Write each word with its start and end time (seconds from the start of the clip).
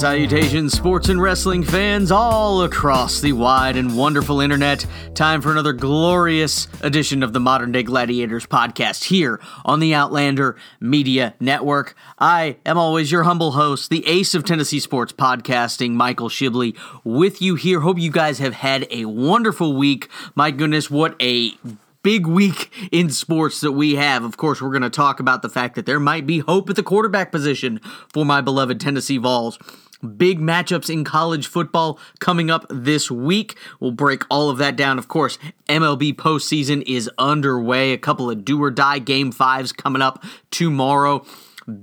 salutations, 0.00 0.72
sports 0.72 1.10
and 1.10 1.20
wrestling 1.20 1.62
fans 1.62 2.10
all 2.10 2.62
across 2.62 3.20
the 3.20 3.34
wide 3.34 3.76
and 3.76 3.94
wonderful 3.94 4.40
internet. 4.40 4.86
Time 5.14 5.42
for 5.42 5.52
another 5.52 5.74
glorious 5.74 6.68
edition 6.80 7.22
of 7.22 7.34
the 7.34 7.38
Modern 7.38 7.70
Day 7.70 7.82
Gladiators 7.82 8.46
podcast 8.46 9.04
here 9.04 9.38
on 9.62 9.78
the 9.78 9.92
Outlander 9.92 10.56
Media 10.80 11.34
Network. 11.38 11.94
I 12.18 12.56
am 12.64 12.78
always 12.78 13.12
your 13.12 13.24
humble 13.24 13.52
host, 13.52 13.90
the 13.90 14.06
ace 14.06 14.34
of 14.34 14.42
Tennessee 14.42 14.80
sports 14.80 15.12
podcasting, 15.12 15.90
Michael 15.90 16.30
Shibley, 16.30 16.78
with 17.04 17.42
you 17.42 17.56
here. 17.56 17.80
Hope 17.80 17.98
you 17.98 18.10
guys 18.10 18.38
have 18.38 18.54
had 18.54 18.86
a 18.90 19.04
wonderful 19.04 19.76
week. 19.76 20.08
My 20.34 20.50
goodness, 20.50 20.90
what 20.90 21.14
a 21.20 21.52
big 22.02 22.26
week 22.26 22.72
in 22.90 23.10
sports 23.10 23.60
that 23.60 23.72
we 23.72 23.96
have. 23.96 24.24
Of 24.24 24.38
course, 24.38 24.62
we're 24.62 24.70
going 24.70 24.80
to 24.80 24.88
talk 24.88 25.20
about 25.20 25.42
the 25.42 25.50
fact 25.50 25.74
that 25.74 25.84
there 25.84 26.00
might 26.00 26.26
be 26.26 26.38
hope 26.38 26.70
at 26.70 26.76
the 26.76 26.82
quarterback 26.82 27.30
position 27.30 27.80
for 28.08 28.24
my 28.24 28.40
beloved 28.40 28.80
Tennessee 28.80 29.18
Vols. 29.18 29.58
Big 30.16 30.40
matchups 30.40 30.88
in 30.88 31.04
college 31.04 31.46
football 31.46 31.98
coming 32.20 32.50
up 32.50 32.66
this 32.70 33.10
week. 33.10 33.56
We'll 33.80 33.90
break 33.90 34.22
all 34.30 34.48
of 34.48 34.58
that 34.58 34.76
down. 34.76 34.98
Of 34.98 35.08
course, 35.08 35.38
MLB 35.68 36.14
postseason 36.14 36.82
is 36.86 37.10
underway. 37.18 37.92
A 37.92 37.98
couple 37.98 38.30
of 38.30 38.44
do 38.44 38.62
or 38.62 38.70
die 38.70 38.98
game 38.98 39.30
fives 39.30 39.72
coming 39.72 40.02
up 40.02 40.24
tomorrow. 40.50 41.24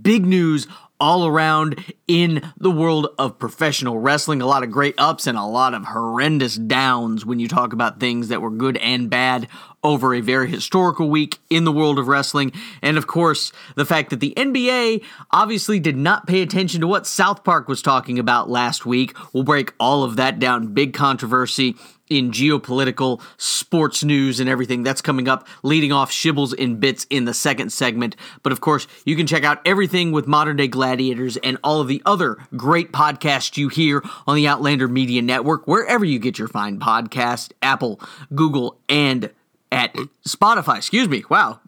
Big 0.01 0.25
news 0.25 0.67
all 0.99 1.27
around 1.27 1.83
in 2.07 2.53
the 2.57 2.71
world 2.71 3.07
of 3.19 3.37
professional 3.37 3.99
wrestling. 3.99 4.41
A 4.41 4.47
lot 4.47 4.63
of 4.63 4.71
great 4.71 4.95
ups 4.97 5.27
and 5.27 5.37
a 5.37 5.43
lot 5.43 5.73
of 5.73 5.85
horrendous 5.85 6.55
downs 6.55 7.25
when 7.25 7.39
you 7.39 7.47
talk 7.47 7.73
about 7.73 7.99
things 7.99 8.29
that 8.29 8.41
were 8.41 8.49
good 8.49 8.77
and 8.77 9.09
bad 9.09 9.47
over 9.87 10.13
a 10.13 10.19
very 10.19 10.49
historical 10.49 11.09
week 11.09 11.39
in 11.49 11.63
the 11.63 11.71
world 11.71 11.97
of 11.97 12.09
wrestling. 12.09 12.51
And 12.81 12.97
of 12.97 13.07
course, 13.07 13.53
the 13.75 13.85
fact 13.85 14.09
that 14.09 14.19
the 14.19 14.33
NBA 14.35 15.01
obviously 15.31 15.79
did 15.79 15.95
not 15.95 16.27
pay 16.27 16.41
attention 16.41 16.81
to 16.81 16.87
what 16.87 17.07
South 17.07 17.45
Park 17.45 17.69
was 17.69 17.81
talking 17.81 18.19
about 18.19 18.49
last 18.49 18.85
week. 18.85 19.15
We'll 19.31 19.43
break 19.43 19.73
all 19.79 20.03
of 20.03 20.17
that 20.17 20.39
down. 20.39 20.73
Big 20.73 20.93
controversy 20.93 21.77
in 22.09 22.31
geopolitical 22.31 23.21
sports 23.37 24.03
news 24.03 24.39
and 24.39 24.49
everything 24.49 24.83
that's 24.83 25.01
coming 25.01 25.27
up, 25.27 25.47
leading 25.63 25.91
off 25.91 26.11
Shibbles 26.11 26.53
in 26.53 26.79
Bits 26.79 27.05
in 27.09 27.25
the 27.25 27.33
second 27.33 27.71
segment. 27.71 28.15
But 28.43 28.51
of 28.51 28.61
course, 28.61 28.87
you 29.05 29.15
can 29.15 29.27
check 29.27 29.43
out 29.43 29.61
everything 29.65 30.11
with 30.11 30.27
Modern 30.27 30.57
Day 30.57 30.67
Gladiators 30.67 31.37
and 31.37 31.57
all 31.63 31.81
of 31.81 31.87
the 31.87 32.01
other 32.05 32.37
great 32.55 32.91
podcasts 32.91 33.57
you 33.57 33.69
hear 33.69 34.03
on 34.25 34.35
the 34.35 34.47
Outlander 34.47 34.87
Media 34.87 35.21
Network, 35.21 35.67
wherever 35.67 36.05
you 36.05 36.19
get 36.19 36.39
your 36.39 36.47
fine 36.47 36.79
podcast, 36.79 37.51
Apple, 37.61 37.99
Google, 38.33 38.79
and 38.89 39.29
at 39.71 39.93
Spotify. 40.27 40.77
Excuse 40.77 41.07
me. 41.07 41.23
Wow. 41.29 41.59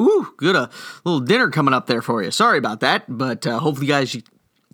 Ooh, 0.00 0.32
good 0.36 0.54
a 0.54 0.70
little 1.04 1.20
dinner 1.20 1.50
coming 1.50 1.74
up 1.74 1.86
there 1.86 2.02
for 2.02 2.22
you. 2.22 2.30
Sorry 2.30 2.56
about 2.56 2.80
that, 2.80 3.04
but 3.08 3.46
uh, 3.46 3.58
hopefully, 3.58 3.88
you 3.88 3.92
guys 3.92 4.16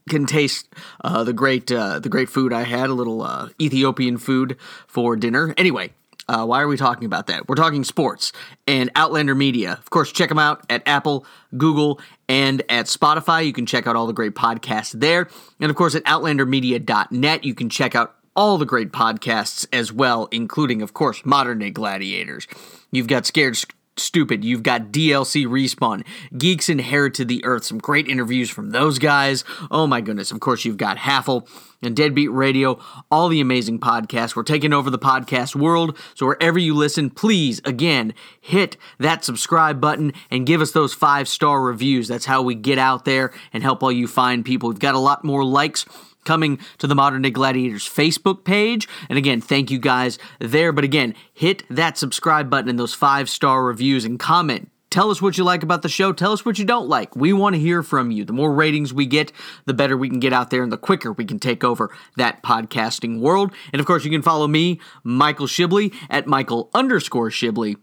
can 0.08 0.26
taste 0.26 0.68
uh, 1.02 1.24
the 1.24 1.32
great 1.32 1.72
uh, 1.72 1.98
the 1.98 2.10
great 2.10 2.28
food 2.28 2.52
I 2.52 2.64
had. 2.64 2.90
A 2.90 2.94
little 2.94 3.22
uh, 3.22 3.48
Ethiopian 3.60 4.18
food 4.18 4.56
for 4.86 5.16
dinner. 5.16 5.54
Anyway. 5.56 5.90
Uh, 6.26 6.42
why 6.42 6.62
are 6.62 6.68
we 6.68 6.78
talking 6.78 7.04
about 7.04 7.26
that? 7.26 7.48
We're 7.50 7.54
talking 7.54 7.84
sports 7.84 8.32
and 8.66 8.90
Outlander 8.96 9.34
Media. 9.34 9.72
Of 9.72 9.90
course, 9.90 10.10
check 10.10 10.30
them 10.30 10.38
out 10.38 10.64
at 10.70 10.82
Apple, 10.86 11.26
Google, 11.54 12.00
and 12.30 12.62
at 12.70 12.86
Spotify. 12.86 13.44
You 13.44 13.52
can 13.52 13.66
check 13.66 13.86
out 13.86 13.94
all 13.94 14.06
the 14.06 14.14
great 14.14 14.34
podcasts 14.34 14.98
there. 14.98 15.28
And 15.60 15.68
of 15.68 15.76
course, 15.76 15.94
at 15.94 16.02
outlandermedia.net, 16.04 17.44
you 17.44 17.54
can 17.54 17.68
check 17.68 17.94
out 17.94 18.16
all 18.36 18.58
the 18.58 18.66
great 18.66 18.92
podcasts 18.92 19.66
as 19.72 19.92
well, 19.92 20.28
including, 20.30 20.82
of 20.82 20.94
course, 20.94 21.24
Modern 21.24 21.60
Day 21.60 21.70
Gladiators. 21.70 22.46
You've 22.90 23.08
got 23.08 23.26
Scared 23.26 23.56
Stupid. 23.96 24.44
You've 24.44 24.64
got 24.64 24.90
DLC 24.90 25.46
Respawn, 25.46 26.04
Geeks 26.36 26.68
Inherited 26.68 27.28
the 27.28 27.44
Earth. 27.44 27.64
Some 27.64 27.78
great 27.78 28.08
interviews 28.08 28.50
from 28.50 28.70
those 28.70 28.98
guys. 28.98 29.44
Oh 29.70 29.86
my 29.86 30.00
goodness. 30.00 30.32
Of 30.32 30.40
course, 30.40 30.64
you've 30.64 30.76
got 30.76 30.98
Haffle 30.98 31.46
and 31.80 31.94
Deadbeat 31.94 32.32
Radio, 32.32 32.80
all 33.08 33.28
the 33.28 33.40
amazing 33.40 33.78
podcasts. 33.78 34.34
We're 34.34 34.42
taking 34.42 34.72
over 34.72 34.90
the 34.90 34.98
podcast 34.98 35.54
world. 35.54 35.96
So 36.14 36.26
wherever 36.26 36.58
you 36.58 36.74
listen, 36.74 37.08
please, 37.08 37.60
again, 37.64 38.14
hit 38.40 38.76
that 38.98 39.24
subscribe 39.24 39.80
button 39.80 40.12
and 40.28 40.46
give 40.46 40.60
us 40.60 40.72
those 40.72 40.92
five 40.92 41.28
star 41.28 41.62
reviews. 41.62 42.08
That's 42.08 42.26
how 42.26 42.42
we 42.42 42.56
get 42.56 42.78
out 42.78 43.04
there 43.04 43.32
and 43.52 43.62
help 43.62 43.82
all 43.82 43.92
you 43.92 44.08
find 44.08 44.44
people. 44.44 44.70
We've 44.70 44.78
got 44.80 44.96
a 44.96 44.98
lot 44.98 45.24
more 45.24 45.44
likes 45.44 45.84
coming 46.24 46.58
to 46.78 46.86
the 46.86 46.94
Modern 46.94 47.22
Day 47.22 47.30
Gladiators 47.30 47.88
Facebook 47.88 48.44
page. 48.44 48.88
And 49.08 49.18
again, 49.18 49.40
thank 49.40 49.70
you 49.70 49.78
guys 49.78 50.18
there. 50.38 50.72
But 50.72 50.84
again, 50.84 51.14
hit 51.32 51.64
that 51.68 51.98
subscribe 51.98 52.50
button 52.50 52.68
and 52.68 52.78
those 52.78 52.94
five 52.94 53.28
star 53.28 53.64
reviews 53.64 54.04
and 54.04 54.18
comment. 54.18 54.70
Tell 54.94 55.10
us 55.10 55.20
what 55.20 55.36
you 55.36 55.42
like 55.42 55.64
about 55.64 55.82
the 55.82 55.88
show. 55.88 56.12
Tell 56.12 56.30
us 56.30 56.44
what 56.44 56.56
you 56.56 56.64
don't 56.64 56.88
like. 56.88 57.16
We 57.16 57.32
want 57.32 57.56
to 57.56 57.60
hear 57.60 57.82
from 57.82 58.12
you. 58.12 58.24
The 58.24 58.32
more 58.32 58.54
ratings 58.54 58.94
we 58.94 59.06
get, 59.06 59.32
the 59.64 59.74
better 59.74 59.96
we 59.96 60.08
can 60.08 60.20
get 60.20 60.32
out 60.32 60.50
there 60.50 60.62
and 60.62 60.70
the 60.70 60.78
quicker 60.78 61.12
we 61.12 61.24
can 61.24 61.40
take 61.40 61.64
over 61.64 61.90
that 62.16 62.44
podcasting 62.44 63.18
world. 63.18 63.52
And 63.72 63.80
of 63.80 63.86
course, 63.86 64.04
you 64.04 64.10
can 64.12 64.22
follow 64.22 64.46
me, 64.46 64.78
Michael 65.02 65.48
Shibley, 65.48 65.92
at 66.08 66.28
Michael 66.28 66.70
underscore 66.74 67.30
Shibley 67.30 67.74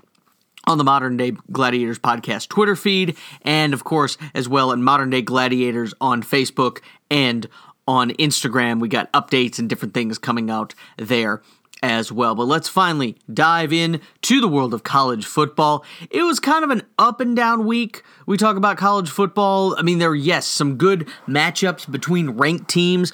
on 0.68 0.78
the 0.78 0.86
Modern 0.86 1.18
Day 1.18 1.34
Gladiators 1.52 2.00
podcast 2.00 2.48
Twitter 2.48 2.78
feed, 2.78 3.18
and 3.42 3.74
of 3.74 3.84
course, 3.84 4.18
as 4.34 4.48
well 4.48 4.72
at 4.72 4.80
Modern 4.80 5.10
Day 5.10 5.22
Gladiators 5.22 5.94
on 6.00 6.24
Facebook 6.24 6.80
and 7.10 7.46
on 7.92 8.12
Instagram. 8.12 8.80
We 8.80 8.88
got 8.88 9.12
updates 9.12 9.60
and 9.60 9.68
different 9.68 9.94
things 9.94 10.18
coming 10.18 10.50
out 10.50 10.74
there 10.96 11.42
as 11.84 12.10
well. 12.10 12.36
But 12.36 12.46
let's 12.46 12.70
finally 12.70 13.18
dive 13.32 13.74
in 13.74 14.00
to 14.22 14.40
the 14.40 14.48
world 14.48 14.74
of 14.74 14.84
college 14.84 15.26
football. 15.26 15.84
It 16.10 16.24
was 16.24 16.40
kind 16.40 16.64
of 16.64 16.70
an 16.70 16.84
up 16.98 17.20
and 17.20 17.36
down 17.36 17.66
week. 17.66 18.04
We 18.26 18.38
talk 18.38 18.56
about 18.56 18.78
college 18.78 19.10
football. 19.10 19.76
I 19.78 19.82
mean, 19.82 19.98
there 19.98 20.10
were, 20.10 20.16
yes, 20.16 20.46
some 20.48 20.78
good 20.78 21.10
matchups 21.28 21.92
between 21.92 22.32
ranked 22.32 22.70
teams. 22.70 23.12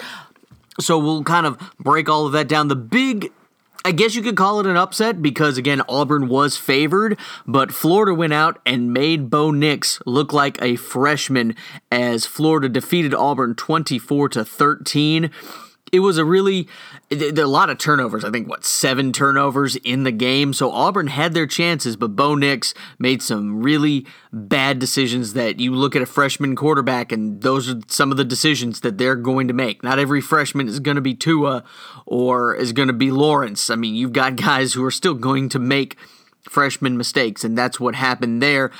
So 0.80 1.00
we'll 1.00 1.24
kind 1.24 1.48
of 1.48 1.58
break 1.80 2.08
all 2.08 2.28
of 2.28 2.34
that 2.34 2.48
down. 2.48 2.68
The 2.68 2.76
big 2.76 3.32
I 3.88 3.94
guess 3.94 4.16
you 4.16 4.22
could 4.22 4.36
call 4.36 4.60
it 4.60 4.66
an 4.66 4.76
upset 4.76 5.22
because, 5.22 5.58
again, 5.58 5.82
Auburn 5.88 6.28
was 6.28 6.58
favored, 6.58 7.18
but 7.46 7.72
Florida 7.72 8.14
went 8.14 8.34
out 8.34 8.60
and 8.66 8.92
made 8.92 9.30
Bo 9.30 9.50
Nix 9.50 10.02
look 10.06 10.34
like 10.34 10.62
a 10.62 10.76
freshman 10.76 11.56
as 11.90 12.26
Florida 12.26 12.68
defeated 12.68 13.14
Auburn 13.14 13.56
24 13.56 14.28
to 14.28 14.44
13 14.44 15.32
it 15.92 16.02
was 16.02 16.18
a 16.18 16.26
really 16.26 16.68
a 17.12 17.32
lot 17.46 17.70
of 17.70 17.78
turnovers. 17.78 18.26
I 18.26 18.32
think 18.32 18.50
what 18.50 18.66
seven 18.66 19.14
turnovers 19.14 19.76
in 19.78 20.04
the 20.04 20.12
game. 20.12 20.54
So 20.54 20.72
Auburn 20.72 21.08
had 21.08 21.34
their 21.34 21.48
chances, 21.48 21.96
but 21.96 22.16
Bo 22.16 22.36
Nix 22.36 22.74
made 23.00 23.22
some 23.22 23.62
really 23.62 24.06
bad 24.34 24.80
decisions 24.80 25.34
that 25.34 25.60
you 25.60 25.74
look 25.74 25.96
at 25.96 26.02
a 26.02 26.06
freshman 26.06 26.56
quarterback, 26.56 27.12
and 27.12 27.42
those 27.42 27.70
are 27.70 27.80
some 27.88 28.12
of 28.12 28.18
the 28.18 28.26
decisions 28.26 28.82
that 28.82 28.98
they're 28.98 29.16
going 29.16 29.48
to 29.48 29.54
make. 29.54 29.84
Not 29.84 30.00
every 30.00 30.22
freshman 30.22 30.68
is 30.68 30.80
going 30.80 30.96
to 30.96 31.02
be 31.02 31.14
Tua 31.14 31.64
or 32.06 32.56
is 32.56 32.74
going 32.74 32.88
to 32.88 32.94
be 32.94 33.12
Lawrence. 33.12 33.70
I 33.70 33.76
mean, 33.76 33.96
you've 33.96 34.14
got 34.14 34.36
guys 34.36 34.74
who 34.74 34.84
are 34.84 34.92
still 34.92 35.14
going 35.14 35.50
to 35.50 35.60
make 35.60 35.98
freshman 36.50 36.98
mistakes, 36.98 37.44
and 37.44 37.58
that's 37.58 37.80
what 37.80 37.96
happened 37.96 38.42
there. 38.42 38.72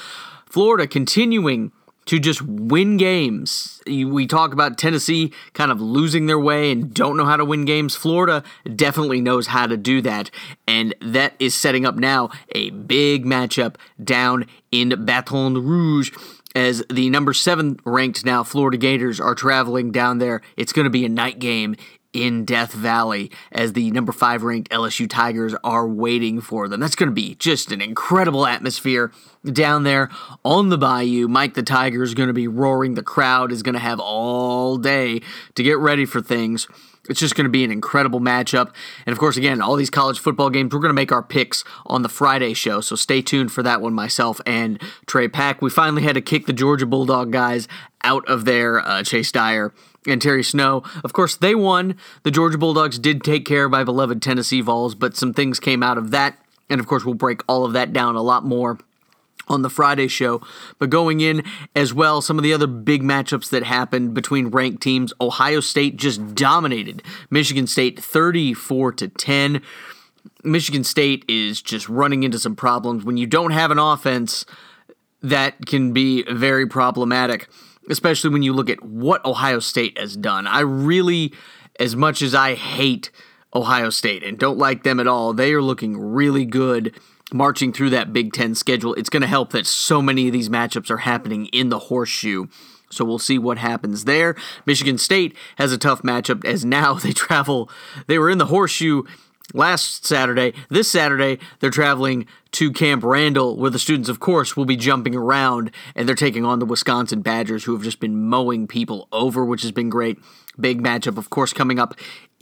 Florida 0.46 0.88
continuing 0.88 1.72
to 2.08 2.20
just 2.20 2.42
win 2.42 2.98
games. 2.98 3.82
We 3.86 4.28
talk 4.28 4.54
about 4.54 4.78
Tennessee 4.78 5.32
kind 5.54 5.72
of 5.72 5.80
losing 5.80 6.26
their 6.26 6.40
way 6.40 6.72
and 6.72 6.94
don't 6.94 7.16
know 7.16 7.26
how 7.26 7.38
to 7.38 7.46
win 7.46 7.66
games. 7.66 7.96
Florida 7.96 8.44
definitely 8.76 9.22
knows 9.22 9.48
how 9.48 9.68
to 9.68 9.78
do 9.78 10.02
that, 10.02 10.32
and 10.68 10.96
that 11.02 11.34
is 11.40 11.54
setting 11.54 11.86
up 11.86 11.96
now 11.96 12.30
a 12.54 12.72
big 12.72 13.26
matchup 13.26 13.76
down 14.04 14.46
in 14.72 15.06
Baton 15.06 15.64
Rouge 15.64 16.12
as 16.56 16.84
the 16.92 17.10
number 17.12 17.34
seven 17.34 17.78
ranked 17.86 18.26
now 18.26 18.44
Florida 18.44 18.78
Gators 18.78 19.20
are 19.20 19.36
traveling 19.36 19.92
down 19.92 20.18
there. 20.18 20.42
It's 20.56 20.74
going 20.74 20.86
to 20.86 20.90
be 20.90 21.06
a 21.06 21.10
night 21.10 21.38
game 21.38 21.76
in 22.14 22.46
Death 22.46 22.74
Valley 22.74 23.32
as 23.52 23.74
the 23.74 23.92
number 23.92 24.12
five 24.12 24.44
ranked 24.44 24.72
LSU 24.72 25.10
Tigers 25.10 25.54
are 25.64 25.88
waiting 25.88 26.42
for 26.42 26.68
them. 26.68 26.80
That's 26.80 26.96
going 26.96 27.10
to 27.10 27.16
be 27.16 27.36
just 27.36 27.72
an 27.72 27.82
incredible 27.82 28.46
atmosphere 28.46 29.12
down 29.46 29.84
there 29.84 30.10
on 30.44 30.70
the 30.70 30.78
bayou. 30.78 31.28
Mike 31.28 31.54
the 31.54 31.64
Tiger 31.64 32.04
is 32.04 32.14
going 32.14 32.28
to 32.28 32.34
be 32.34 32.48
roaring. 32.48 32.96
The 32.96 33.04
crowd 33.04 33.52
is 33.52 33.64
going 33.64 33.74
to 33.74 33.80
have 33.80 34.00
all 34.00 34.78
day 34.78 35.22
to 35.56 35.64
get 35.64 35.78
ready 35.78 36.06
for 36.06 36.22
things. 36.22 36.68
It's 37.10 37.20
just 37.20 37.36
going 37.36 37.46
to 37.46 37.50
be 37.50 37.64
an 37.64 37.72
incredible 37.72 38.20
matchup. 38.20 38.74
And 39.06 39.14
of 39.14 39.20
course, 39.20 39.38
again, 39.38 39.62
all 39.62 39.76
these 39.76 39.90
college 39.90 40.20
football 40.20 40.50
games, 40.50 40.74
we're 40.74 40.80
going 40.80 40.90
to 40.90 40.94
make 40.94 41.12
our 41.12 41.24
picks 41.24 41.64
on 41.86 42.02
the 42.02 42.10
Friday 42.10 42.54
show. 42.54 42.82
So 42.82 42.96
stay 42.96 43.22
tuned 43.22 43.52
for 43.52 43.64
that 43.64 43.82
one, 43.82 43.94
myself 43.94 44.42
and 44.46 44.82
Trey 45.06 45.28
Pack. 45.28 45.62
We 45.62 45.70
finally 45.70 46.04
had 46.04 46.16
to 46.16 46.22
kick 46.22 46.46
the 46.46 46.54
Georgia 46.54 46.86
Bulldog 46.86 47.32
guys 47.32 47.68
out 48.04 48.28
of 48.28 48.46
there. 48.46 48.80
Uh, 48.80 49.04
Chase 49.04 49.32
Dyer 49.32 49.74
and 50.06 50.22
Terry 50.22 50.44
Snow. 50.44 50.84
Of 51.04 51.14
course, 51.14 51.36
they 51.36 51.56
won. 51.56 51.96
The 52.24 52.32
Georgia 52.32 52.58
Bulldogs 52.58 53.00
did 53.00 53.24
take 53.24 53.46
care 53.46 53.66
of 53.66 53.72
my 53.72 53.84
beloved 53.84 54.22
Tennessee 54.22 54.62
Vols, 54.62 54.96
but 54.96 55.16
some 55.16 55.34
things 55.34 55.60
came 55.60 55.84
out 55.84 55.98
of 55.98 56.12
that. 56.12 56.38
And 56.70 56.80
of 56.80 56.88
course, 56.88 57.06
we'll 57.06 57.16
break 57.16 57.42
all 57.48 57.66
of 57.66 57.74
that 57.74 57.94
down 57.94 58.16
a 58.16 58.22
lot 58.22 58.46
more 58.46 58.78
on 59.48 59.62
the 59.62 59.70
Friday 59.70 60.08
show. 60.08 60.42
But 60.80 60.90
going 60.90 61.22
in 61.22 61.44
as 61.76 61.94
well, 61.94 62.22
some 62.22 62.38
of 62.38 62.44
the 62.44 62.54
other 62.54 62.68
big 62.68 63.02
matchups 63.02 63.50
that 63.50 63.64
happened 63.64 64.14
between 64.14 64.48
ranked 64.48 64.82
teams, 64.82 65.14
Ohio 65.22 65.60
State 65.60 65.96
just 65.98 66.36
dominated 66.36 67.04
Michigan 67.30 67.68
State 67.68 68.00
34 68.00 68.92
to 68.94 69.08
10. 69.08 69.62
Michigan 70.44 70.84
State 70.84 71.26
is 71.28 71.62
just 71.62 71.88
running 71.90 72.24
into 72.24 72.40
some 72.40 72.56
problems 72.56 73.04
when 73.04 73.18
you 73.18 73.26
don't 73.26 73.52
have 73.52 73.72
an 73.72 73.80
offense 73.80 74.46
that 75.22 75.66
can 75.66 75.94
be 75.94 76.24
very 76.24 76.68
problematic. 76.68 77.48
Especially 77.90 78.30
when 78.30 78.44
you 78.44 78.54
look 78.54 78.70
at 78.70 78.84
what 78.84 79.24
Ohio 79.26 79.60
State 79.60 79.98
has 79.98 80.16
done. 80.16 80.48
I 80.48 80.62
really, 80.62 81.34
as 81.80 81.96
much 81.96 82.22
as 82.22 82.36
I 82.36 82.56
hate 82.56 83.12
Ohio 83.54 83.90
State 83.90 84.24
and 84.24 84.38
don't 84.38 84.58
like 84.58 84.84
them 84.84 85.00
at 85.00 85.08
all, 85.08 85.34
they 85.34 85.54
are 85.54 85.62
looking 85.62 85.98
really 85.98 86.46
good 86.46 86.98
marching 87.34 87.74
through 87.74 87.90
that 87.90 88.14
Big 88.14 88.34
Ten 88.34 88.56
schedule. 88.56 88.94
It's 88.94 89.10
going 89.10 89.22
to 89.22 89.28
help 89.28 89.52
that 89.52 89.68
so 89.68 90.02
many 90.02 90.28
of 90.28 90.34
these 90.34 90.50
matchups 90.50 90.90
are 90.90 90.98
happening 90.98 91.48
in 91.48 91.70
the 91.70 91.80
horseshoe. 91.80 92.48
So 92.90 93.04
we'll 93.04 93.20
see 93.20 93.38
what 93.38 93.58
happens 93.58 94.06
there. 94.06 94.36
Michigan 94.66 94.98
State 94.98 95.36
has 95.58 95.74
a 95.74 95.78
tough 95.78 96.04
matchup 96.04 96.46
as 96.46 96.64
now 96.64 96.94
they 96.96 97.12
travel. 97.12 97.70
They 98.08 98.18
were 98.18 98.30
in 98.30 98.38
the 98.38 98.46
horseshoe 98.46 99.04
last 99.54 100.06
Saturday. 100.06 100.54
This 100.70 100.90
Saturday, 100.90 101.40
they're 101.60 101.70
traveling 101.70 102.28
to 102.52 102.72
Camp 102.72 103.04
Randall, 103.04 103.58
where 103.58 103.70
the 103.70 103.80
students, 103.80 104.10
of 104.10 104.20
course, 104.20 104.56
will 104.56 104.66
be 104.66 104.76
jumping 104.76 105.16
around 105.16 105.72
and 105.96 106.08
they're 106.08 106.16
taking 106.16 106.46
on 106.46 106.60
the 106.60 106.66
Wisconsin 106.66 107.22
Badgers, 107.22 107.64
who 107.64 107.74
have 107.74 107.84
just 107.84 108.00
been 108.00 108.24
mowing 108.24 108.68
people 108.68 109.08
over, 109.12 109.46
which 109.46 109.62
has 109.62 109.72
been 109.72 109.90
great. 109.90 110.20
Big 110.60 110.82
matchup, 110.82 111.18
of 111.18 111.30
course, 111.30 111.54
coming 111.54 111.80
up 111.80 111.94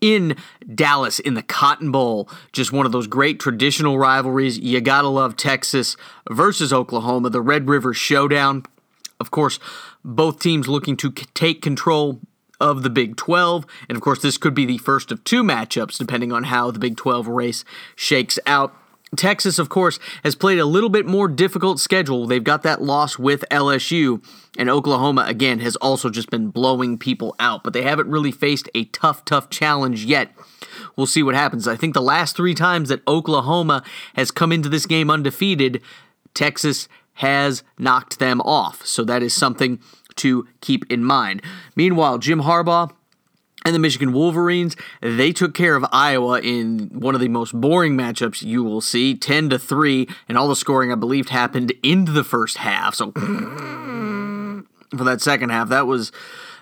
in 0.02 0.36
Dallas 0.74 1.20
in 1.20 1.34
the 1.34 1.44
Cotton 1.44 1.92
Bowl. 1.92 2.30
Just 2.54 2.72
one 2.72 2.86
of 2.86 2.92
those 2.92 3.08
great 3.08 3.40
traditional 3.40 3.98
rivalries. 3.98 4.58
You 4.58 4.82
gotta 4.82 5.08
love 5.08 5.36
Texas 5.36 5.98
versus 6.30 6.72
Oklahoma, 6.72 7.30
the 7.30 7.42
Red 7.42 7.68
River 7.68 7.94
Showdown. 7.94 8.64
Of 9.20 9.32
course, 9.32 9.60
both 10.04 10.40
teams 10.40 10.68
looking 10.68 10.98
to 10.98 11.12
take 11.12 11.62
control 11.62 12.20
of 12.60 12.84
the 12.84 12.90
Big 12.90 13.16
12. 13.16 13.66
And 13.90 13.96
of 13.96 14.02
course, 14.02 14.22
this 14.22 14.38
could 14.38 14.54
be 14.54 14.66
the 14.66 14.78
first 14.78 15.12
of 15.12 15.24
two 15.24 15.44
matchups, 15.44 15.98
depending 15.98 16.32
on 16.32 16.46
how 16.46 16.72
the 16.72 16.80
Big 16.80 16.98
12 16.98 17.28
race 17.28 17.66
shakes 17.96 18.40
out. 18.46 18.76
Texas, 19.16 19.60
of 19.60 19.70
course, 19.70 20.00
has 20.24 20.36
played 20.36 20.60
a 20.60 20.66
little 20.66 20.90
bit 20.90 21.06
more 21.06 21.28
difficult 21.28 21.80
schedule. 21.80 22.28
They've 22.28 22.44
got 22.44 22.64
that 22.64 22.82
loss 22.82 23.18
with 23.18 23.46
LSU, 23.50 24.24
and 24.58 24.70
Oklahoma, 24.70 25.26
again, 25.28 25.60
has 25.60 25.76
also 25.78 26.10
just 26.10 26.30
been 26.30 26.50
blowing 26.50 26.98
people 26.98 27.36
out, 27.40 27.64
but 27.64 27.74
they 27.74 27.84
haven't 27.84 28.10
really 28.10 28.32
faced 28.32 28.70
a 28.76 28.86
tough, 28.86 29.24
tough 29.24 29.50
challenge 29.50 30.06
yet. 30.06 30.32
We'll 30.96 31.08
see 31.08 31.24
what 31.24 31.36
happens. 31.36 31.68
I 31.68 31.76
think 31.76 31.94
the 31.94 32.02
last 32.02 32.36
three 32.36 32.56
times 32.56 32.90
that 32.90 33.08
Oklahoma 33.08 33.84
has 34.16 34.32
come 34.32 34.52
into 34.52 34.70
this 34.70 34.86
game 34.86 35.10
undefeated, 35.10 35.82
Texas 36.34 36.88
has 37.16 37.64
knocked 37.78 38.20
them 38.20 38.42
off. 38.42 38.86
So 38.86 39.04
that 39.06 39.24
is 39.24 39.34
something 39.34 39.80
to 40.18 40.48
keep 40.62 40.90
in 40.92 41.04
mind. 41.04 41.42
Meanwhile, 41.76 42.20
Jim 42.20 42.42
Harbaugh 42.42 42.92
and 43.66 43.74
the 43.74 43.80
Michigan 43.80 44.14
Wolverines, 44.14 44.76
they 45.02 45.32
took 45.32 45.54
care 45.54 45.76
of 45.76 45.86
Iowa 45.92 46.40
in 46.40 46.90
one 46.94 47.16
of 47.16 47.22
the 47.22 47.28
most 47.28 47.60
boring 47.60 47.98
matchups 47.98 48.44
you 48.44 48.64
will 48.64 48.82
see, 48.82 49.16
10 49.16 49.50
to 49.50 49.60
3, 49.60 50.08
and 50.30 50.38
all 50.38 50.48
the 50.48 50.56
scoring 50.56 50.92
I 50.92 50.96
believe 50.96 51.30
happened 51.30 51.74
into 51.82 52.12
the 52.12 52.24
first 52.24 52.60
half. 52.60 52.94
So 52.96 53.12
for 54.96 55.04
that 55.04 55.22
second 55.22 55.50
half, 55.50 55.70
that 55.70 55.88
was 55.88 56.12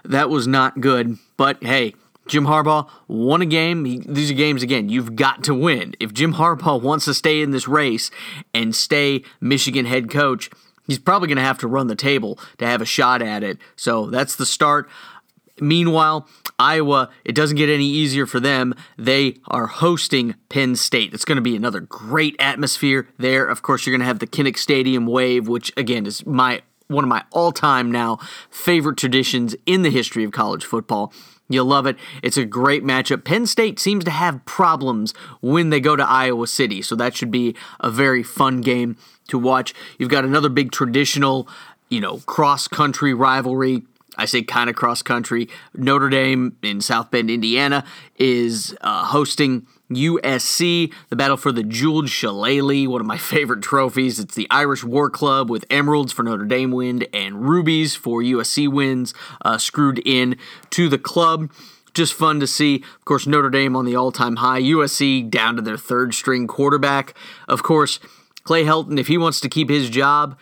that 0.05 0.29
was 0.29 0.47
not 0.47 0.79
good. 0.81 1.17
But 1.37 1.61
hey, 1.63 1.93
Jim 2.27 2.45
Harbaugh 2.45 2.89
won 3.07 3.41
a 3.41 3.45
game. 3.45 3.85
He, 3.85 3.99
these 3.99 4.31
are 4.31 4.35
games 4.35 4.63
again 4.63 4.89
you've 4.89 5.15
got 5.15 5.43
to 5.43 5.53
win. 5.53 5.95
If 5.99 6.13
Jim 6.13 6.35
Harbaugh 6.35 6.81
wants 6.81 7.05
to 7.05 7.13
stay 7.13 7.41
in 7.41 7.51
this 7.51 7.67
race 7.67 8.11
and 8.53 8.75
stay 8.75 9.23
Michigan 9.41 9.85
head 9.85 10.09
coach, 10.09 10.49
he's 10.87 10.99
probably 10.99 11.27
going 11.27 11.37
to 11.37 11.43
have 11.43 11.59
to 11.59 11.67
run 11.67 11.87
the 11.87 11.95
table 11.95 12.39
to 12.57 12.65
have 12.65 12.81
a 12.81 12.85
shot 12.85 13.21
at 13.21 13.43
it. 13.43 13.57
So 13.75 14.07
that's 14.07 14.35
the 14.35 14.45
start. 14.45 14.89
Meanwhile, 15.59 16.27
Iowa, 16.57 17.09
it 17.23 17.35
doesn't 17.35 17.57
get 17.57 17.69
any 17.69 17.85
easier 17.85 18.25
for 18.25 18.39
them. 18.39 18.73
They 18.97 19.37
are 19.47 19.67
hosting 19.67 20.35
Penn 20.49 20.75
State. 20.75 21.13
It's 21.13 21.25
going 21.25 21.35
to 21.35 21.41
be 21.41 21.55
another 21.55 21.79
great 21.79 22.35
atmosphere 22.39 23.07
there. 23.17 23.45
Of 23.45 23.61
course, 23.61 23.85
you're 23.85 23.93
going 23.93 24.01
to 24.01 24.07
have 24.07 24.19
the 24.19 24.27
Kinnick 24.27 24.57
Stadium 24.57 25.05
wave, 25.05 25.47
which 25.47 25.71
again 25.77 26.05
is 26.05 26.25
my 26.25 26.61
one 26.87 27.03
of 27.03 27.07
my 27.07 27.23
all-time 27.31 27.91
now 27.91 28.19
favorite 28.49 28.97
traditions 28.97 29.55
in 29.65 29.83
the 29.83 29.89
history 29.89 30.23
of 30.23 30.31
college 30.31 30.65
football. 30.65 31.13
You'll 31.49 31.65
love 31.65 31.85
it. 31.85 31.97
It's 32.21 32.37
a 32.37 32.45
great 32.45 32.83
matchup. 32.83 33.23
Penn 33.23 33.45
State 33.45 33.79
seems 33.79 34.03
to 34.05 34.11
have 34.11 34.45
problems 34.45 35.13
when 35.41 35.69
they 35.69 35.79
go 35.79 35.95
to 35.95 36.07
Iowa 36.07 36.47
City, 36.47 36.81
so 36.81 36.95
that 36.95 37.15
should 37.15 37.31
be 37.31 37.55
a 37.79 37.89
very 37.89 38.23
fun 38.23 38.61
game 38.61 38.97
to 39.33 39.39
watch. 39.39 39.73
You've 39.97 40.09
got 40.09 40.23
another 40.23 40.49
big 40.49 40.71
traditional, 40.71 41.47
you 41.89 41.99
know, 41.99 42.19
cross 42.19 42.67
country 42.67 43.13
rivalry. 43.13 43.83
I 44.15 44.25
say 44.25 44.43
kind 44.43 44.69
of 44.69 44.75
cross 44.75 45.01
country. 45.01 45.49
Notre 45.73 46.07
Dame 46.09 46.55
in 46.61 46.81
South 46.81 47.09
Bend, 47.09 47.31
Indiana, 47.31 47.83
is 48.17 48.75
uh, 48.81 49.05
hosting 49.05 49.65
USC, 49.89 50.93
the 51.09 51.15
battle 51.15 51.37
for 51.37 51.51
the 51.51 51.63
jeweled 51.63 52.09
shillelagh, 52.09 52.87
one 52.87 53.01
of 53.01 53.07
my 53.07 53.17
favorite 53.33 53.61
trophies. 53.61 54.19
It's 54.19 54.35
the 54.35 54.47
Irish 54.51 54.83
War 54.83 55.09
Club 55.09 55.49
with 55.49 55.65
emeralds 55.69 56.13
for 56.13 56.21
Notre 56.21 56.45
Dame 56.45 56.71
win 56.71 57.03
and 57.11 57.47
rubies 57.49 57.95
for 57.95 58.21
USC 58.21 58.71
wins 58.71 59.13
uh, 59.43 59.57
screwed 59.57 59.99
in 60.05 60.37
to 60.71 60.89
the 60.89 60.99
club. 60.99 61.51
Just 61.93 62.13
fun 62.13 62.39
to 62.39 62.47
see. 62.47 62.77
Of 62.77 63.05
course, 63.05 63.27
Notre 63.27 63.51
Dame 63.51 63.75
on 63.75 63.85
the 63.85 63.95
all 63.95 64.11
time 64.11 64.37
high, 64.37 64.61
USC 64.61 65.29
down 65.29 65.55
to 65.55 65.61
their 65.61 65.77
third 65.77 66.13
string 66.13 66.47
quarterback. 66.47 67.15
Of 67.47 67.61
course, 67.61 67.99
Clay 68.43 68.63
Helton, 68.63 68.99
if 68.99 69.07
he 69.07 69.17
wants 69.17 69.39
to 69.41 69.49
keep 69.49 69.69
his 69.69 69.89
job, 69.89 70.37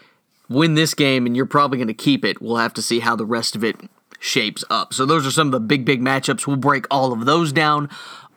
win 0.49 0.75
this 0.75 0.93
game, 0.93 1.25
and 1.25 1.35
you're 1.35 1.45
probably 1.45 1.77
going 1.77 1.87
to 1.87 1.93
keep 1.93 2.25
it. 2.25 2.41
We'll 2.41 2.57
have 2.57 2.73
to 2.75 2.81
see 2.81 2.99
how 2.99 3.15
the 3.15 3.25
rest 3.25 3.55
of 3.55 3.63
it 3.63 3.75
shapes 4.19 4.63
up. 4.69 4.93
So, 4.93 5.05
those 5.05 5.25
are 5.25 5.31
some 5.31 5.47
of 5.47 5.51
the 5.51 5.59
big, 5.59 5.85
big 5.85 6.01
matchups. 6.01 6.47
We'll 6.47 6.57
break 6.57 6.85
all 6.89 7.13
of 7.13 7.25
those 7.25 7.51
down 7.51 7.89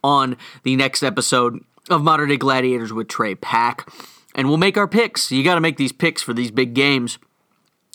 on 0.02 0.36
the 0.62 0.76
next 0.76 1.02
episode 1.02 1.64
of 1.90 2.02
Modern 2.02 2.28
Day 2.28 2.36
Gladiators 2.36 2.92
with 2.92 3.08
Trey 3.08 3.34
Pack. 3.34 3.88
And 4.34 4.48
we'll 4.48 4.58
make 4.58 4.76
our 4.76 4.88
picks. 4.88 5.30
You 5.30 5.44
got 5.44 5.54
to 5.54 5.60
make 5.60 5.76
these 5.76 5.92
picks 5.92 6.22
for 6.22 6.32
these 6.34 6.50
big 6.50 6.74
games. 6.74 7.18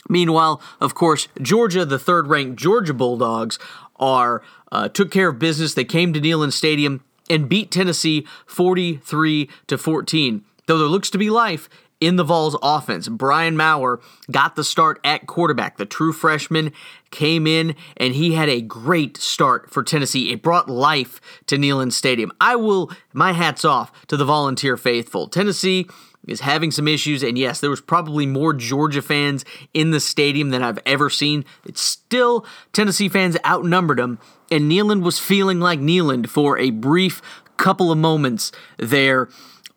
Meanwhile, 0.08 0.60
of 0.80 0.94
course, 0.94 1.28
Georgia, 1.40 1.84
the 1.84 1.98
third 1.98 2.26
ranked 2.26 2.58
Georgia 2.58 2.94
Bulldogs, 2.94 3.58
are 3.96 4.42
uh, 4.72 4.88
took 4.88 5.10
care 5.10 5.28
of 5.28 5.38
business. 5.38 5.74
They 5.74 5.84
came 5.84 6.12
to 6.12 6.20
Neyland 6.20 6.52
Stadium 6.52 7.04
and 7.28 7.48
beat 7.48 7.70
Tennessee 7.70 8.26
43 8.46 9.48
to 9.68 9.78
14. 9.78 10.44
Though 10.70 10.78
there 10.78 10.86
looks 10.86 11.10
to 11.10 11.18
be 11.18 11.30
life 11.30 11.68
in 12.00 12.14
the 12.14 12.22
Vols 12.22 12.56
offense. 12.62 13.08
Brian 13.08 13.56
Maurer 13.56 14.00
got 14.30 14.54
the 14.54 14.62
start 14.62 15.00
at 15.02 15.26
quarterback. 15.26 15.78
The 15.78 15.84
true 15.84 16.12
freshman 16.12 16.70
came 17.10 17.44
in 17.44 17.74
and 17.96 18.14
he 18.14 18.34
had 18.34 18.48
a 18.48 18.60
great 18.60 19.16
start 19.16 19.68
for 19.68 19.82
Tennessee. 19.82 20.30
It 20.30 20.42
brought 20.42 20.70
life 20.70 21.20
to 21.46 21.56
Neyland 21.56 21.92
Stadium. 21.92 22.30
I 22.40 22.54
will, 22.54 22.92
my 23.12 23.32
hat's 23.32 23.64
off 23.64 23.90
to 24.06 24.16
the 24.16 24.24
volunteer 24.24 24.76
faithful. 24.76 25.26
Tennessee 25.26 25.88
is 26.28 26.38
having 26.38 26.70
some 26.70 26.86
issues, 26.86 27.24
and 27.24 27.36
yes, 27.36 27.58
there 27.58 27.68
was 27.68 27.80
probably 27.80 28.24
more 28.24 28.52
Georgia 28.52 29.02
fans 29.02 29.44
in 29.74 29.90
the 29.90 29.98
stadium 29.98 30.50
than 30.50 30.62
I've 30.62 30.78
ever 30.86 31.10
seen. 31.10 31.44
It's 31.66 31.80
still 31.80 32.46
Tennessee 32.72 33.08
fans 33.08 33.36
outnumbered 33.44 33.98
them, 33.98 34.20
and 34.52 34.70
Neyland 34.70 35.02
was 35.02 35.18
feeling 35.18 35.58
like 35.58 35.80
Neyland 35.80 36.28
for 36.28 36.56
a 36.58 36.70
brief 36.70 37.20
couple 37.56 37.90
of 37.90 37.98
moments 37.98 38.52
there 38.78 39.28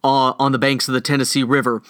uh, 0.04 0.34
on 0.40 0.52
the 0.52 0.60
banks 0.60 0.88
of 0.88 0.94
the 0.94 1.02
Tennessee 1.02 1.44
River 1.44 1.82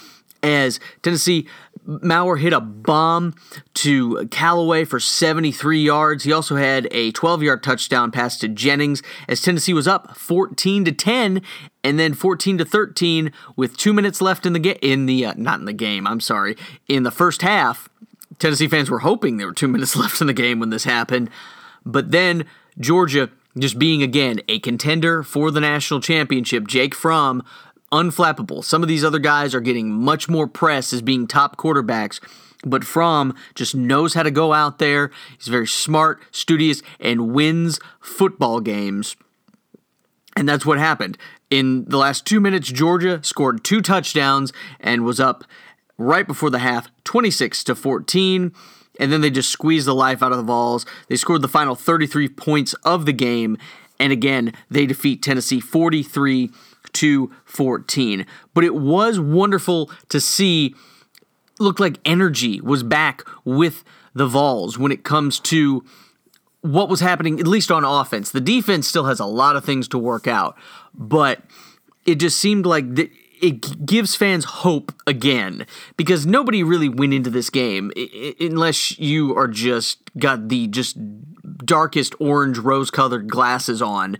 as 0.44 0.80
Tennessee 1.02 1.48
Maurer 1.86 2.38
hit 2.38 2.54
a 2.54 2.60
bomb 2.60 3.34
to 3.76 4.28
Callaway 4.28 4.86
for 4.86 5.00
73 5.00 5.80
yards. 5.80 6.24
He 6.26 6.32
also 6.32 6.58
had 6.58 6.88
a 6.92 7.12
12-yard 7.14 7.64
touchdown 7.64 8.12
pass 8.12 8.38
to 8.40 8.48
Jennings 8.48 9.02
as 9.28 9.42
Tennessee 9.42 9.74
was 9.74 9.88
up 9.88 10.16
14 10.18 10.86
to 10.86 10.92
10 10.92 11.42
and 11.84 12.00
then 12.00 12.14
14 12.14 12.58
to 12.60 12.66
13 12.66 13.32
with 13.56 13.78
2 13.78 13.94
minutes 13.94 14.22
left 14.22 14.46
in 14.46 14.54
the 14.54 14.60
game 14.60 14.78
in 14.82 15.06
the 15.06 15.26
uh, 15.26 15.34
not 15.38 15.60
in 15.60 15.66
the 15.66 15.74
game, 15.74 16.06
I'm 16.06 16.20
sorry, 16.20 16.56
in 16.88 17.04
the 17.04 17.12
first 17.12 17.42
half. 17.42 17.90
Tennessee 18.40 18.68
fans 18.68 18.90
were 18.90 19.00
hoping 19.00 19.38
there 19.38 19.48
were 19.48 19.54
2 19.54 19.68
minutes 19.70 19.96
left 19.96 20.22
in 20.22 20.28
the 20.28 20.34
game 20.34 20.60
when 20.60 20.70
this 20.70 20.84
happened. 20.84 21.30
But 21.86 22.12
then 22.12 22.46
Georgia 22.80 23.30
just 23.58 23.78
being 23.78 24.02
again 24.02 24.42
a 24.48 24.60
contender 24.60 25.22
for 25.22 25.52
the 25.52 25.60
national 25.60 26.02
championship, 26.02 26.68
Jake 26.68 26.96
Fromm 26.96 27.44
unflappable. 27.94 28.64
Some 28.64 28.82
of 28.82 28.90
these 28.90 29.04
other 29.04 29.20
guys 29.20 29.54
are 29.54 29.62
getting 29.62 29.92
much 29.92 30.28
more 30.28 30.48
press 30.48 30.92
as 30.92 31.02
being 31.02 31.28
top 31.28 31.56
quarterbacks. 31.56 32.20
But 32.66 32.84
Fromm 32.84 33.36
just 33.56 33.76
knows 33.76 34.16
how 34.16 34.24
to 34.24 34.32
go 34.32 34.52
out 34.52 34.80
there. 34.80 35.12
He's 35.38 35.48
very 35.48 35.68
smart, 35.68 36.22
studious, 36.32 36.82
and 37.00 37.34
wins 37.34 37.80
football 38.00 38.62
games. 38.62 39.16
And 40.36 40.50
that's 40.50 40.66
what 40.66 40.80
happened. 40.80 41.18
In 41.52 41.86
the 41.86 41.98
last 41.98 42.26
two 42.26 42.40
minutes, 42.40 42.72
Georgia 42.72 43.20
scored 43.24 43.64
two 43.64 43.82
touchdowns 43.82 44.52
and 44.80 45.04
was 45.04 45.20
up 45.20 45.44
right 45.98 46.26
before 46.26 46.50
the 46.50 46.60
half, 46.60 46.90
26 47.04 47.64
to 47.66 47.76
14. 47.76 48.54
And 49.00 49.12
then 49.12 49.22
they 49.22 49.30
just 49.30 49.52
squeezed 49.52 49.86
the 49.86 49.94
life 49.94 50.24
out 50.24 50.32
of 50.32 50.38
the 50.38 50.44
Vols. 50.44 50.86
They 51.10 51.16
scored 51.16 51.44
the 51.44 51.48
final 51.48 51.76
33 51.76 52.30
points 52.30 52.74
of 52.86 53.06
the 53.06 53.14
game. 53.14 53.58
And 54.00 54.12
again, 54.12 54.54
they 54.72 54.88
defeat 54.88 55.22
Tennessee 55.22 55.60
43 55.60 56.50
to 56.94 57.32
14. 57.46 58.26
But 58.54 58.64
it 58.64 58.76
was 58.76 59.20
wonderful 59.20 59.92
to 60.10 60.20
see 60.20 60.76
looked 61.60 61.80
like 61.80 62.00
energy 62.06 62.60
was 62.62 62.84
back 62.84 63.24
with 63.46 63.84
the 64.14 64.28
Vols 64.28 64.78
when 64.78 64.92
it 64.92 65.04
comes 65.04 65.40
to 65.40 65.84
what 66.62 66.90
was 66.90 67.00
happening, 67.02 67.40
at 67.40 67.48
least 67.48 67.72
on 67.72 67.84
offense. 67.84 68.32
The 68.32 68.42
defense 68.42 68.88
still 68.88 69.06
has 69.06 69.20
a 69.20 69.26
lot 69.26 69.56
of 69.56 69.66
things 69.66 69.88
to 69.90 69.98
work 69.98 70.28
out, 70.28 70.58
but 70.94 71.42
it 72.06 72.16
just 72.16 72.38
seemed 72.38 72.66
like 72.66 72.86
it 73.42 73.86
gives 73.86 74.16
fans 74.16 74.46
hope 74.46 74.94
again 75.06 75.66
because 75.98 76.26
nobody 76.26 76.64
really 76.64 76.88
went 76.88 77.14
into 77.14 77.30
this 77.30 77.50
game 77.50 77.92
unless 78.40 78.98
you 78.98 79.36
are 79.36 79.50
just 79.50 80.00
got 80.18 80.48
the 80.48 80.68
just 80.68 80.98
darkest 81.58 82.16
orange 82.20 82.58
rose 82.58 82.90
colored 82.90 83.30
glasses 83.30 83.82
on 83.82 84.18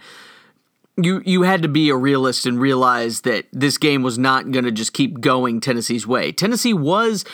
you 0.98 1.22
you 1.26 1.44
had 1.44 1.62
to 1.64 1.68
be 1.68 1.90
a 1.90 1.96
realist 1.96 2.46
and 2.46 2.60
realize 2.60 3.22
that 3.22 3.46
this 3.52 3.78
game 3.78 4.04
was 4.04 4.18
not 4.18 4.52
going 4.52 4.66
to 4.66 4.72
just 4.72 4.94
keep 4.94 5.22
going 5.22 5.60
Tennessee's 5.60 6.06
way. 6.06 6.32
Tennessee 6.32 6.74
was 6.74 7.26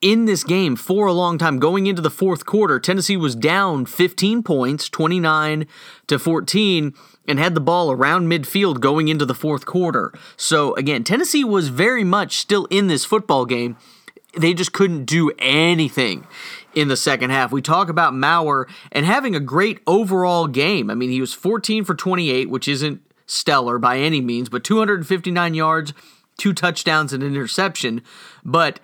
in 0.00 0.26
this 0.26 0.44
game 0.44 0.76
for 0.76 1.06
a 1.06 1.12
long 1.12 1.38
time 1.38 1.58
going 1.58 1.86
into 1.86 2.02
the 2.02 2.10
fourth 2.10 2.44
quarter. 2.44 2.78
Tennessee 2.78 3.16
was 3.16 3.34
down 3.34 3.86
15 3.86 4.42
points, 4.42 4.88
29 4.90 5.66
to 6.06 6.18
14 6.18 6.94
and 7.26 7.38
had 7.38 7.54
the 7.54 7.60
ball 7.60 7.90
around 7.90 8.28
midfield 8.28 8.80
going 8.80 9.08
into 9.08 9.24
the 9.24 9.34
fourth 9.34 9.64
quarter. 9.64 10.12
So 10.36 10.74
again, 10.74 11.04
Tennessee 11.04 11.44
was 11.44 11.68
very 11.68 12.04
much 12.04 12.36
still 12.36 12.66
in 12.66 12.86
this 12.86 13.04
football 13.04 13.46
game. 13.46 13.76
They 14.36 14.52
just 14.52 14.72
couldn't 14.72 15.06
do 15.06 15.32
anything 15.38 16.26
in 16.74 16.88
the 16.88 16.96
second 16.96 17.30
half. 17.30 17.52
We 17.52 17.62
talk 17.62 17.88
about 17.88 18.14
Maurer 18.14 18.68
and 18.92 19.06
having 19.06 19.34
a 19.34 19.40
great 19.40 19.80
overall 19.86 20.46
game. 20.46 20.90
I 20.90 20.94
mean, 20.94 21.10
he 21.10 21.20
was 21.20 21.32
14 21.32 21.84
for 21.84 21.94
28, 21.94 22.50
which 22.50 22.68
isn't 22.68 23.00
stellar 23.26 23.78
by 23.78 23.98
any 23.98 24.20
means, 24.20 24.48
but 24.48 24.64
259 24.64 25.54
yards, 25.54 25.92
two 26.36 26.52
touchdowns, 26.52 27.12
and 27.12 27.22
an 27.22 27.34
interception. 27.34 28.02
But 28.44 28.80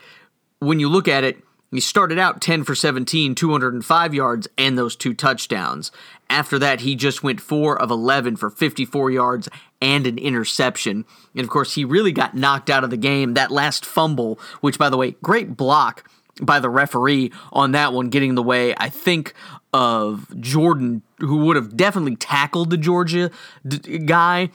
when 0.59 0.81
you 0.81 0.89
look 0.89 1.09
at 1.09 1.25
it, 1.25 1.43
he 1.71 1.81
started 1.81 2.19
out 2.19 2.41
10 2.41 2.65
for 2.65 2.75
17, 2.75 3.37
205 3.37 4.15
yards, 4.15 4.49
and 4.59 4.77
those 4.77 4.97
two 4.97 5.15
touchdowns. 5.15 5.93
After 6.29 6.59
that, 6.59 6.81
he 6.81 6.97
just 6.97 7.23
went 7.23 7.41
4 7.41 7.81
of 7.81 7.91
11 7.91 8.37
for 8.37 8.51
54 8.51 9.11
yards 9.11 9.49
and 9.81 10.07
an 10.07 10.19
interception. 10.19 11.05
And 11.35 11.45
of 11.45 11.51
course, 11.51 11.75
he 11.75 11.85
really 11.85 12.13
got 12.13 12.35
knocked 12.35 12.71
out 12.71 12.83
of 12.83 12.91
the 12.91 12.97
game. 12.97 13.35
That 13.35 13.53
last 13.53 13.87
fumble, 13.87 14.41
which, 14.61 14.79
by 14.79 14.91
the 14.91 14.97
way, 14.97 15.13
great 15.23 15.57
block 15.57 16.11
by 16.41 16.61
the 16.61 16.71
referee 16.71 17.33
on 17.53 17.73
that 17.73 17.93
one, 17.93 18.09
getting 18.09 18.31
in 18.31 18.35
the 18.35 18.43
way, 18.43 18.75
I 18.77 18.89
think, 18.89 19.35
of 19.73 20.27
Jordan, 20.41 21.03
who 21.19 21.39
would 21.39 21.57
have 21.57 21.77
definitely 21.77 22.17
tackled 22.17 22.71
the 22.71 22.77
Georgia 22.77 23.31
d- 23.67 23.99
guy. 23.99 24.51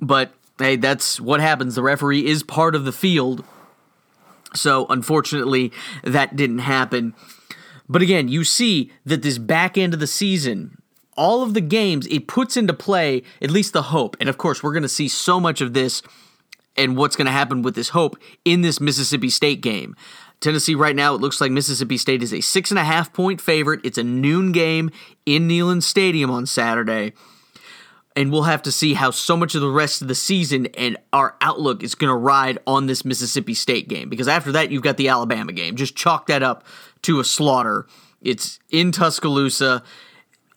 But 0.00 0.32
hey, 0.58 0.76
that's 0.76 1.20
what 1.20 1.40
happens. 1.40 1.74
The 1.74 1.82
referee 1.82 2.26
is 2.26 2.42
part 2.42 2.74
of 2.74 2.84
the 2.84 2.92
field 2.92 3.44
so 4.54 4.86
unfortunately, 4.88 5.72
that 6.02 6.36
didn't 6.36 6.60
happen. 6.60 7.14
But 7.88 8.02
again, 8.02 8.28
you 8.28 8.44
see 8.44 8.92
that 9.04 9.22
this 9.22 9.38
back 9.38 9.78
end 9.78 9.94
of 9.94 10.00
the 10.00 10.06
season, 10.06 10.78
all 11.16 11.42
of 11.42 11.54
the 11.54 11.60
games, 11.60 12.06
it 12.08 12.28
puts 12.28 12.56
into 12.56 12.74
play 12.74 13.22
at 13.42 13.50
least 13.50 13.72
the 13.72 13.82
hope. 13.82 14.16
And 14.20 14.28
of 14.28 14.38
course, 14.38 14.62
we're 14.62 14.72
going 14.72 14.82
to 14.82 14.88
see 14.88 15.08
so 15.08 15.40
much 15.40 15.60
of 15.60 15.74
this 15.74 16.02
and 16.76 16.96
what's 16.96 17.16
going 17.16 17.26
to 17.26 17.32
happen 17.32 17.62
with 17.62 17.74
this 17.74 17.90
hope 17.90 18.16
in 18.44 18.60
this 18.60 18.80
Mississippi 18.80 19.30
State 19.30 19.60
game. 19.60 19.96
Tennessee, 20.40 20.74
right 20.74 20.94
now, 20.94 21.14
it 21.14 21.20
looks 21.20 21.40
like 21.40 21.50
Mississippi 21.50 21.96
State 21.96 22.22
is 22.22 22.32
a 22.32 22.40
six 22.40 22.70
and 22.70 22.78
a 22.78 22.84
half 22.84 23.12
point 23.12 23.40
favorite. 23.40 23.80
It's 23.84 23.98
a 23.98 24.04
noon 24.04 24.52
game 24.52 24.90
in 25.26 25.48
Neyland 25.48 25.82
Stadium 25.82 26.30
on 26.30 26.46
Saturday 26.46 27.12
and 28.18 28.32
we'll 28.32 28.42
have 28.42 28.62
to 28.62 28.72
see 28.72 28.94
how 28.94 29.12
so 29.12 29.36
much 29.36 29.54
of 29.54 29.60
the 29.60 29.70
rest 29.70 30.02
of 30.02 30.08
the 30.08 30.14
season 30.14 30.66
and 30.76 30.96
our 31.12 31.36
outlook 31.40 31.84
is 31.84 31.94
going 31.94 32.10
to 32.10 32.16
ride 32.16 32.58
on 32.66 32.86
this 32.86 33.04
Mississippi 33.04 33.54
State 33.54 33.86
game. 33.86 34.08
Because 34.08 34.26
after 34.26 34.50
that, 34.50 34.72
you've 34.72 34.82
got 34.82 34.96
the 34.96 35.08
Alabama 35.08 35.52
game. 35.52 35.76
Just 35.76 35.94
chalk 35.94 36.26
that 36.26 36.42
up 36.42 36.64
to 37.02 37.20
a 37.20 37.24
slaughter. 37.24 37.86
It's 38.20 38.58
in 38.70 38.90
Tuscaloosa, 38.90 39.84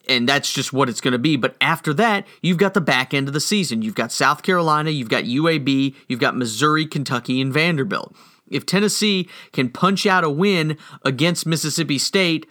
and 0.10 0.28
that's 0.28 0.52
just 0.52 0.74
what 0.74 0.90
it's 0.90 1.02
going 1.02 1.12
to 1.12 1.20
be. 1.20 1.36
But 1.36 1.56
after 1.62 1.94
that, 1.94 2.26
you've 2.42 2.58
got 2.58 2.74
the 2.74 2.82
back 2.82 3.14
end 3.14 3.28
of 3.28 3.36
the 3.36 3.40
season. 3.40 3.84
You've 3.84 3.94
got 3.94 4.12
South 4.12 4.42
Carolina, 4.42 4.90
you've 4.90 5.10
got 5.10 5.26
UAB, 5.26 5.94
you've 6.08 6.20
got 6.20 6.36
Missouri, 6.36 6.88
Kentucky, 6.88 7.40
and 7.40 7.54
Vanderbilt. 7.54 8.16
If 8.52 8.66
Tennessee 8.66 9.28
can 9.52 9.70
punch 9.70 10.06
out 10.06 10.24
a 10.24 10.30
win 10.30 10.78
against 11.04 11.46
Mississippi 11.46 11.98
State, 11.98 12.48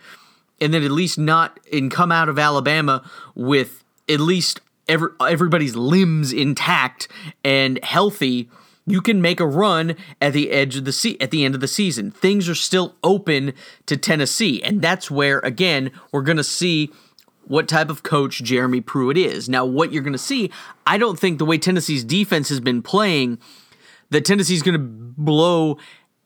and 0.61 0.75
then 0.75 0.83
at 0.83 0.91
least 0.91 1.19
not 1.19 1.59
and 1.73 1.91
come 1.91 2.13
out 2.13 2.29
of 2.29 2.39
Alabama 2.39 3.09
with 3.35 3.85
at 4.09 4.21
least 4.21 4.61
every, 4.89 5.09
everybody's 5.21 5.77
limbs 5.77 6.33
intact 6.33 7.09
and 7.45 7.83
healthy, 7.85 8.51
you 8.87 9.01
can 9.01 9.23
make 9.23 9.41
a 9.41 9.47
run 9.47 9.95
at 10.21 10.33
the 10.33 10.51
edge 10.51 10.77
of 10.77 10.85
the 10.85 11.17
at 11.21 11.31
the 11.31 11.45
end 11.45 11.55
of 11.55 11.61
the 11.61 11.69
season. 11.69 12.11
Things 12.11 12.49
are 12.49 12.55
still 12.55 12.95
open 13.03 13.53
to 13.87 13.97
Tennessee, 13.97 14.63
and 14.63 14.83
that's 14.83 15.11
where 15.11 15.39
again 15.41 15.93
we're 16.13 16.23
going 16.23 16.37
to 16.37 16.45
see 16.45 16.91
what 17.47 17.67
type 17.67 17.91
of 17.91 18.05
coach 18.05 18.43
Jeremy 18.45 18.81
Pruitt 18.81 19.17
is. 19.17 19.49
Now, 19.49 19.65
what 19.65 19.93
you're 19.93 20.05
going 20.05 20.13
to 20.13 20.19
see, 20.19 20.53
I 20.87 20.99
don't 20.99 21.19
think 21.19 21.39
the 21.39 21.45
way 21.45 21.59
Tennessee's 21.59 22.05
defense 22.05 22.49
has 22.49 22.61
been 22.61 22.81
playing 22.81 23.39
that 24.11 24.25
Tennessee's 24.25 24.63
going 24.63 24.79
to 24.79 24.79
blow 24.79 25.79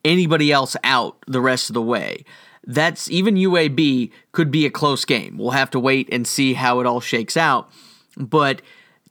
anybody 0.03 0.51
else 0.51 0.75
out 0.83 1.17
the 1.27 1.41
rest 1.41 1.69
of 1.69 1.73
the 1.73 1.81
way. 1.81 2.25
That's 2.67 3.09
even 3.09 3.35
UAB 3.35 4.11
could 4.31 4.51
be 4.51 4.65
a 4.65 4.71
close 4.71 5.05
game. 5.05 5.37
We'll 5.37 5.51
have 5.51 5.69
to 5.71 5.79
wait 5.79 6.09
and 6.11 6.27
see 6.27 6.53
how 6.53 6.79
it 6.79 6.87
all 6.87 6.99
shakes 6.99 7.37
out 7.37 7.69
but 8.17 8.61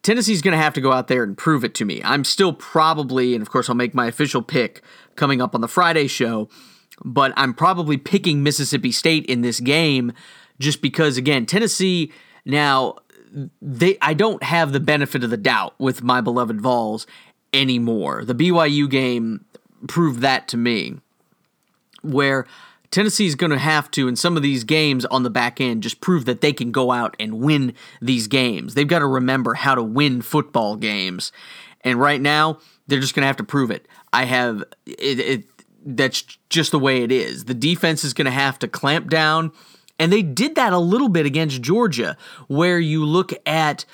Tennessee's 0.02 0.42
going 0.42 0.56
to 0.56 0.62
have 0.62 0.74
to 0.74 0.80
go 0.80 0.92
out 0.92 1.08
there 1.08 1.22
and 1.22 1.36
prove 1.36 1.64
it 1.64 1.74
to 1.74 1.84
me. 1.84 2.00
I'm 2.04 2.24
still 2.24 2.52
probably, 2.52 3.34
and 3.34 3.42
of 3.42 3.50
course, 3.50 3.68
I'll 3.68 3.74
make 3.74 3.94
my 3.94 4.06
official 4.06 4.42
pick 4.42 4.82
coming 5.16 5.40
up 5.40 5.54
on 5.54 5.60
the 5.60 5.68
Friday 5.68 6.06
show, 6.06 6.48
but 7.04 7.32
I'm 7.36 7.54
probably 7.54 7.96
picking 7.96 8.42
Mississippi 8.42 8.92
State 8.92 9.26
in 9.26 9.40
this 9.40 9.60
game 9.60 10.12
just 10.58 10.82
because, 10.82 11.16
again, 11.16 11.46
Tennessee 11.46 12.12
now. 12.44 12.96
They, 13.60 13.98
I 14.00 14.14
don't 14.14 14.44
have 14.44 14.70
the 14.70 14.78
benefit 14.78 15.24
of 15.24 15.30
the 15.30 15.36
doubt 15.36 15.74
with 15.80 16.04
my 16.04 16.20
beloved 16.20 16.60
Vols 16.60 17.04
anymore. 17.54 18.24
The 18.24 18.34
BYU 18.34 18.90
game 18.90 19.44
proved 19.86 20.20
that 20.20 20.48
to 20.48 20.56
me, 20.56 20.96
where 22.02 22.46
Tennessee's 22.90 23.34
going 23.34 23.50
to 23.50 23.58
have 23.58 23.90
to, 23.92 24.08
in 24.08 24.16
some 24.16 24.36
of 24.36 24.42
these 24.42 24.64
games 24.64 25.04
on 25.06 25.22
the 25.22 25.30
back 25.30 25.60
end, 25.60 25.82
just 25.82 26.00
prove 26.00 26.26
that 26.26 26.40
they 26.40 26.52
can 26.52 26.70
go 26.70 26.92
out 26.92 27.16
and 27.18 27.40
win 27.40 27.74
these 28.00 28.26
games. 28.26 28.74
They've 28.74 28.86
got 28.86 29.00
to 29.00 29.06
remember 29.06 29.54
how 29.54 29.74
to 29.74 29.82
win 29.82 30.22
football 30.22 30.76
games. 30.76 31.32
And 31.82 31.98
right 31.98 32.20
now, 32.20 32.58
they're 32.86 33.00
just 33.00 33.14
going 33.14 33.22
to 33.22 33.26
have 33.26 33.36
to 33.38 33.44
prove 33.44 33.70
it. 33.70 33.88
I 34.12 34.24
have 34.26 34.62
it, 34.86 35.18
it 35.18 35.44
that's 35.84 36.22
just 36.48 36.70
the 36.70 36.78
way 36.78 37.02
it 37.02 37.12
is. 37.12 37.44
The 37.46 37.54
defense 37.54 38.04
is 38.04 38.14
going 38.14 38.26
to 38.26 38.30
have 38.30 38.58
to 38.60 38.68
clamp 38.68 39.10
down. 39.10 39.52
And 39.98 40.12
they 40.12 40.22
did 40.22 40.54
that 40.54 40.72
a 40.72 40.78
little 40.78 41.08
bit 41.08 41.26
against 41.26 41.62
Georgia, 41.62 42.16
where 42.48 42.78
you 42.78 43.04
look 43.04 43.32
at 43.46 43.84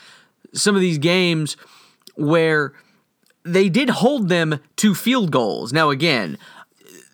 some 0.53 0.75
of 0.75 0.81
these 0.81 0.99
games 0.99 1.57
where 2.17 2.75
they 3.45 3.69
did 3.69 3.91
hold 3.91 4.29
them 4.29 4.61
to 4.77 4.95
field 4.95 5.31
goals. 5.31 5.73
Now, 5.73 5.91
again, 5.91 6.39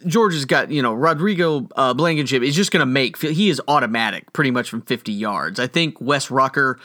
Georgia's 0.07 0.45
got, 0.45 0.71
you 0.71 0.83
know, 0.83 0.95
Rodrigo 0.95 1.69
uh, 1.77 1.95
Blankenship 1.95 2.43
is 2.43 2.55
just 2.55 2.71
going 2.71 2.81
to 2.81 2.87
make, 2.87 3.19
he 3.19 3.49
is 3.49 3.61
automatic 3.69 4.33
pretty 4.33 4.51
much 4.51 4.69
from 4.69 4.83
50 4.83 5.13
yards. 5.13 5.59
I 5.59 5.67
think 5.67 6.01
Wes 6.01 6.31
Rucker, 6.31 6.79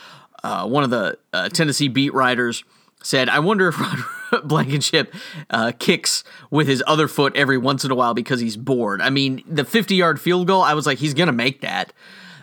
uh, 0.43 0.67
one 0.67 0.83
of 0.83 0.89
the 0.89 1.17
uh, 1.33 1.49
Tennessee 1.49 1.87
beat 1.87 2.13
writers, 2.13 2.63
said, 3.03 3.29
I 3.29 3.39
wonder 3.39 3.67
if 3.69 3.75
Blankenship 4.43 5.13
uh, 5.49 5.71
kicks 5.77 6.23
with 6.49 6.67
his 6.67 6.83
other 6.85 7.07
foot 7.07 7.35
every 7.35 7.57
once 7.57 7.83
in 7.83 7.91
a 7.91 7.95
while 7.95 8.13
because 8.13 8.39
he's 8.39 8.57
bored. 8.57 9.01
I 9.01 9.09
mean, 9.09 9.43
the 9.47 9.65
50 9.65 9.95
yard 9.95 10.21
field 10.21 10.47
goal, 10.47 10.61
I 10.61 10.73
was 10.73 10.85
like, 10.85 10.99
he's 10.99 11.13
going 11.13 11.27
to 11.27 11.33
make 11.33 11.61
that. 11.61 11.93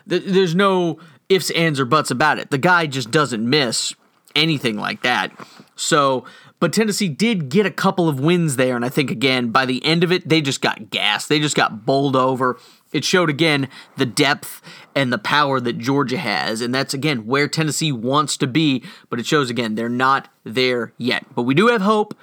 There's 0.05 0.55
no 0.55 0.99
ifs, 1.29 1.49
ands, 1.51 1.79
or 1.79 1.85
buts 1.85 2.09
about 2.11 2.39
it. 2.39 2.49
The 2.49 2.57
guy 2.57 2.87
just 2.87 3.11
doesn't 3.11 3.47
miss 3.47 3.93
anything 4.35 4.77
like 4.77 5.03
that. 5.03 5.31
So 5.75 6.25
but 6.59 6.73
Tennessee 6.73 7.07
did 7.07 7.49
get 7.49 7.65
a 7.65 7.71
couple 7.71 8.09
of 8.09 8.19
wins 8.19 8.57
there, 8.57 8.75
and 8.75 8.83
I 8.83 8.89
think 8.89 9.09
again 9.09 9.49
by 9.49 9.65
the 9.65 9.83
end 9.85 10.03
of 10.03 10.11
it 10.11 10.27
they 10.27 10.41
just 10.41 10.61
got 10.61 10.89
gassed. 10.89 11.29
They 11.29 11.39
just 11.39 11.55
got 11.55 11.85
bowled 11.85 12.15
over. 12.15 12.59
It 12.91 13.05
showed 13.05 13.29
again 13.29 13.69
the 13.97 14.05
depth 14.05 14.61
and 14.95 15.13
the 15.13 15.17
power 15.17 15.59
that 15.59 15.77
Georgia 15.77 16.17
has, 16.17 16.61
and 16.61 16.75
that's 16.75 16.93
again 16.93 17.25
where 17.25 17.47
Tennessee 17.47 17.91
wants 17.91 18.35
to 18.37 18.47
be. 18.47 18.83
But 19.09 19.19
it 19.19 19.25
shows 19.25 19.49
again 19.49 19.75
they're 19.75 19.89
not 19.89 20.27
there 20.43 20.93
yet. 20.97 21.25
But 21.33 21.43
we 21.43 21.53
do 21.53 21.67
have 21.67 21.81
hope. 21.81 22.15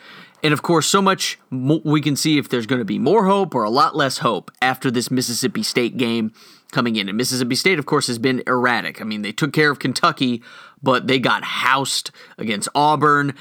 And 0.43 0.53
of 0.53 0.63
course, 0.63 0.87
so 0.87 1.01
much 1.01 1.39
we 1.51 2.01
can 2.01 2.15
see 2.15 2.37
if 2.37 2.49
there's 2.49 2.67
going 2.67 2.79
to 2.79 2.85
be 2.85 2.99
more 2.99 3.25
hope 3.25 3.55
or 3.55 3.65
a 3.65 3.71
lot 3.71 3.97
less 3.97 4.19
hope 4.19 4.51
after 4.61 4.91
this 4.91 5.11
Mississippi 5.11 5.63
State 5.63 5.97
game 5.97 6.33
coming 6.77 6.97
in. 6.97 7.09
And 7.09 7.17
Mississippi 7.17 7.55
State, 7.55 7.79
of 7.79 7.87
course, 7.87 8.07
has 8.07 8.19
been 8.19 8.43
erratic. 8.47 9.01
I 9.01 9.05
mean, 9.05 9.23
they 9.23 9.33
took 9.33 9.55
care 9.55 9.71
of 9.71 9.79
Kentucky, 9.79 10.43
but 10.83 11.07
they 11.07 11.19
got 11.19 11.43
housed 11.43 12.11
against 12.37 12.69
Auburn. 12.75 13.33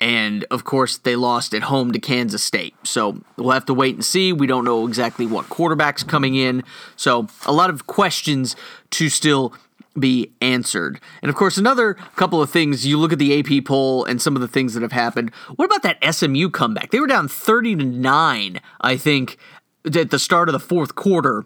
And 0.00 0.44
of 0.50 0.64
course, 0.64 0.98
they 0.98 1.14
lost 1.14 1.54
at 1.54 1.62
home 1.62 1.92
to 1.92 2.00
Kansas 2.00 2.42
State. 2.42 2.74
So 2.82 3.22
we'll 3.36 3.52
have 3.52 3.66
to 3.66 3.74
wait 3.74 3.94
and 3.94 4.04
see. 4.04 4.32
We 4.32 4.48
don't 4.48 4.64
know 4.64 4.84
exactly 4.88 5.26
what 5.26 5.48
quarterback's 5.48 6.02
coming 6.02 6.34
in. 6.34 6.64
So 6.96 7.28
a 7.46 7.52
lot 7.52 7.70
of 7.70 7.86
questions 7.86 8.56
to 8.90 9.08
still 9.08 9.54
be 9.96 10.32
answered. 10.40 11.00
And 11.22 11.28
of 11.28 11.36
course, 11.36 11.56
another 11.58 11.94
couple 12.16 12.42
of 12.42 12.50
things 12.50 12.84
you 12.84 12.98
look 12.98 13.12
at 13.12 13.20
the 13.20 13.38
AP 13.38 13.64
poll 13.64 14.04
and 14.04 14.20
some 14.20 14.34
of 14.34 14.42
the 14.42 14.48
things 14.48 14.74
that 14.74 14.82
have 14.82 14.90
happened. 14.90 15.32
What 15.54 15.66
about 15.66 15.84
that 15.84 16.14
SMU 16.14 16.50
comeback? 16.50 16.90
They 16.90 16.98
were 16.98 17.06
down 17.06 17.28
30 17.28 17.76
to 17.76 17.84
9, 17.84 18.60
I 18.80 18.96
think, 18.96 19.38
at 19.84 20.10
the 20.10 20.18
start 20.18 20.48
of 20.48 20.52
the 20.52 20.58
fourth 20.58 20.96
quarter 20.96 21.44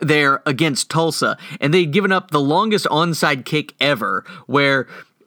there 0.00 0.42
against 0.46 0.90
Tulsa, 0.90 1.36
and 1.60 1.72
they'd 1.72 1.92
given 1.92 2.12
up 2.12 2.30
the 2.30 2.40
longest 2.40 2.86
onside 2.86 3.44
kick 3.44 3.74
ever, 3.80 4.24
where 4.46 4.86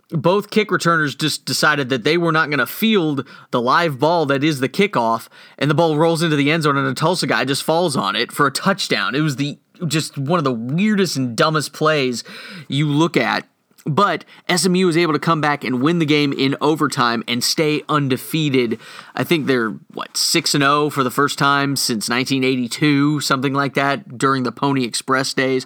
both 0.10 0.50
kick 0.50 0.72
returners 0.72 1.16
just 1.16 1.46
decided 1.46 1.90
that 1.90 2.04
they 2.04 2.18
were 2.18 2.32
not 2.32 2.50
going 2.50 2.60
to 2.60 2.68
field 2.68 3.28
the 3.52 3.62
live 3.62 4.00
ball 4.00 4.26
that 4.26 4.44
is 4.44 4.60
the 4.60 4.70
kickoff, 4.70 5.28
and 5.58 5.70
the 5.70 5.76
ball 5.76 5.98
rolls 5.98 6.22
into 6.22 6.36
the 6.36 6.52
end 6.52 6.64
zone, 6.64 6.78
and 6.78 6.88
a 6.88 6.94
Tulsa 6.94 7.28
guy 7.28 7.46
just 7.46 7.64
falls 7.64 7.96
on 7.96 8.16
it 8.16 8.32
for 8.32 8.48
a 8.48 8.52
touchdown. 8.52 9.16
It 9.16 9.22
was 9.22 9.38
the 9.38 9.58
just 9.88 10.18
one 10.18 10.38
of 10.38 10.44
the 10.44 10.54
weirdest 10.54 11.18
and 11.18 11.36
dumbest 11.36 11.74
plays 11.74 12.24
you 12.68 12.88
look 12.88 13.18
at. 13.18 13.48
But 13.86 14.26
SMU 14.54 14.86
was 14.86 14.96
able 14.96 15.14
to 15.14 15.20
come 15.20 15.42
back 15.42 15.64
and 15.64 15.82
win 15.82 15.98
the 15.98 16.06
game 16.06 16.34
in 16.34 16.56
overtime 16.62 17.24
and 17.28 17.44
stay 17.44 17.82
undefeated. 17.90 18.80
I 19.16 19.24
think 19.24 19.48
they're 19.48 19.72
what 19.94 20.16
6 20.16 20.54
and 20.54 20.62
0 20.62 20.92
for 20.92 21.04
the 21.04 21.10
first 21.10 21.40
time 21.40 21.76
since 21.76 22.08
1982, 22.08 23.22
something 23.22 23.54
like 23.54 23.74
that 23.74 24.20
during 24.20 24.44
the 24.44 24.52
Pony 24.52 24.84
Express 24.84 25.34
days. 25.34 25.66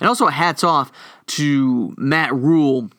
And 0.00 0.08
also 0.08 0.28
hats 0.28 0.64
off 0.64 0.90
to 1.26 1.94
Matt 1.98 2.34
Rhule 2.34 2.90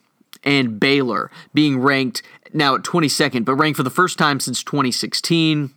and 0.43 0.79
Baylor 0.79 1.31
being 1.53 1.79
ranked 1.79 2.21
now 2.53 2.75
at 2.75 2.83
22nd, 2.83 3.45
but 3.45 3.55
ranked 3.55 3.77
for 3.77 3.83
the 3.83 3.89
first 3.89 4.17
time 4.17 4.39
since 4.39 4.63
2016, 4.63 5.73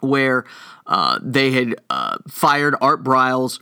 where 0.00 0.44
uh, 0.86 1.18
they 1.22 1.50
had 1.50 1.74
uh, 1.90 2.18
fired 2.28 2.74
Art 2.80 3.02
Briles, 3.02 3.60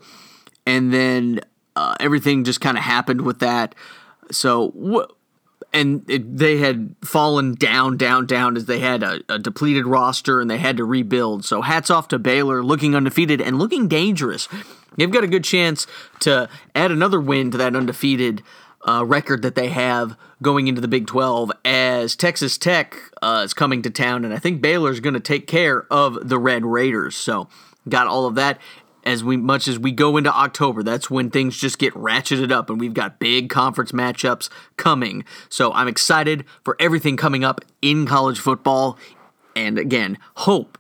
and 0.67 0.93
then 0.93 1.41
uh, 1.75 1.97
everything 1.99 2.45
just 2.45 2.61
kind 2.61 2.77
of 2.77 2.85
happened 2.85 3.23
with 3.23 3.41
that. 3.41 3.75
So, 4.31 5.07
and 5.73 6.09
it, 6.09 6.39
they 6.39 6.59
had 6.59 6.95
fallen 7.03 7.55
down, 7.55 7.97
down, 7.97 8.27
down 8.27 8.57
as 8.57 8.67
they 8.67 8.79
had 8.79 9.03
a, 9.03 9.21
a, 9.29 9.39
depleted 9.39 9.87
roster 9.87 10.41
and 10.41 10.51
they 10.51 10.59
had 10.59 10.77
to 10.79 10.85
rebuild. 10.85 11.45
So, 11.45 11.63
hats 11.63 11.91
off 11.91 12.09
to 12.09 12.19
Baylor, 12.19 12.63
looking 12.63 12.95
undefeated 12.95 13.41
and 13.41 13.59
looking 13.59 13.89
dangerous. 13.89 14.49
They've 14.97 15.11
got 15.11 15.25
a 15.25 15.29
good 15.29 15.45
chance 15.45 15.87
to 16.21 16.49
add 16.75 16.91
another 16.91 17.21
win 17.21 17.51
to 17.51 17.59
that 17.59 17.77
undefeated 17.77 18.43
uh, 18.87 19.05
record 19.05 19.43
that 19.43 19.55
they 19.55 19.69
have 19.69 20.17
going 20.41 20.69
into 20.69 20.81
the 20.81 20.89
Big 20.89 21.07
12 21.07 21.53
as 21.65 22.17
Texas 22.17 22.57
Tech 22.57 22.97
uh, 23.21 23.43
is 23.45 23.53
coming 23.53 23.83
to 23.83 23.91
town, 23.91 24.25
and 24.25 24.33
I 24.33 24.39
think 24.39 24.61
Baylor's 24.63 25.01
going 25.01 25.15
to 25.15 25.21
take 25.21 25.47
care 25.47 25.87
of 25.93 26.29
the 26.29 26.39
Red 26.39 26.65
Raiders. 26.65 27.17
So, 27.17 27.49
got 27.89 28.07
all 28.07 28.27
of 28.27 28.35
that. 28.37 28.59
As 29.09 29.25
we 29.25 29.39
much 29.39 29.69
as 29.69 29.79
we 29.79 29.91
go 29.91 30.19
into 30.19 30.31
October, 30.31 30.83
that's 30.83 31.09
when 31.11 31.31
things 31.31 31.57
just 31.57 31.79
get 31.79 31.95
ratcheted 31.95 32.53
up, 32.53 32.69
and 32.69 32.79
we've 32.79 32.93
got 32.93 33.19
big 33.19 33.49
conference 33.49 33.91
matchups 33.91 34.51
coming. 34.77 35.25
So 35.49 35.73
I'm 35.73 35.89
excited 35.89 36.45
for 36.63 36.77
everything 36.79 37.17
coming 37.17 37.43
up 37.43 37.65
in 37.81 38.05
college 38.05 38.39
football, 38.39 38.99
and 39.57 39.79
again, 39.79 40.19
hope 40.37 40.77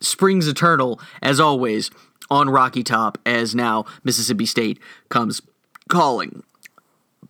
springs 0.00 0.48
eternal 0.48 0.98
as 1.20 1.38
always 1.38 1.90
on 2.30 2.48
Rocky 2.48 2.82
Top 2.82 3.18
as 3.26 3.54
now 3.54 3.84
Mississippi 4.02 4.46
State 4.46 4.78
comes 5.10 5.42
calling. 5.90 6.44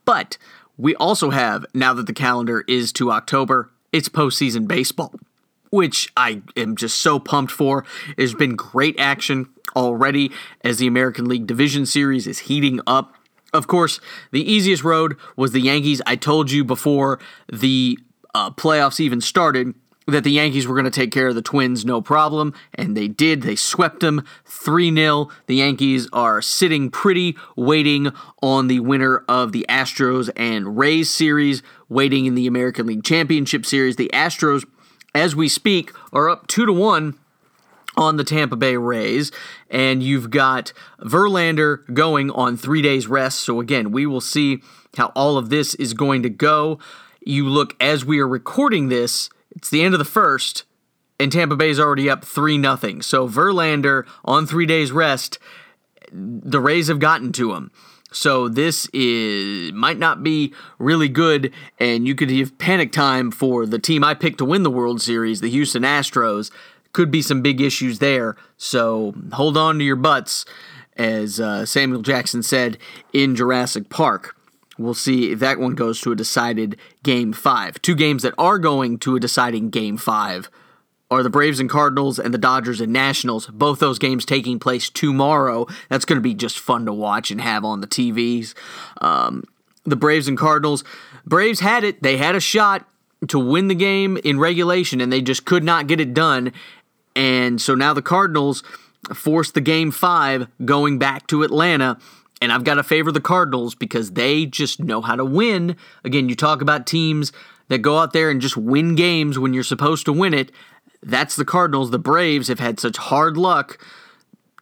But 0.05 0.39
we 0.77 0.95
also 0.95 1.31
have, 1.31 1.67
now 1.75 1.93
that 1.93 2.07
the 2.07 2.13
calendar 2.13 2.63
is 2.69 2.93
to 2.93 3.11
October, 3.11 3.73
it's 3.93 4.09
postseason 4.09 4.69
baseball, 4.69 5.13
which 5.77 6.11
I 6.17 6.41
am 6.57 6.75
just 6.75 7.01
so 7.01 7.19
pumped 7.19 7.53
for. 7.53 7.85
There's 8.17 8.33
been 8.33 8.57
great 8.57 8.99
action 8.99 9.51
already 9.77 10.33
as 10.63 10.79
the 10.79 10.87
American 10.87 11.27
League 11.27 11.47
Division 11.47 11.85
Series 11.85 12.27
is 12.27 12.39
heating 12.39 12.81
up. 12.87 13.15
Of 13.53 13.67
course, 13.67 14.01
the 14.33 14.41
easiest 14.41 14.83
road 14.85 15.19
was 15.37 15.53
the 15.53 15.61
Yankees. 15.61 16.01
I 16.07 16.17
told 16.17 16.51
you 16.51 16.65
before 16.65 17.19
the 17.53 17.99
uh, 18.35 18.53
playoffs 18.53 19.01
even 19.01 19.21
started 19.21 19.75
that 20.07 20.25
the 20.25 20.31
Yankees 20.31 20.67
were 20.67 20.75
going 20.75 20.87
to 20.87 20.91
take 20.91 21.13
care 21.13 21.29
of 21.29 21.35
the 21.35 21.43
Twins 21.43 21.85
no 21.85 22.01
problem, 22.01 22.55
and 22.75 22.97
they 22.97 23.09
did. 23.09 23.43
They 23.43 23.57
swept 23.57 24.01
them 24.01 24.25
3 24.47 24.95
0. 24.95 25.29
The 25.47 25.57
Yankees 25.57 26.09
are 26.11 26.41
sitting 26.41 26.91
pretty, 26.91 27.37
waiting 27.55 28.13
on 28.43 28.69
the 28.69 28.81
winner 28.81 29.25
of 29.29 29.53
the 29.53 29.67
Astros 29.69 30.31
and 30.37 30.79
Rays 30.79 31.11
series, 31.11 31.63
waiting 31.91 32.25
in 32.25 32.35
the 32.35 32.47
American 32.47 32.87
League 32.87 33.05
Championship 33.05 33.67
Series. 33.67 33.97
The 33.97 34.11
Astros, 34.15 34.65
as 35.17 35.35
we 35.35 35.49
speak, 35.49 35.93
are 36.13 36.29
up 36.29 36.47
2 36.47 36.67
to 36.67 36.73
1 36.73 37.19
on 37.97 38.17
the 38.17 38.25
Tampa 38.25 38.57
Bay 38.57 38.77
Rays, 38.77 39.33
and 39.71 40.03
you've 40.03 40.31
got 40.31 40.73
Verlander 41.01 41.93
going 41.95 42.31
on 42.31 42.57
three 42.57 42.83
days 42.83 43.07
rest. 43.07 43.41
So, 43.41 43.61
again, 43.61 43.91
we 43.91 44.05
will 44.07 44.21
see 44.21 44.63
how 44.97 45.13
all 45.15 45.39
of 45.39 45.49
this 45.49 45.75
is 45.77 45.95
going 45.95 46.23
to 46.23 46.31
go. 46.31 46.79
You 47.25 47.49
look 47.49 47.75
as 47.81 48.05
we 48.05 48.21
are 48.21 48.29
recording 48.29 48.89
this 48.89 49.31
it's 49.57 49.71
the 49.71 49.83
end 49.83 49.95
of 49.95 49.99
the 49.99 50.05
first, 50.05 50.65
and 51.19 51.33
Tampa 51.33 51.57
Bay's 51.57 51.81
already 51.81 52.11
up 52.11 52.25
3 52.25 52.59
nothing. 52.59 53.01
So 53.01 53.27
Verlander 53.27 54.07
on 54.25 54.47
three 54.47 54.67
days 54.67 54.93
rest, 54.93 55.39
the 56.13 56.61
Rays 56.61 56.89
have 56.89 56.99
gotten 56.99 57.33
to 57.33 57.55
him. 57.55 57.71
So 58.17 58.49
this 58.49 58.89
is 58.95 59.73
might 59.73 59.99
not 59.99 60.23
be 60.23 60.55
really 60.79 61.09
good, 61.09 61.53
and 61.79 62.09
you 62.09 62.15
could 62.15 62.31
have 62.31 62.57
panic 62.57 62.91
time 62.91 63.31
for 63.31 63.67
the 63.67 63.79
team 63.79 64.03
I 64.03 64.15
picked 64.15 64.39
to 64.39 64.47
win 64.47 64.63
the 64.63 64.71
World 64.71 65.03
Series, 65.03 65.43
the 65.43 65.51
Houston 65.51 65.83
Astros. 65.83 66.51
Could 66.95 67.11
be 67.11 67.21
some 67.21 67.43
big 67.43 67.61
issues 67.61 67.99
there. 67.99 68.35
So 68.57 69.15
hold 69.35 69.59
on 69.59 69.79
to 69.79 69.85
your 69.85 69.97
butts, 69.97 70.47
as 70.97 71.39
uh, 71.39 71.67
Samuel 71.67 72.01
Jackson 72.01 72.43
said 72.43 72.79
in 73.13 73.37
Jurassic 73.37 73.91
Park. 73.91 74.35
We'll 74.79 74.95
see 74.95 75.31
if 75.31 75.39
that 75.41 75.59
one 75.59 75.75
goes 75.75 76.01
to 76.01 76.13
a 76.13 76.17
decided 76.17 76.79
game 77.03 77.35
five. 77.35 77.83
Two 77.83 77.95
games 77.95 78.23
that 78.23 78.35
are 78.39 78.59
going 78.59 78.97
to 79.01 79.17
a 79.17 79.21
deciding 79.21 79.69
game 79.69 79.99
five 79.99 80.49
are 81.11 81.23
the 81.23 81.31
Braves 81.31 81.61
and 81.61 81.71
Cardinals 81.71 82.19
and 82.19 82.35
the 82.35 82.39
Dodgers 82.39 82.81
and 82.81 82.93
Nationals. 82.93 83.47
Both 83.47 83.79
those 83.79 83.99
games 83.99 84.25
taking 84.25 84.59
place 84.59 84.91
tomorrow. 84.91 85.67
That's 85.89 86.05
going 86.05 86.17
to 86.17 86.23
be 86.23 86.35
just 86.35 86.59
fun 86.59 86.85
to 86.87 86.93
watch 86.93 87.31
and 87.31 87.41
have 87.41 87.65
on 87.65 87.81
the 87.81 87.87
TVs. 87.87 88.55
Um, 89.01 89.45
the 89.85 89.97
Braves 89.97 90.27
and 90.27 90.37
Cardinals. 90.37 90.83
Braves 91.25 91.61
had 91.61 91.85
it. 91.85 92.03
They 92.03 92.17
had 92.17 92.35
a 92.35 92.41
shot 92.41 92.89
to 93.29 93.39
win 93.39 93.69
the 93.69 93.75
game 93.75 94.17
in 94.25 94.39
regulation, 94.39 95.01
and 95.01 95.13
they 95.13 95.23
just 95.23 95.45
could 95.45 95.65
not 95.65 95.87
get 95.87 96.01
it 96.01 96.13
done. 96.13 96.53
And 97.15 97.61
so 97.61 97.75
now 97.75 97.95
the 97.95 98.03
Cardinals 98.03 98.63
forced 99.15 99.55
the 99.55 99.61
game 99.61 99.93
five 99.93 100.49
going 100.65 100.99
back 100.99 101.27
to 101.29 101.45
Atlanta 101.45 101.99
and 102.41 102.53
I've 102.53 102.65
got 102.65 102.75
to 102.75 102.83
favor 102.83 103.11
the 103.11 103.21
Cardinals 103.21 103.75
because 103.75 104.13
they 104.13 104.47
just 104.47 104.81
know 104.81 105.01
how 105.01 105.17
to 105.17 105.25
win. 105.25 105.77
Again, 106.05 106.29
you 106.29 106.37
talk 106.37 106.61
about 106.61 106.87
teams 106.87 107.33
that 107.69 107.79
go 107.79 107.99
out 107.99 108.13
there 108.13 108.31
and 108.31 108.41
just 108.41 108.57
win 108.57 108.95
games 108.95 109.39
when 109.39 109.55
you're 109.55 109.63
supposed 109.63 110.05
to 110.07 110.13
win 110.13 110.35
it. 110.35 110.53
That's 111.07 111.37
the 111.37 111.45
Cardinals. 111.45 111.91
The 111.91 111.99
Braves 111.99 112.49
have 112.49 112.61
had 112.61 112.79
such 112.79 112.97
hard 112.97 113.37
luck 113.37 113.83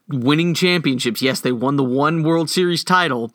winning 0.09 0.55
championships. 0.55 1.23
Yes, 1.23 1.41
they 1.41 1.53
won 1.53 1.77
the 1.77 1.85
one 1.85 2.23
World 2.23 2.51
Series 2.51 2.85
title, 2.85 3.33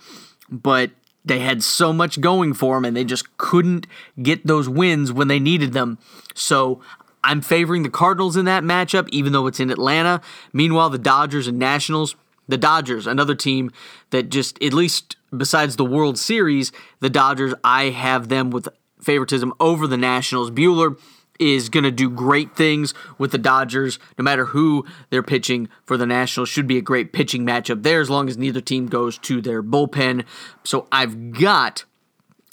but 0.49 0.91
they 1.25 1.39
had 1.39 1.63
so 1.63 1.91
much 1.91 2.21
going 2.21 2.53
for 2.53 2.75
them 2.75 2.85
and 2.85 2.95
they 2.95 3.03
just 3.03 3.35
couldn't 3.37 3.87
get 4.21 4.47
those 4.47 4.69
wins 4.69 5.11
when 5.11 5.27
they 5.27 5.39
needed 5.39 5.73
them. 5.73 5.97
So 6.33 6.81
I'm 7.23 7.41
favoring 7.41 7.83
the 7.83 7.89
Cardinals 7.89 8.37
in 8.37 8.45
that 8.45 8.63
matchup, 8.63 9.09
even 9.09 9.33
though 9.33 9.47
it's 9.47 9.59
in 9.59 9.71
Atlanta. 9.71 10.21
Meanwhile, 10.53 10.91
the 10.91 10.97
Dodgers 10.97 11.47
and 11.47 11.59
Nationals 11.59 12.15
the 12.49 12.57
Dodgers, 12.57 13.07
another 13.07 13.35
team 13.35 13.71
that 14.09 14.29
just, 14.29 14.61
at 14.61 14.73
least 14.73 15.15
besides 15.35 15.77
the 15.77 15.85
World 15.85 16.17
Series, 16.17 16.71
the 16.99 17.09
Dodgers, 17.09 17.53
I 17.63 17.85
have 17.85 18.27
them 18.27 18.49
with 18.49 18.67
favoritism 19.01 19.53
over 19.59 19.87
the 19.87 19.97
Nationals. 19.97 20.51
Buehler 20.51 20.99
is 21.39 21.69
going 21.69 21.85
to 21.85 21.91
do 21.91 22.09
great 22.09 22.55
things 22.55 22.93
with 23.17 23.31
the 23.31 23.37
Dodgers, 23.37 23.97
no 24.17 24.23
matter 24.23 24.45
who 24.45 24.85
they're 25.09 25.23
pitching 25.23 25.69
for 25.85 25.97
the 25.97 26.05
Nationals. 26.05 26.49
Should 26.49 26.67
be 26.67 26.77
a 26.77 26.81
great 26.81 27.13
pitching 27.13 27.45
matchup 27.45 27.83
there 27.83 28.01
as 28.01 28.09
long 28.09 28.27
as 28.29 28.37
neither 28.37 28.61
team 28.61 28.87
goes 28.87 29.17
to 29.19 29.41
their 29.41 29.63
bullpen. 29.63 30.25
So 30.63 30.87
I've 30.91 31.31
got 31.31 31.85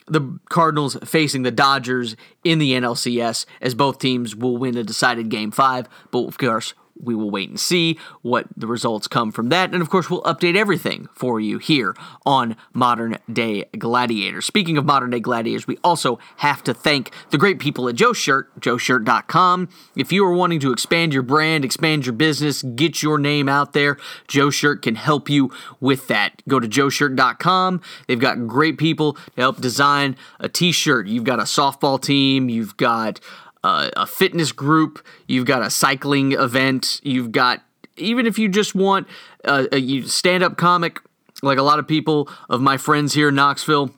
the 0.07 0.38
Cardinals 0.49 0.96
facing 1.05 1.42
the 1.42 1.51
Dodgers 1.51 2.16
in 2.44 2.59
the 2.59 2.72
NLCS 2.72 3.44
as 3.61 3.75
both 3.75 3.99
teams 3.99 4.37
will 4.37 4.57
win 4.57 4.77
a 4.77 4.85
decided 4.85 5.29
game 5.29 5.51
five. 5.51 5.88
But 6.11 6.27
of 6.27 6.38
course, 6.38 6.75
we 7.00 7.14
will 7.14 7.30
wait 7.30 7.48
and 7.48 7.59
see 7.61 7.98
what 8.22 8.46
the 8.56 8.66
results 8.66 9.09
come 9.09 9.32
from 9.32 9.48
that. 9.50 9.72
And 9.72 9.82
of 9.82 9.90
course, 9.90 10.11
we'll 10.11 10.22
update 10.22 10.56
everything 10.56 11.09
for 11.12 11.40
you 11.40 11.59
here 11.59 11.94
on 12.24 12.56
Modern 12.72 13.18
Day 13.32 13.64
Gladiators. 13.78 14.46
Speaking 14.46 14.76
of 14.76 14.85
Modern 14.85 15.11
Day 15.11 15.20
Gladiators, 15.20 15.66
we 15.66 15.78
also 15.85 16.18
have 16.38 16.62
to 16.64 16.74
thank 16.74 17.12
the 17.30 17.38
great 17.38 17.59
people 17.59 17.88
at 17.88 17.94
Joe 17.94 18.12
Shirt, 18.12 18.59
joeshirt.com. 18.61 19.68
If 19.94 20.12
you 20.12 20.24
are 20.24 20.32
wanting 20.32 20.61
to 20.61 20.72
expand 20.72 21.12
your 21.12 21.22
brand, 21.22 21.64
expand 21.64 22.06
your 22.06 22.12
business, 22.12 22.62
get 22.62 23.02
your 23.02 23.18
name 23.18 23.48
out 23.48 23.72
there, 23.72 23.96
Joe 24.28 24.50
Shirt 24.50 24.82
can 24.82 24.94
help 24.94 25.28
you 25.28 25.50
with 25.80 26.09
that. 26.09 26.42
Go 26.48 26.61
to 26.61 26.68
joeshirt.com. 26.68 27.80
They've 28.06 28.18
got 28.18 28.46
great 28.46 28.78
people 28.78 29.14
to 29.14 29.40
help 29.40 29.61
design 29.61 30.16
a 30.40 30.48
t 30.48 30.72
shirt. 30.72 31.06
You've 31.06 31.24
got 31.24 31.38
a 31.38 31.42
softball 31.42 32.00
team, 32.00 32.48
you've 32.48 32.76
got 32.76 33.20
uh, 33.66 33.90
a 33.96 34.07
fitness 34.07 34.52
group, 34.52 35.05
you've 35.26 35.44
got 35.44 35.61
a 35.61 35.70
cycling 35.70 36.33
event, 36.33 37.00
you've 37.02 37.33
got 37.33 37.62
even 37.96 38.26
if 38.26 38.38
you 38.38 38.48
just 38.48 38.74
want 38.76 39.09
a, 39.44 40.02
stand-up 40.02 40.57
comic, 40.57 41.00
like 41.42 41.59
a 41.59 41.62
lot 41.62 41.81
of 41.81 41.88
people 41.88 42.29
of 42.48 42.61
my 42.61 42.76
friends 42.76 43.14
here 43.14 43.31
in 43.31 43.35
Knoxville. 43.35 43.90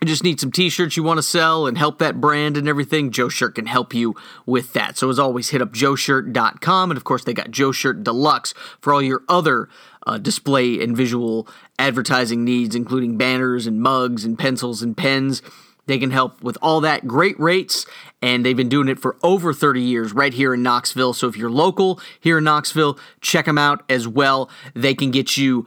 You 0.00 0.08
just 0.08 0.24
need 0.24 0.40
some 0.40 0.52
t-shirts 0.52 0.96
you 0.96 1.02
want 1.02 1.18
to 1.18 1.22
sell 1.22 1.66
and 1.66 1.76
help 1.76 1.98
that 1.98 2.20
brand 2.20 2.56
and 2.56 2.68
everything, 2.68 3.10
Joe 3.10 3.28
Shirt 3.28 3.54
can 3.54 3.66
help 3.66 3.92
you 3.92 4.14
with 4.44 4.72
that. 4.74 4.96
So 4.96 5.10
as 5.10 5.18
always, 5.18 5.50
hit 5.50 5.60
up 5.60 5.72
joeshirt.com. 5.72 6.90
And 6.90 6.96
of 6.96 7.04
course, 7.04 7.24
they 7.24 7.34
got 7.34 7.50
Joe 7.50 7.72
Shirt 7.72 8.04
Deluxe 8.04 8.54
for 8.80 8.94
all 8.94 9.02
your 9.02 9.22
other 9.28 9.68
uh, 10.06 10.18
display 10.18 10.80
and 10.82 10.96
visual 10.96 11.48
advertising 11.78 12.44
needs, 12.44 12.74
including 12.74 13.16
banners 13.16 13.66
and 13.66 13.80
mugs 13.80 14.24
and 14.24 14.38
pencils 14.38 14.82
and 14.82 14.96
pens. 14.96 15.42
They 15.86 15.98
can 15.98 16.10
help 16.10 16.42
with 16.42 16.58
all 16.60 16.80
that. 16.80 17.06
Great 17.06 17.38
rates, 17.38 17.86
and 18.20 18.44
they've 18.44 18.56
been 18.56 18.68
doing 18.68 18.88
it 18.88 18.98
for 18.98 19.16
over 19.22 19.52
30 19.52 19.80
years 19.80 20.12
right 20.12 20.34
here 20.34 20.54
in 20.54 20.62
Knoxville. 20.62 21.14
So 21.14 21.28
if 21.28 21.36
you're 21.36 21.50
local 21.50 22.00
here 22.20 22.38
in 22.38 22.44
Knoxville, 22.44 22.98
check 23.20 23.46
them 23.46 23.58
out 23.58 23.84
as 23.88 24.08
well. 24.08 24.50
They 24.74 24.94
can 24.94 25.10
get 25.10 25.36
you 25.36 25.66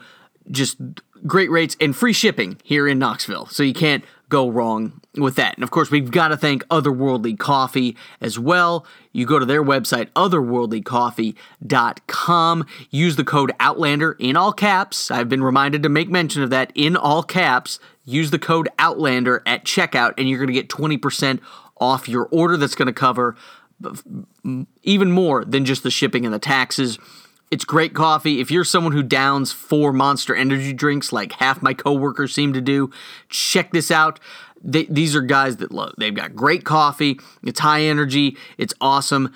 just 0.51 0.77
great 1.25 1.51
rates 1.51 1.75
and 1.79 1.95
free 1.95 2.13
shipping 2.13 2.57
here 2.63 2.87
in 2.87 2.99
Knoxville. 2.99 3.47
So 3.47 3.63
you 3.63 3.73
can't 3.73 4.03
go 4.29 4.49
wrong 4.49 5.01
with 5.15 5.35
that. 5.35 5.55
And 5.55 5.63
of 5.63 5.71
course, 5.71 5.89
we've 5.89 6.11
got 6.11 6.27
to 6.29 6.37
thank 6.37 6.63
Otherworldly 6.67 7.39
Coffee 7.39 7.97
as 8.21 8.37
well. 8.37 8.85
You 9.11 9.25
go 9.25 9.39
to 9.39 9.45
their 9.45 9.63
website, 9.63 10.11
otherworldlycoffee.com. 10.11 12.65
Use 12.91 13.15
the 13.15 13.23
code 13.23 13.51
Outlander 13.59 14.11
in 14.19 14.37
all 14.37 14.53
caps. 14.53 15.09
I've 15.09 15.29
been 15.29 15.43
reminded 15.43 15.81
to 15.83 15.89
make 15.89 16.09
mention 16.09 16.43
of 16.43 16.51
that 16.51 16.71
in 16.75 16.95
all 16.95 17.23
caps. 17.23 17.79
Use 18.09 18.31
the 18.31 18.39
code 18.39 18.69
Outlander 18.79 19.43
at 19.45 19.65
checkout, 19.65 20.15
and 20.17 20.27
you're 20.27 20.39
going 20.39 20.47
to 20.47 20.53
get 20.53 20.67
20% 20.67 21.39
off 21.79 22.09
your 22.09 22.27
order. 22.31 22.57
That's 22.57 22.75
going 22.75 22.87
to 22.87 22.93
cover 22.93 23.35
even 24.83 25.11
more 25.11 25.45
than 25.45 25.63
just 25.63 25.83
the 25.83 25.91
shipping 25.91 26.25
and 26.25 26.33
the 26.33 26.39
taxes. 26.39 26.97
It's 27.51 27.65
great 27.65 27.93
coffee. 27.93 28.39
If 28.39 28.51
you're 28.51 28.63
someone 28.63 28.93
who 28.93 29.03
downs 29.03 29.51
four 29.51 29.93
monster 29.93 30.35
energy 30.35 30.73
drinks 30.73 31.13
like 31.13 31.33
half 31.33 31.61
my 31.61 31.73
coworkers 31.73 32.33
seem 32.33 32.53
to 32.53 32.61
do, 32.61 32.91
check 33.29 33.71
this 33.71 33.91
out. 33.91 34.19
They, 34.61 34.85
these 34.85 35.15
are 35.15 35.21
guys 35.21 35.57
that 35.57 35.71
love. 35.71 35.93
They've 35.97 36.13
got 36.13 36.35
great 36.35 36.65
coffee. 36.65 37.19
It's 37.43 37.59
high 37.59 37.83
energy. 37.83 38.37
It's 38.57 38.73
awesome 38.81 39.33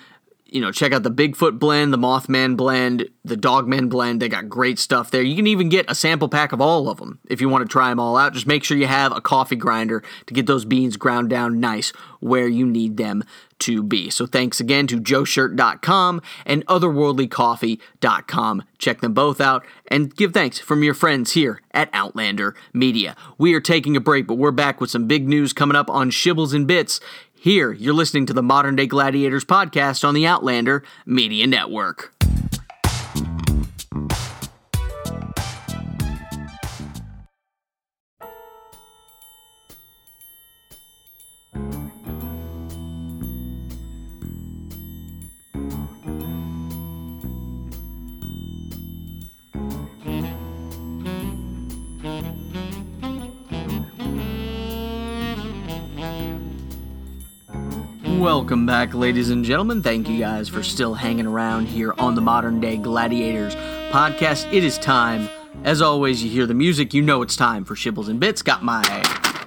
you 0.54 0.60
know, 0.60 0.70
check 0.70 0.92
out 0.92 1.02
the 1.02 1.10
Bigfoot 1.10 1.58
blend, 1.58 1.92
the 1.92 1.98
Mothman 1.98 2.56
blend, 2.56 3.08
the 3.24 3.36
Dogman 3.36 3.88
blend. 3.88 4.22
They 4.22 4.28
got 4.28 4.48
great 4.48 4.78
stuff 4.78 5.10
there. 5.10 5.20
You 5.20 5.34
can 5.34 5.48
even 5.48 5.68
get 5.68 5.90
a 5.90 5.96
sample 5.96 6.28
pack 6.28 6.52
of 6.52 6.60
all 6.60 6.88
of 6.88 6.98
them 6.98 7.18
if 7.28 7.40
you 7.40 7.48
want 7.48 7.62
to 7.62 7.68
try 7.68 7.88
them 7.88 7.98
all 7.98 8.16
out. 8.16 8.34
Just 8.34 8.46
make 8.46 8.62
sure 8.62 8.76
you 8.76 8.86
have 8.86 9.10
a 9.10 9.20
coffee 9.20 9.56
grinder 9.56 10.04
to 10.26 10.32
get 10.32 10.46
those 10.46 10.64
beans 10.64 10.96
ground 10.96 11.28
down 11.28 11.58
nice 11.58 11.90
where 12.20 12.46
you 12.46 12.66
need 12.66 12.98
them 12.98 13.24
to 13.58 13.82
be. 13.82 14.10
So 14.10 14.26
thanks 14.26 14.60
again 14.60 14.86
to 14.88 15.00
joeshirt.com 15.00 16.22
and 16.46 16.66
otherworldlycoffee.com. 16.66 18.62
Check 18.78 19.00
them 19.00 19.14
both 19.14 19.40
out 19.40 19.64
and 19.88 20.14
give 20.14 20.32
thanks 20.32 20.58
from 20.58 20.82
your 20.82 20.94
friends 20.94 21.32
here 21.32 21.60
at 21.72 21.90
Outlander 21.92 22.54
Media. 22.72 23.16
We 23.38 23.54
are 23.54 23.60
taking 23.60 23.96
a 23.96 24.00
break, 24.00 24.26
but 24.26 24.38
we're 24.38 24.50
back 24.52 24.80
with 24.80 24.90
some 24.90 25.06
big 25.06 25.28
news 25.28 25.52
coming 25.52 25.76
up 25.76 25.90
on 25.90 26.10
Shibbles 26.10 26.54
and 26.54 26.66
Bits. 26.66 27.00
Here, 27.44 27.72
you're 27.72 27.92
listening 27.92 28.24
to 28.24 28.32
the 28.32 28.42
Modern 28.42 28.74
Day 28.74 28.86
Gladiators 28.86 29.44
podcast 29.44 30.02
on 30.02 30.14
the 30.14 30.26
Outlander 30.26 30.82
Media 31.04 31.46
Network. 31.46 32.13
Welcome 58.44 58.66
back, 58.66 58.92
ladies 58.92 59.30
and 59.30 59.42
gentlemen. 59.42 59.82
Thank 59.82 60.06
you 60.06 60.18
guys 60.18 60.50
for 60.50 60.62
still 60.62 60.92
hanging 60.92 61.26
around 61.26 61.64
here 61.64 61.94
on 61.96 62.14
the 62.14 62.20
Modern 62.20 62.60
Day 62.60 62.76
Gladiators 62.76 63.54
podcast. 63.90 64.52
It 64.52 64.62
is 64.62 64.76
time. 64.76 65.30
As 65.64 65.80
always, 65.80 66.22
you 66.22 66.28
hear 66.28 66.44
the 66.44 66.52
music, 66.52 66.92
you 66.92 67.00
know 67.00 67.22
it's 67.22 67.36
time 67.36 67.64
for 67.64 67.74
Shibbles 67.74 68.10
and 68.10 68.20
Bits. 68.20 68.42
Got 68.42 68.62
my 68.62 68.82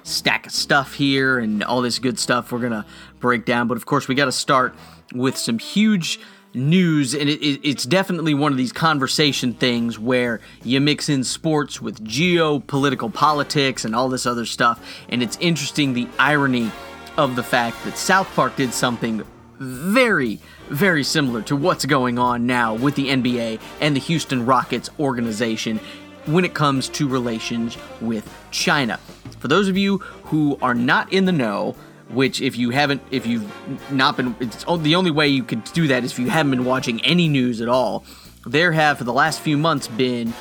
stack 0.02 0.46
of 0.46 0.52
stuff 0.52 0.94
here 0.94 1.38
and 1.38 1.62
all 1.62 1.80
this 1.80 2.00
good 2.00 2.18
stuff 2.18 2.50
we're 2.50 2.58
going 2.58 2.72
to 2.72 2.84
break 3.20 3.44
down. 3.44 3.68
But 3.68 3.76
of 3.76 3.86
course, 3.86 4.08
we 4.08 4.16
got 4.16 4.24
to 4.24 4.32
start 4.32 4.74
with 5.14 5.36
some 5.38 5.60
huge 5.60 6.18
news, 6.52 7.14
and 7.14 7.28
it, 7.30 7.40
it, 7.40 7.60
it's 7.62 7.84
definitely 7.84 8.34
one 8.34 8.50
of 8.50 8.58
these 8.58 8.72
conversation 8.72 9.54
things 9.54 9.96
where 9.96 10.40
you 10.64 10.80
mix 10.80 11.08
in 11.08 11.22
sports 11.22 11.80
with 11.80 12.04
geopolitical 12.04 13.14
politics 13.14 13.84
and 13.84 13.94
all 13.94 14.08
this 14.08 14.26
other 14.26 14.44
stuff. 14.44 14.84
And 15.08 15.22
it's 15.22 15.38
interesting 15.40 15.92
the 15.92 16.08
irony 16.18 16.72
of 17.18 17.36
the 17.36 17.42
fact 17.42 17.84
that 17.84 17.98
South 17.98 18.32
Park 18.34 18.56
did 18.56 18.72
something 18.72 19.22
very, 19.58 20.38
very 20.68 21.02
similar 21.02 21.42
to 21.42 21.56
what's 21.56 21.84
going 21.84 22.16
on 22.18 22.46
now 22.46 22.74
with 22.74 22.94
the 22.94 23.08
NBA 23.08 23.60
and 23.80 23.94
the 23.94 24.00
Houston 24.00 24.46
Rockets 24.46 24.88
organization 25.00 25.80
when 26.26 26.44
it 26.44 26.54
comes 26.54 26.88
to 26.90 27.08
relations 27.08 27.76
with 28.00 28.32
China. 28.52 28.98
For 29.40 29.48
those 29.48 29.68
of 29.68 29.76
you 29.76 29.98
who 30.24 30.56
are 30.62 30.74
not 30.74 31.12
in 31.12 31.24
the 31.24 31.32
know, 31.32 31.74
which 32.10 32.40
if 32.40 32.56
you 32.56 32.70
haven't 32.70 33.02
if 33.10 33.26
you've 33.26 33.52
not 33.92 34.16
been 34.16 34.34
it's 34.40 34.64
the 34.64 34.94
only 34.94 35.10
way 35.10 35.28
you 35.28 35.42
could 35.42 35.62
do 35.74 35.88
that 35.88 36.04
is 36.04 36.12
if 36.12 36.18
you 36.18 36.30
haven't 36.30 36.50
been 36.50 36.64
watching 36.64 37.04
any 37.04 37.28
news 37.28 37.60
at 37.60 37.68
all 37.68 38.02
there 38.46 38.72
have 38.72 38.96
for 38.96 39.04
the 39.04 39.12
last 39.12 39.40
few 39.40 39.58
months 39.58 39.88
been 39.88 40.32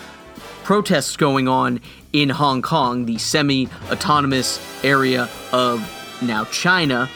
protests 0.64 1.18
going 1.18 1.50
on 1.50 1.82
in 2.14 2.30
Hong 2.30 2.62
Kong 2.62 3.06
the 3.06 3.18
semi-autonomous 3.18 4.62
area 4.82 5.28
of 5.52 5.82
now, 6.22 6.46
China, 6.46 7.10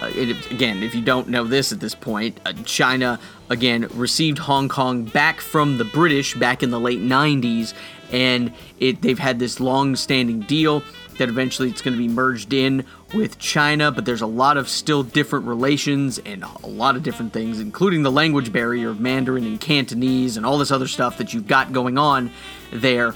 uh, 0.00 0.10
it, 0.14 0.50
again, 0.50 0.82
if 0.82 0.94
you 0.94 1.02
don't 1.02 1.28
know 1.28 1.44
this 1.44 1.72
at 1.72 1.80
this 1.80 1.94
point, 1.94 2.40
uh, 2.44 2.52
China, 2.64 3.20
again, 3.50 3.86
received 3.94 4.38
Hong 4.38 4.68
Kong 4.68 5.04
back 5.04 5.40
from 5.40 5.78
the 5.78 5.84
British 5.84 6.34
back 6.34 6.62
in 6.62 6.70
the 6.70 6.80
late 6.80 7.00
90s, 7.00 7.72
and 8.10 8.52
it, 8.80 9.00
they've 9.00 9.18
had 9.18 9.38
this 9.38 9.60
long 9.60 9.94
standing 9.94 10.40
deal 10.40 10.82
that 11.18 11.28
eventually 11.28 11.68
it's 11.68 11.82
going 11.82 11.96
to 11.96 11.98
be 11.98 12.08
merged 12.08 12.52
in 12.52 12.84
with 13.14 13.38
China, 13.38 13.92
but 13.92 14.04
there's 14.04 14.22
a 14.22 14.26
lot 14.26 14.56
of 14.56 14.68
still 14.68 15.02
different 15.02 15.46
relations 15.46 16.18
and 16.18 16.42
a 16.42 16.66
lot 16.66 16.96
of 16.96 17.02
different 17.02 17.32
things, 17.32 17.60
including 17.60 18.02
the 18.02 18.10
language 18.10 18.52
barrier 18.52 18.88
of 18.88 19.00
Mandarin 19.00 19.44
and 19.44 19.60
Cantonese 19.60 20.36
and 20.36 20.44
all 20.44 20.58
this 20.58 20.70
other 20.70 20.88
stuff 20.88 21.18
that 21.18 21.32
you've 21.32 21.46
got 21.46 21.72
going 21.72 21.98
on 21.98 22.30
there. 22.72 23.14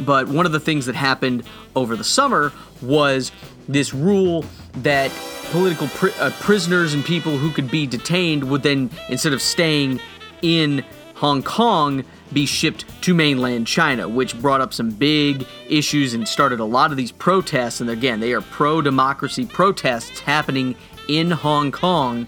But 0.00 0.28
one 0.28 0.46
of 0.46 0.52
the 0.52 0.60
things 0.60 0.86
that 0.86 0.94
happened 0.94 1.44
over 1.76 1.96
the 1.96 2.04
summer 2.04 2.52
was 2.82 3.32
this 3.68 3.94
rule 3.94 4.44
that 4.78 5.10
political 5.50 5.88
pri- 5.88 6.12
uh, 6.18 6.30
prisoners 6.40 6.94
and 6.94 7.04
people 7.04 7.38
who 7.38 7.50
could 7.50 7.70
be 7.70 7.86
detained 7.86 8.44
would 8.50 8.62
then, 8.62 8.90
instead 9.08 9.32
of 9.32 9.40
staying 9.40 10.00
in 10.42 10.84
Hong 11.14 11.42
Kong, 11.42 12.04
be 12.32 12.44
shipped 12.44 12.84
to 13.02 13.14
mainland 13.14 13.66
China, 13.66 14.08
which 14.08 14.38
brought 14.40 14.60
up 14.60 14.74
some 14.74 14.90
big 14.90 15.46
issues 15.68 16.12
and 16.12 16.26
started 16.26 16.58
a 16.58 16.64
lot 16.64 16.90
of 16.90 16.96
these 16.96 17.12
protests. 17.12 17.80
And 17.80 17.88
again, 17.88 18.20
they 18.20 18.32
are 18.32 18.40
pro 18.40 18.82
democracy 18.82 19.46
protests 19.46 20.20
happening 20.20 20.74
in 21.08 21.30
Hong 21.30 21.70
Kong. 21.70 22.26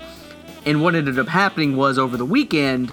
And 0.64 0.82
what 0.82 0.94
ended 0.94 1.18
up 1.18 1.28
happening 1.28 1.76
was 1.76 1.98
over 1.98 2.16
the 2.16 2.24
weekend, 2.24 2.92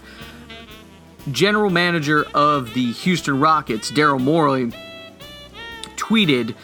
general 1.31 1.69
manager 1.69 2.25
of 2.33 2.73
the 2.73 2.91
Houston 2.91 3.39
Rockets, 3.39 3.91
Daryl 3.91 4.19
Morey, 4.19 4.71
tweeted, 5.95 6.55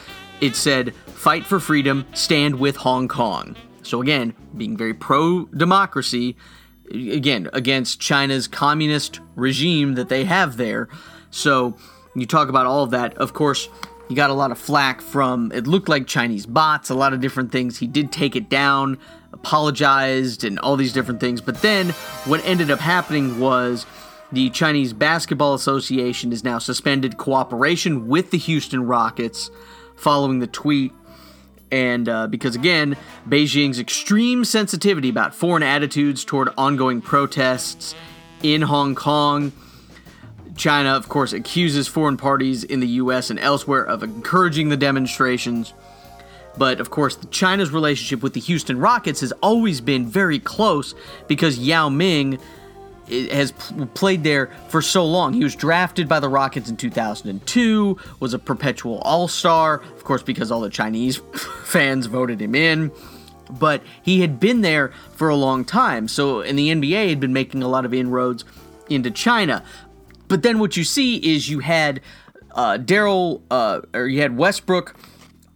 it 0.42 0.56
said, 0.56 0.94
fight 0.96 1.46
for 1.46 1.60
freedom, 1.60 2.06
stand 2.14 2.60
with 2.60 2.76
Hong 2.78 3.08
Kong. 3.08 3.56
So, 3.84 4.02
again, 4.02 4.34
being 4.56 4.78
very 4.78 4.94
pro 4.94 5.46
democracy, 5.46 6.36
again, 6.92 7.50
against 7.54 8.00
China's 8.00 8.48
communist 8.48 9.20
regime 9.36 9.96
that 9.96 10.10
they 10.10 10.26
have 10.26 10.58
there. 10.58 10.90
So, 11.32 11.78
you 12.16 12.26
talk 12.26 12.50
about 12.50 12.66
all 12.66 12.84
of 12.84 12.92
that. 12.92 13.18
Of 13.18 13.34
course, 13.34 13.70
you 14.10 14.16
got 14.16 14.30
a 14.30 14.34
lot 14.34 14.52
of 14.52 14.58
flack 14.58 15.02
from, 15.02 15.52
it 15.52 15.68
looked 15.68 15.88
like 15.88 16.08
Chinese 16.08 16.46
bots, 16.46 16.90
a 16.90 16.96
lot 16.96 17.14
of 17.14 17.22
different 17.22 17.52
things. 17.52 17.78
He 17.78 17.88
did 17.88 18.12
take 18.12 18.36
it 18.36 18.50
down, 18.50 18.98
apologized, 19.32 20.44
and 20.44 20.58
all 20.60 20.76
these 20.76 20.94
different 20.94 21.20
things. 21.20 21.42
But 21.42 21.62
then 21.62 21.90
what 22.26 22.44
ended 22.44 22.72
up 22.72 22.80
happening 22.80 23.40
was 23.40 23.86
the 24.32 24.50
Chinese 24.50 24.94
Basketball 24.94 25.54
Association 25.54 26.32
is 26.32 26.44
now 26.44 26.60
suspended 26.60 27.18
cooperation 27.18 28.08
with 28.08 28.32
the 28.32 28.38
Houston 28.38 28.86
Rockets 28.86 29.50
following 29.96 30.40
the 30.40 30.48
tweet 30.48 30.94
and 31.72 32.10
uh, 32.10 32.28
because 32.28 32.56
again, 32.56 32.98
Beijing's 33.28 33.80
extreme 33.80 34.44
sensitivity 34.44 35.10
about 35.10 35.36
foreign 35.36 35.64
attitudes 35.64 36.26
toward 36.26 36.50
ongoing 36.58 37.02
protests 37.02 37.96
in 38.42 38.62
Hong 38.64 38.96
Kong. 38.96 39.52
China, 40.56 40.90
of 40.90 41.08
course, 41.08 41.32
accuses 41.32 41.88
foreign 41.88 42.18
parties 42.18 42.64
in 42.64 42.80
the 42.80 42.88
US 42.88 43.30
and 43.30 43.40
elsewhere 43.40 43.84
of 43.84 44.04
encouraging 44.04 44.70
the 44.70 44.78
demonstrations. 44.78 45.74
But 46.58 46.82
of 46.82 46.90
course, 46.90 47.18
China's 47.32 47.72
relationship 47.72 48.22
with 48.22 48.34
the 48.34 48.40
Houston 48.42 48.80
Rockets 48.80 49.22
has 49.22 49.32
always 49.44 49.80
been 49.80 50.08
very 50.08 50.40
close 50.40 50.96
because 51.28 51.60
Yao 51.60 51.88
Ming 51.88 52.40
has 53.10 53.52
played 53.94 54.24
there 54.24 54.48
for 54.70 54.82
so 54.82 55.06
long. 55.06 55.34
He 55.34 55.44
was 55.44 55.56
drafted 55.56 56.08
by 56.08 56.20
the 56.20 56.30
Rockets 56.30 56.70
in 56.70 56.78
2002, 56.78 57.98
was 58.20 58.34
a 58.34 58.40
perpetual 58.40 59.00
All 59.00 59.28
Star, 59.28 59.82
of 59.82 60.04
course, 60.04 60.24
because 60.24 60.52
all 60.52 60.62
the 60.62 60.70
Chinese 60.70 61.18
fans 61.64 62.06
voted 62.06 62.42
him 62.42 62.56
in. 62.56 62.92
But 63.50 63.82
he 64.02 64.22
had 64.22 64.40
been 64.40 64.62
there 64.62 64.90
for 65.16 65.30
a 65.30 65.36
long 65.36 65.66
time. 65.66 66.08
So, 66.08 66.42
in 66.42 66.56
the 66.56 66.70
NBA, 66.70 67.10
had 67.10 67.20
been 67.20 67.34
making 67.34 67.64
a 67.64 67.68
lot 67.68 67.84
of 67.84 67.94
inroads 67.94 68.46
into 68.90 69.10
China. 69.10 69.64
But 70.28 70.44
then 70.44 70.60
what 70.60 70.78
you 70.78 70.84
see 70.84 71.16
is 71.18 71.50
you 71.50 71.60
had 71.60 72.02
uh, 72.52 72.78
Daryl, 72.78 73.42
uh, 73.50 73.82
or 73.94 74.08
you 74.08 74.22
had 74.22 74.38
Westbrook 74.38 74.96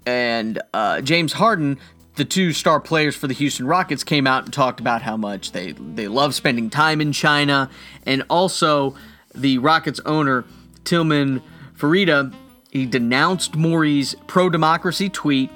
and 0.06 0.62
uh, 0.74 1.02
James 1.02 1.34
Harden 1.34 1.80
the 2.16 2.26
two 2.26 2.54
star 2.54 2.80
players 2.80 3.16
for 3.16 3.28
the 3.28 3.34
Houston 3.34 3.66
Rockets 3.66 4.04
came 4.04 4.28
out 4.28 4.46
and 4.46 4.54
talked 4.54 4.80
about 4.80 5.02
how 5.02 5.18
much 5.18 5.52
they 5.52 5.72
they 5.72 6.08
love 6.08 6.36
spending 6.36 6.70
time 6.70 7.02
in 7.02 7.12
China, 7.12 7.70
and 8.06 8.24
also 8.30 8.96
the 9.34 9.58
Rockets 9.58 10.00
owner 10.06 10.46
Tillman 10.84 11.42
Fertitta 11.78 12.34
he 12.74 12.88
denounced 12.88 13.56
Morey's 13.56 14.16
pro 14.26 14.50
democracy 14.50 15.08
tweet 15.08 15.52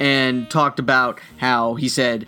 and 0.00 0.50
talked 0.50 0.80
about 0.80 1.20
how 1.36 1.74
he 1.74 1.88
said. 1.88 2.26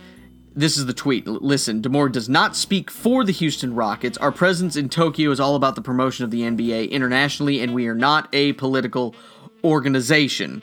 This 0.55 0.77
is 0.77 0.87
the 0.87 0.93
tweet. 0.93 1.27
Listen, 1.27 1.83
Demore 1.83 2.11
does 2.11 2.29
not 2.29 2.57
speak 2.57 2.91
for 2.91 3.23
the 3.23 3.33
Houston 3.33 3.75
Rockets. 3.75 4.19
Our 4.19 4.33
presence 4.33 4.75
in 4.75 4.89
Tokyo 4.89 5.31
is 5.31 5.39
all 5.39 5.55
about 5.55 5.77
the 5.77 5.83
promotion 5.83 6.25
of 6.25 6.33
the 6.33 6.43
NBA 6.43 6.91
internationally, 6.91 7.61
and 7.61 7.75
we 7.75 7.87
are 7.87 7.95
not 7.95 8.29
a 8.33 8.55
political 8.55 9.15
organization. 9.63 10.63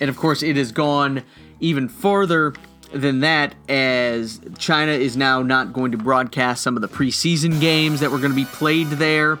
And 0.00 0.10
of 0.10 0.16
course, 0.16 0.42
it 0.42 0.56
has 0.56 0.72
gone 0.72 1.22
even 1.60 1.88
further 1.88 2.54
than 2.92 3.20
that 3.20 3.54
as 3.68 4.40
China 4.58 4.92
is 4.92 5.16
now 5.16 5.42
not 5.42 5.72
going 5.72 5.92
to 5.92 5.98
broadcast 5.98 6.62
some 6.62 6.76
of 6.76 6.82
the 6.82 6.88
preseason 6.88 7.60
games 7.60 8.00
that 8.00 8.10
were 8.10 8.18
going 8.18 8.30
to 8.30 8.36
be 8.36 8.44
played 8.44 8.88
there. 8.88 9.38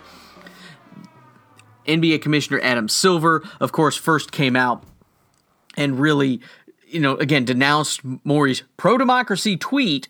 NBA 1.86 2.20
Commissioner 2.20 2.60
Adam 2.62 2.88
Silver, 2.88 3.42
of 3.60 3.72
course, 3.72 3.96
first 3.96 4.32
came 4.32 4.56
out 4.56 4.82
and 5.76 6.00
really, 6.00 6.40
you 6.88 7.00
know, 7.00 7.16
again, 7.16 7.44
denounced 7.44 8.00
Morey's 8.24 8.62
pro 8.76 8.98
democracy 8.98 9.56
tweet 9.56 10.08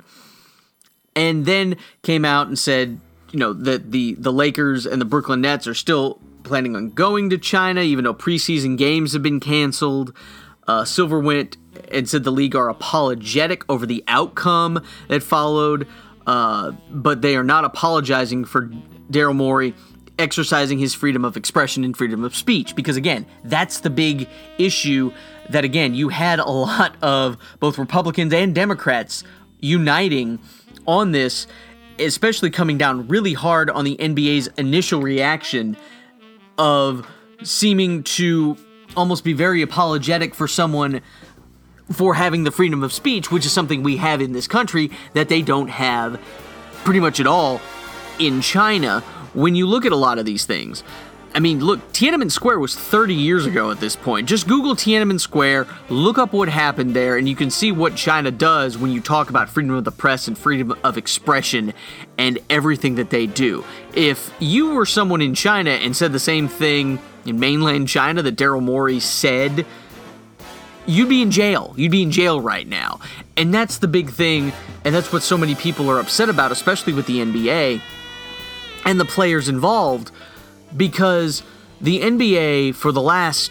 and 1.15 1.45
then 1.45 1.77
came 2.03 2.25
out 2.25 2.47
and 2.47 2.59
said, 2.59 3.01
you 3.33 3.39
know, 3.39 3.53
that 3.53 3.91
the, 3.91 4.15
the 4.15 4.33
Lakers 4.33 4.87
and 4.87 5.01
the 5.01 5.05
Brooklyn 5.05 5.43
Nets 5.43 5.67
are 5.67 5.75
still 5.75 6.21
planning 6.45 6.77
on 6.77 6.91
going 6.91 7.29
to 7.31 7.39
China, 7.39 7.83
even 7.83 8.05
though 8.05 8.15
preseason 8.15 8.79
games 8.79 9.13
have 9.13 9.23
been 9.23 9.41
canceled. 9.41 10.17
Uh, 10.67 10.85
Silver 10.85 11.21
went 11.21 11.57
and 11.91 12.09
said 12.09 12.25
the 12.25 12.31
league 12.31 12.57
are 12.57 12.69
apologetic 12.69 13.65
over 13.69 13.87
the 13.87 14.05
outcome 14.09 14.83
that 15.09 15.23
followed, 15.23 15.87
uh, 16.27 16.73
but 16.91 17.23
they 17.23 17.37
are 17.37 17.45
not 17.45 17.65
apologizing 17.65 18.45
for 18.45 18.69
Daryl 19.11 19.35
Morey 19.35 19.75
exercising 20.19 20.79
his 20.79 20.95
freedom 20.95 21.25
of 21.25 21.37
expression 21.37 21.85
and 21.85 21.97
freedom 21.97 22.25
of 22.25 22.35
speech. 22.35 22.75
Because 22.75 22.97
again, 22.97 23.27
that's 23.45 23.81
the 23.81 23.91
big 23.91 24.29
issue 24.59 25.13
that, 25.51 25.65
again, 25.65 25.95
you 25.95 26.09
had 26.09 26.39
a 26.39 26.45
lot 26.51 26.97
of 27.03 27.37
both 27.61 27.79
Republicans 27.79 28.33
and 28.33 28.55
Democrats 28.55 29.25
uniting 29.61 30.39
on 30.87 31.13
this, 31.13 31.47
especially 31.99 32.51
coming 32.51 32.79
down 32.79 33.09
really 33.09 33.33
hard 33.33 33.71
on 33.71 33.85
the 33.85 33.97
NBA's 33.97 34.49
initial 34.57 35.01
reaction 35.01 35.77
of 36.59 37.07
seeming 37.43 38.03
to 38.03 38.57
almost 38.97 39.25
be 39.25 39.33
very 39.33 39.63
apologetic 39.63 40.35
for 40.35 40.49
someone 40.49 41.03
for 41.93 42.15
having 42.15 42.45
the 42.45 42.51
freedom 42.51 42.83
of 42.83 42.93
speech, 42.93 43.31
which 43.31 43.47
is 43.47 43.53
something 43.53 43.83
we 43.83 43.97
have 43.99 44.21
in 44.21 44.33
this 44.33 44.47
country 44.47 44.91
that 45.15 45.29
they 45.29 45.43
don't 45.43 45.69
have 45.69 46.21
pretty 46.85 47.01
much 47.01 47.21
at 47.21 47.27
all 47.27 47.61
in 48.19 48.41
China. 48.41 49.01
When 49.35 49.55
you 49.55 49.67
look 49.67 49.85
at 49.85 49.93
a 49.93 49.97
lot 49.97 50.19
of 50.19 50.25
these 50.25 50.47
things, 50.47 50.83
I 51.37 51.39
mean, 51.39 51.61
look, 51.61 51.93
Tiananmen 51.93 52.31
Square 52.31 52.61
was 52.61 52.75
30 52.75 53.13
years 53.13 53.45
ago 53.45 53.71
at 53.71 53.79
this 53.79 53.95
point. 53.95 54.27
Just 54.27 54.49
Google 54.49 54.75
Tiananmen 54.75 55.21
Square, 55.21 55.67
look 55.91 56.17
up 56.17 56.33
what 56.33 56.49
happened 56.49 56.95
there, 56.95 57.19
and 57.19 57.29
you 57.29 57.37
can 57.37 57.51
see 57.51 57.71
what 57.71 57.95
China 57.95 58.31
does 58.31 58.79
when 58.79 58.91
you 58.91 59.03
talk 59.03 59.29
about 59.29 59.51
freedom 59.51 59.75
of 59.75 59.85
the 59.85 59.91
press 59.91 60.29
and 60.29 60.39
freedom 60.39 60.75
of 60.83 60.97
expression 60.97 61.75
and 62.17 62.39
everything 62.49 62.95
that 62.95 63.11
they 63.11 63.27
do. 63.27 63.67
If 63.93 64.33
you 64.39 64.71
were 64.71 64.87
someone 64.87 65.21
in 65.21 65.35
China 65.35 65.73
and 65.73 65.95
said 65.95 66.13
the 66.13 66.19
same 66.19 66.49
thing 66.49 66.99
in 67.27 67.39
mainland 67.39 67.89
China 67.89 68.23
that 68.23 68.37
Daryl 68.37 68.63
Morey 68.63 68.99
said, 68.99 69.67
you'd 70.87 71.09
be 71.09 71.23
in 71.23 71.31
jail. 71.31 71.75
You'd 71.77 71.93
be 71.93 72.03
in 72.03 72.11
jail 72.11 72.41
right 72.41 72.67
now. 72.67 73.01
And 73.37 73.53
that's 73.53 73.79
the 73.79 73.89
big 73.89 74.11
thing, 74.11 74.53
and 74.85 74.95
that's 74.95 75.13
what 75.13 75.23
so 75.23 75.37
many 75.37 75.55
people 75.55 75.91
are 75.91 76.01
upset 76.01 76.29
about, 76.29 76.53
especially 76.53 76.93
with 76.93 77.07
the 77.07 77.19
NBA 77.19 77.81
and 78.87 79.01
the 79.01 79.05
players 79.05 79.49
involved 79.49 80.11
because 80.75 81.43
the 81.81 82.01
NBA, 82.01 82.75
for 82.75 82.93
the 82.93 83.03
last 83.03 83.51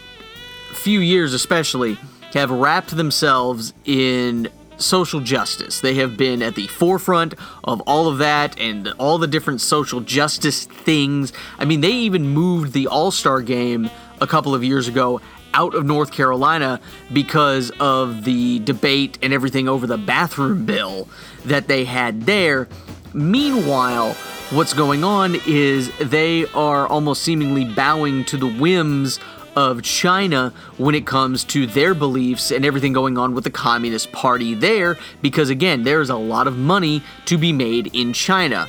few 0.73 0.99
years 0.99 1.33
especially, 1.33 1.97
have 2.33 2.49
wrapped 2.49 2.95
themselves 2.95 3.73
in 3.85 4.49
social 4.77 5.19
justice. 5.19 5.79
They 5.79 5.95
have 5.95 6.17
been 6.17 6.41
at 6.41 6.55
the 6.55 6.67
forefront 6.67 7.33
of 7.63 7.81
all 7.81 8.07
of 8.07 8.17
that 8.17 8.59
and 8.59 8.89
all 8.97 9.17
the 9.17 9.27
different 9.27 9.61
social 9.61 10.01
justice 10.01 10.65
things. 10.65 11.31
I 11.57 11.65
mean, 11.65 11.81
they 11.81 11.91
even 11.91 12.27
moved 12.29 12.73
the 12.73 12.87
All 12.87 13.11
Star 13.11 13.41
game 13.41 13.89
a 14.21 14.27
couple 14.27 14.55
of 14.55 14.63
years 14.63 14.87
ago 14.87 15.21
out 15.53 15.73
of 15.73 15.85
North 15.85 16.11
Carolina 16.11 16.81
because 17.13 17.71
of 17.79 18.25
the 18.25 18.59
debate 18.59 19.17
and 19.21 19.33
everything 19.33 19.69
over 19.69 19.87
the 19.87 19.97
bathroom 19.97 20.65
bill 20.65 21.07
that 21.45 21.67
they 21.67 21.85
had 21.85 22.23
there. 22.23 22.67
Meanwhile, 23.13 24.13
what's 24.51 24.73
going 24.73 25.03
on 25.03 25.37
is 25.47 25.89
they 25.99 26.45
are 26.47 26.87
almost 26.87 27.23
seemingly 27.23 27.63
bowing 27.63 28.25
to 28.25 28.37
the 28.37 28.47
whims 28.47 29.19
of 29.55 29.81
China 29.81 30.51
when 30.77 30.93
it 30.95 31.07
comes 31.07 31.45
to 31.45 31.65
their 31.65 31.93
beliefs 31.93 32.51
and 32.51 32.65
everything 32.65 32.91
going 32.91 33.17
on 33.17 33.33
with 33.33 33.45
the 33.45 33.49
Communist 33.49 34.11
Party 34.11 34.53
there, 34.53 34.97
because 35.21 35.49
again, 35.49 35.83
there's 35.83 36.09
a 36.09 36.17
lot 36.17 36.47
of 36.47 36.57
money 36.57 37.01
to 37.25 37.37
be 37.37 37.53
made 37.53 37.87
in 37.95 38.11
China. 38.11 38.67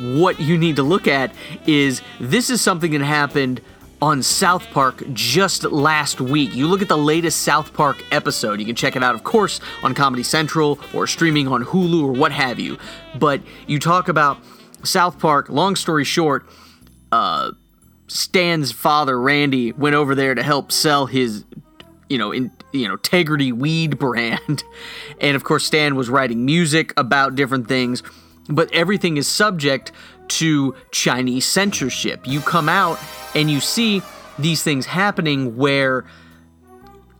What 0.00 0.38
you 0.38 0.56
need 0.56 0.76
to 0.76 0.84
look 0.84 1.08
at 1.08 1.32
is 1.66 2.00
this 2.20 2.50
is 2.50 2.60
something 2.60 2.92
that 2.92 3.02
happened 3.02 3.60
on 4.00 4.22
South 4.22 4.70
Park 4.70 5.02
just 5.12 5.64
last 5.64 6.20
week. 6.20 6.54
You 6.54 6.66
look 6.68 6.82
at 6.82 6.88
the 6.88 6.98
latest 6.98 7.42
South 7.42 7.72
Park 7.72 8.04
episode. 8.12 8.60
You 8.60 8.66
can 8.66 8.76
check 8.76 8.96
it 8.96 9.02
out, 9.02 9.14
of 9.14 9.24
course, 9.24 9.60
on 9.82 9.94
Comedy 9.94 10.22
Central 10.22 10.78
or 10.94 11.06
streaming 11.06 11.48
on 11.48 11.64
Hulu 11.64 12.02
or 12.04 12.12
what 12.12 12.32
have 12.32 12.58
you. 12.60 12.78
But 13.18 13.40
you 13.66 13.78
talk 13.78 14.08
about 14.08 14.38
South 14.84 15.18
Park, 15.18 15.48
long 15.48 15.74
story 15.74 16.04
short, 16.04 16.46
uh, 17.10 17.52
Stan's 18.06 18.72
father, 18.72 19.20
Randy, 19.20 19.72
went 19.72 19.94
over 19.94 20.14
there 20.14 20.34
to 20.34 20.42
help 20.42 20.72
sell 20.72 21.06
his, 21.06 21.44
you 22.08 22.16
know, 22.16 22.32
in, 22.32 22.50
you 22.72 22.86
know, 22.86 22.94
Integrity 22.94 23.52
weed 23.52 23.98
brand. 23.98 24.62
And 25.20 25.34
of 25.34 25.42
course, 25.42 25.64
Stan 25.64 25.96
was 25.96 26.08
writing 26.08 26.44
music 26.46 26.92
about 26.96 27.34
different 27.34 27.66
things, 27.66 28.04
but 28.48 28.72
everything 28.72 29.16
is 29.16 29.26
subject 29.26 29.90
to 30.28 30.74
Chinese 30.90 31.46
censorship. 31.46 32.26
You 32.26 32.40
come 32.40 32.68
out 32.68 32.98
and 33.34 33.50
you 33.50 33.60
see 33.60 34.02
these 34.38 34.62
things 34.62 34.86
happening 34.86 35.56
where 35.56 36.04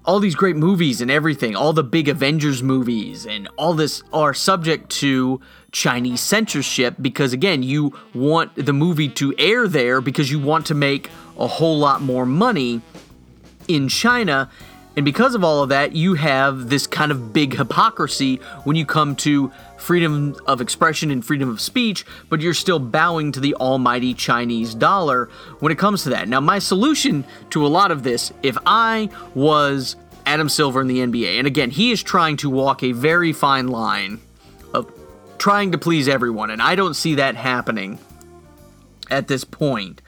all 0.05 0.21
these 0.21 0.35
great 0.35 0.57
movies 0.57 1.03
and 1.03 1.11
everything, 1.11 1.55
all 1.55 1.75
the 1.75 1.85
big 1.85 2.09
Avengers 2.09 2.62
movies 2.62 3.27
and 3.27 3.47
all 3.59 3.75
this 3.75 4.03
are 4.11 4.33
subject 4.33 4.88
to 4.88 5.38
Chinese 5.71 6.23
censorship 6.23 6.94
because, 6.99 7.35
again, 7.35 7.62
you 7.62 7.92
want 8.14 8.55
the 8.55 8.73
movie 8.73 9.11
to 9.11 9.35
air 9.37 9.68
there 9.68 10.01
because 10.01 10.31
you 10.31 10.38
want 10.38 10.64
to 10.64 10.75
make 10.75 11.11
a 11.38 11.47
whole 11.47 11.79
lot 11.79 12.01
more 12.01 12.25
money 12.25 12.81
in 13.68 13.88
China. 13.88 14.51
And 14.97 15.05
because 15.05 15.35
of 15.35 15.44
all 15.44 15.62
of 15.62 15.68
that, 15.68 15.94
you 15.94 16.14
have 16.14 16.71
this 16.71 16.87
kind 16.87 17.12
of 17.12 17.35
big 17.35 17.55
hypocrisy 17.55 18.37
when 18.64 18.77
you 18.77 18.87
come 18.87 19.14
to 19.16 19.53
freedom 19.79 20.37
of 20.47 20.61
expression 20.61 21.11
and 21.11 21.25
freedom 21.25 21.49
of 21.49 21.61
speech, 21.61 22.05
but 22.29 22.41
you're 22.41 22.55
still 22.55 22.79
bowing 22.79 23.33
to 23.33 23.41
the 23.41 23.55
almighty 23.55 24.12
Chinese 24.12 24.75
dollar 24.75 25.31
when 25.61 25.73
it 25.73 25.79
comes 25.79 26.03
to 26.03 26.11
that. 26.11 26.29
Now, 26.29 26.41
my 26.41 26.59
solution 26.59 27.25
to 27.51 27.64
a 27.64 27.69
lot 27.69 27.91
of 27.91 28.03
this, 28.03 28.33
if 28.43 28.59
I 28.67 29.09
was 29.35 29.97
Adam 30.27 30.49
Silver 30.49 30.81
in 30.81 30.88
the 30.88 30.99
NBA, 30.99 31.38
and 31.38 31.47
again, 31.47 31.71
he 31.71 31.91
is 31.91 32.03
trying 32.03 32.37
to 32.38 32.51
walk 32.51 32.83
a 32.83 32.93
very 32.93 33.33
fine 33.33 33.69
line 33.69 34.21
of 34.75 34.93
trying 35.38 35.73
to 35.73 35.79
please 35.79 36.09
everyone, 36.09 36.51
and 36.51 36.61
I 36.61 36.75
don't 36.75 36.95
see 36.95 37.14
that 37.14 37.35
happening 37.37 37.99
at 39.11 39.29
this 39.29 39.45
point 39.45 40.03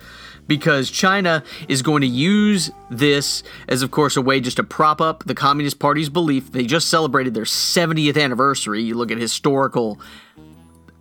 because 0.51 0.91
China 0.91 1.45
is 1.69 1.81
going 1.81 2.01
to 2.01 2.09
use 2.09 2.73
this 2.91 3.45
as, 3.69 3.83
of 3.83 3.93
course, 3.93 4.17
a 4.17 4.21
way 4.21 4.41
just 4.41 4.57
to 4.57 4.65
prop 4.65 5.01
up 5.01 5.23
the 5.23 5.35
Communist 5.35 5.79
Party's 5.79 6.09
belief. 6.09 6.51
They 6.51 6.67
just 6.67 6.89
celebrated 6.89 7.35
their 7.35 7.45
70th 7.45 8.21
anniversary. 8.21 8.83
You 8.83 8.97
look 8.97 9.13
at 9.13 9.19
historical 9.19 10.01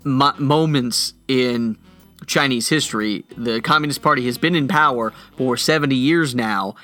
mo- 0.04 0.36
moments 0.38 1.16
in 1.28 1.80
Chinese 2.28 2.70
history. 2.70 3.26
The 3.36 3.60
Communist 3.60 4.04
Party 4.04 4.24
has 4.28 4.38
been 4.38 4.54
in 4.54 4.68
power 4.68 5.14
for 5.36 5.58
70 5.58 5.96
years 5.96 6.36
now, 6.36 6.76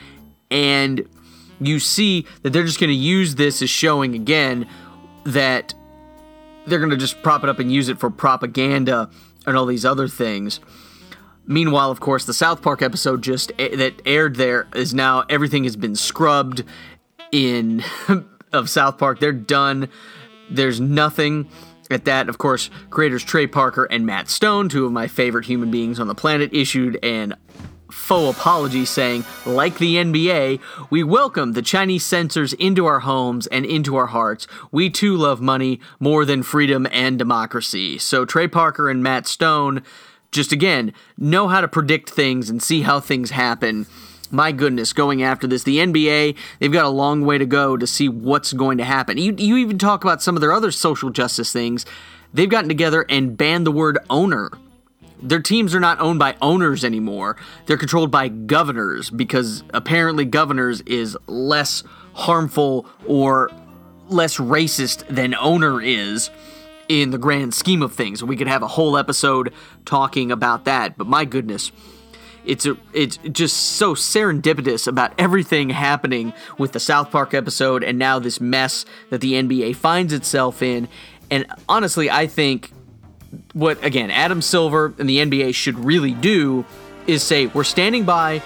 and 0.49 1.07
you 1.59 1.79
see 1.79 2.25
that 2.41 2.49
they're 2.49 2.65
just 2.65 2.79
going 2.79 2.89
to 2.89 2.95
use 2.95 3.35
this 3.35 3.61
as 3.61 3.69
showing 3.69 4.15
again 4.15 4.67
that 5.23 5.75
they're 6.65 6.79
going 6.79 6.89
to 6.89 6.97
just 6.97 7.21
prop 7.21 7.43
it 7.43 7.49
up 7.49 7.59
and 7.59 7.71
use 7.71 7.89
it 7.89 7.99
for 7.99 8.09
propaganda 8.09 9.11
and 9.45 9.55
all 9.55 9.67
these 9.67 9.85
other 9.85 10.07
things. 10.07 10.59
Meanwhile, 11.47 11.91
of 11.91 11.99
course, 11.99 12.25
the 12.25 12.33
South 12.33 12.61
Park 12.61 12.81
episode 12.81 13.21
just 13.21 13.51
a- 13.59 13.75
that 13.75 14.01
aired 14.05 14.35
there 14.35 14.67
is 14.75 14.93
now 14.93 15.23
everything 15.29 15.63
has 15.63 15.75
been 15.75 15.95
scrubbed 15.95 16.63
in 17.31 17.83
of 18.53 18.69
South 18.69 18.97
Park. 18.97 19.19
They're 19.19 19.31
done. 19.31 19.89
There's 20.49 20.79
nothing 20.79 21.47
at 21.91 22.05
that. 22.05 22.29
Of 22.29 22.37
course, 22.37 22.69
creators 22.89 23.23
Trey 23.23 23.47
Parker 23.47 23.85
and 23.85 24.05
Matt 24.05 24.29
Stone, 24.29 24.69
two 24.69 24.85
of 24.85 24.91
my 24.91 25.07
favorite 25.07 25.45
human 25.45 25.69
beings 25.71 25.99
on 25.99 26.07
the 26.07 26.15
planet, 26.15 26.51
issued 26.53 26.97
an 27.03 27.35
faux 27.91 28.37
apology 28.37 28.83
saying, 28.83 29.23
like 29.45 29.77
the 29.77 29.95
NBA, 29.95 30.59
we 30.89 31.03
welcome 31.03 31.53
the 31.53 31.61
Chinese 31.61 32.03
censors 32.03 32.53
into 32.53 32.85
our 32.85 33.01
homes 33.01 33.47
and 33.47 33.65
into 33.65 33.95
our 33.95 34.07
hearts. 34.07 34.47
We 34.71 34.89
too 34.89 35.15
love 35.15 35.41
money 35.41 35.79
more 35.99 36.25
than 36.25 36.43
freedom 36.43 36.87
and 36.91 37.17
democracy. 37.19 37.97
So 37.99 38.25
Trey 38.25 38.47
Parker 38.47 38.89
and 38.89 39.03
Matt 39.03 39.27
Stone 39.27 39.83
just 40.35 40.51
again 40.51 40.93
know 41.17 41.47
how 41.47 41.61
to 41.61 41.67
predict 41.67 42.09
things 42.09 42.49
and 42.49 42.61
see 42.61 42.81
how 42.81 42.99
things 42.99 43.31
happen. 43.31 43.87
My 44.31 44.51
goodness, 44.51 44.91
going 44.91 45.23
after 45.23 45.47
this. 45.47 45.63
The 45.63 45.77
NBA, 45.77 46.35
they've 46.59 46.71
got 46.71 46.85
a 46.85 46.89
long 46.89 47.25
way 47.25 47.37
to 47.37 47.45
go 47.45 47.77
to 47.77 47.87
see 47.87 48.09
what's 48.09 48.53
going 48.53 48.77
to 48.79 48.83
happen. 48.83 49.17
You, 49.17 49.35
you 49.37 49.57
even 49.57 49.77
talk 49.77 50.03
about 50.03 50.21
some 50.21 50.35
of 50.35 50.41
their 50.41 50.51
other 50.51 50.71
social 50.71 51.09
justice 51.09 51.53
things. 51.53 51.85
They've 52.33 52.49
gotten 52.49 52.67
together 52.67 53.05
and 53.07 53.37
banned 53.37 53.65
the 53.65 53.71
word 53.71 53.97
owner. 54.09 54.51
Their 55.21 55.41
teams 55.41 55.73
are 55.73 55.79
not 55.79 55.99
owned 55.99 56.19
by 56.19 56.35
owners 56.41 56.83
anymore. 56.83 57.37
They're 57.65 57.77
controlled 57.77 58.11
by 58.11 58.27
governors 58.27 59.09
because 59.09 59.63
apparently 59.73 60.25
governors 60.25 60.81
is 60.81 61.17
less 61.27 61.83
harmful 62.13 62.87
or 63.07 63.51
less 64.09 64.37
racist 64.37 65.07
than 65.07 65.33
owner 65.35 65.81
is 65.81 66.29
in 66.87 67.11
the 67.11 67.17
grand 67.17 67.53
scheme 67.53 67.81
of 67.81 67.93
things. 67.93 68.23
We 68.23 68.35
could 68.35 68.47
have 68.47 68.63
a 68.63 68.67
whole 68.67 68.97
episode 68.97 69.53
talking 69.85 70.31
about 70.31 70.65
that, 70.65 70.97
but 70.97 71.07
my 71.07 71.25
goodness, 71.25 71.71
it's 72.45 72.65
a, 72.65 72.77
it's 72.93 73.17
just 73.31 73.57
so 73.57 73.95
serendipitous 73.95 74.87
about 74.87 75.13
everything 75.17 75.71
happening 75.71 76.33
with 76.57 76.73
the 76.73 76.79
South 76.79 77.11
Park 77.11 77.33
episode 77.33 77.83
and 77.83 77.97
now 77.97 78.19
this 78.19 78.39
mess 78.39 78.85
that 79.09 79.21
the 79.21 79.33
NBA 79.33 79.75
finds 79.75 80.13
itself 80.13 80.61
in. 80.61 80.87
And 81.31 81.47
honestly, 81.67 82.09
I 82.09 82.27
think 82.27 82.71
what 83.53 83.83
again 83.83 84.11
Adam 84.11 84.41
Silver 84.41 84.93
and 84.97 85.09
the 85.09 85.17
NBA 85.17 85.55
should 85.55 85.77
really 85.79 86.11
do 86.11 86.65
is 87.07 87.23
say 87.23 87.47
we're 87.47 87.63
standing 87.63 88.05
by 88.05 88.39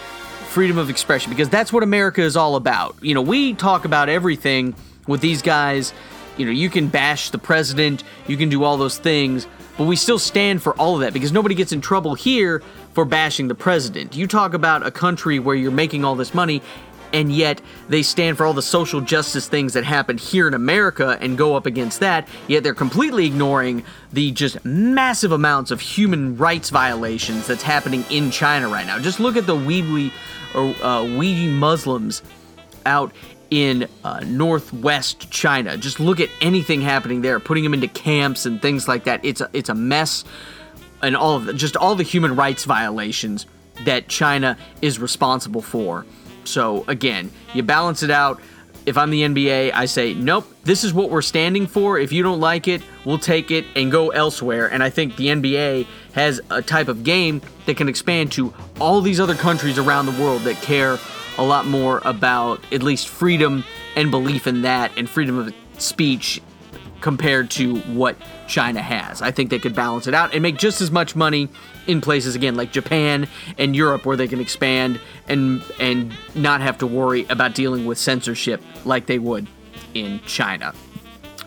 freedom 0.50 0.78
of 0.78 0.90
expression 0.90 1.30
because 1.30 1.50
that's 1.50 1.72
what 1.72 1.84
America 1.84 2.22
is 2.22 2.36
all 2.36 2.56
about. 2.56 2.96
You 3.02 3.14
know, 3.14 3.22
we 3.22 3.54
talk 3.54 3.86
about 3.86 4.10
everything 4.10 4.76
with 5.08 5.22
these 5.22 5.42
guys 5.42 5.94
you 6.40 6.46
know, 6.46 6.52
you 6.52 6.70
can 6.70 6.88
bash 6.88 7.30
the 7.30 7.38
president, 7.38 8.04
you 8.28 8.38
can 8.38 8.50
do 8.50 8.64
all 8.64 8.78
those 8.78 8.98
things, 8.98 9.46
but 9.78 9.86
we 9.86 9.96
still 9.96 10.20
stand 10.20 10.64
for 10.64 10.74
all 10.80 10.96
of 10.96 11.02
that 11.02 11.14
because 11.14 11.32
nobody 11.32 11.54
gets 11.54 11.72
in 11.72 11.82
trouble 11.82 12.16
here 12.16 12.64
for 12.94 13.06
bashing 13.06 13.48
the 13.48 13.56
president. 13.56 14.16
You 14.16 14.28
talk 14.28 14.54
about 14.54 14.86
a 14.86 14.92
country 14.92 15.40
where 15.40 15.56
you're 15.56 15.72
making 15.72 16.04
all 16.04 16.16
this 16.16 16.34
money 16.34 16.62
and 17.14 17.32
yet 17.32 17.62
they 17.88 18.04
stand 18.04 18.38
for 18.38 18.46
all 18.46 18.54
the 18.54 18.62
social 18.62 19.02
justice 19.02 19.48
things 19.48 19.74
that 19.74 19.84
happen 19.84 20.18
here 20.18 20.48
in 20.48 20.54
America 20.54 21.18
and 21.22 21.38
go 21.38 21.56
up 21.56 21.66
against 21.66 22.00
that, 22.02 22.28
yet 22.48 22.64
they're 22.64 22.74
completely 22.74 23.26
ignoring 23.26 23.84
the 24.14 24.32
just 24.32 24.64
massive 24.64 25.32
amounts 25.32 25.72
of 25.72 25.82
human 25.82 26.38
rights 26.38 26.70
violations 26.70 27.48
that's 27.48 27.64
happening 27.64 28.06
in 28.10 28.32
China 28.32 28.70
right 28.70 28.86
now. 28.86 29.00
Just 29.00 29.20
look 29.20 29.36
at 29.36 29.46
the 29.46 29.56
Uyghur 29.56 30.12
or 30.54 30.70
uh, 30.84 31.02
Uyghur 31.02 31.52
Muslims 31.52 32.22
out 32.86 33.12
in 33.50 33.88
uh, 34.04 34.22
northwest 34.22 35.32
China. 35.32 35.78
Just 35.78 36.00
look 36.00 36.20
at 36.20 36.30
anything 36.42 36.82
happening 36.82 37.22
there, 37.22 37.40
putting 37.40 37.64
them 37.64 37.74
into 37.74 37.88
camps 37.88 38.46
and 38.46 38.62
things 38.62 38.88
like 38.88 39.06
that. 39.06 39.24
It's 39.24 39.42
a, 39.42 39.50
it's 39.54 39.70
a 39.70 39.76
mess, 39.76 40.24
and 41.02 41.16
all 41.16 41.36
of 41.36 41.46
the, 41.46 41.54
just 41.54 41.76
all 41.76 41.96
the 41.96 42.04
human 42.04 42.36
rights 42.36 42.66
violations 42.66 43.46
that 43.86 44.08
China 44.08 44.58
is 44.82 45.00
responsible 45.00 45.62
for. 45.62 46.06
So 46.44 46.84
again, 46.88 47.32
you 47.54 47.64
balance 47.64 48.04
it 48.04 48.12
out. 48.12 48.42
If 48.90 48.98
I'm 48.98 49.12
the 49.12 49.22
NBA, 49.22 49.72
I 49.76 49.86
say, 49.86 50.16
nope, 50.16 50.52
this 50.64 50.84
is 50.84 50.96
what 50.96 51.12
we're 51.12 51.22
standing 51.22 51.68
for. 51.68 52.00
If 52.00 52.12
you 52.12 52.24
don't 52.24 52.40
like 52.40 52.68
it, 52.68 52.82
we'll 53.06 53.20
take 53.20 53.52
it 53.52 53.64
and 53.76 53.92
go 53.92 54.10
elsewhere. 54.10 54.66
And 54.66 54.82
I 54.82 54.90
think 54.90 55.16
the 55.16 55.28
NBA 55.28 55.86
has 56.14 56.42
a 56.50 56.64
type 56.64 56.88
of 56.88 57.04
game 57.04 57.44
that 57.68 57.78
can 57.78 57.88
expand 57.88 58.32
to 58.32 58.52
all 58.80 59.02
these 59.02 59.20
other 59.20 59.36
countries 59.36 59.78
around 59.78 60.08
the 60.08 60.20
world 60.20 60.42
that 60.42 60.56
care 60.64 60.98
a 61.38 61.44
lot 61.44 61.68
more 61.68 62.02
about 62.04 62.64
at 62.74 62.82
least 62.82 63.10
freedom 63.10 63.64
and 63.96 64.10
belief 64.10 64.48
in 64.48 64.64
that 64.64 64.92
and 64.98 65.08
freedom 65.08 65.38
of 65.38 65.54
speech 65.78 66.42
compared 67.02 67.50
to 67.52 67.78
what 67.82 68.16
China 68.48 68.82
has. 68.82 69.22
I 69.22 69.32
think 69.32 69.50
they 69.50 69.60
could 69.60 69.76
balance 69.76 70.08
it 70.08 70.14
out 70.14 70.34
and 70.34 70.42
make 70.42 70.58
just 70.58 70.82
as 70.82 70.92
much 70.92 71.16
money 71.16 71.50
in 71.88 72.02
places 72.02 72.36
again 72.36 72.56
like 72.56 72.72
Japan 72.72 73.28
and 73.58 73.76
Europe 73.76 74.06
where 74.06 74.18
they 74.18 74.28
can 74.28 74.40
expand 74.40 75.00
and 75.28 75.64
and 75.80 76.14
not 76.36 76.62
have 76.62 76.78
to 76.80 76.88
worry 76.88 77.26
about 77.30 77.56
dealing 77.56 77.86
with 77.86 77.98
censorship 77.98 78.62
like 78.86 79.06
they 79.06 79.20
would 79.20 79.48
in 79.94 80.20
China. 80.26 80.74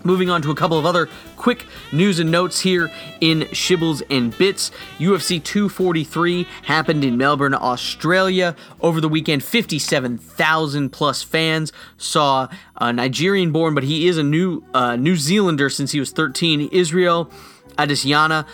Moving 0.05 0.31
on 0.31 0.43
to 0.43 0.51
a 0.51 0.55
couple 0.55 0.79
of 0.79 0.85
other 0.85 1.09
quick 1.37 1.67
news 1.93 2.19
and 2.19 2.31
notes 2.31 2.61
here 2.61 2.91
in 3.21 3.43
Shibbles 3.53 4.03
and 4.11 4.37
Bits. 4.37 4.71
UFC 4.99 5.43
243 5.43 6.47
happened 6.65 7.05
in 7.05 7.17
Melbourne, 7.17 7.55
Australia 7.55 8.57
over 8.81 9.01
the 9.01 9.09
weekend. 9.09 9.45
57,000 9.45 10.91
plus 10.91 11.23
fans 11.23 11.73
saw 11.97 12.49
a 12.77 12.93
Nigerian 12.93 13.53
born, 13.53 13.75
but 13.75 13.85
he 13.85 14.09
is 14.09 14.19
a 14.19 14.23
new 14.25 14.65
uh, 14.75 14.97
New 14.97 15.17
Zealander 15.17 15.71
since 15.71 15.93
he 15.93 16.01
was 16.01 16.11
13, 16.11 16.69
Israel 16.73 17.31
Adesanya, 17.79 18.47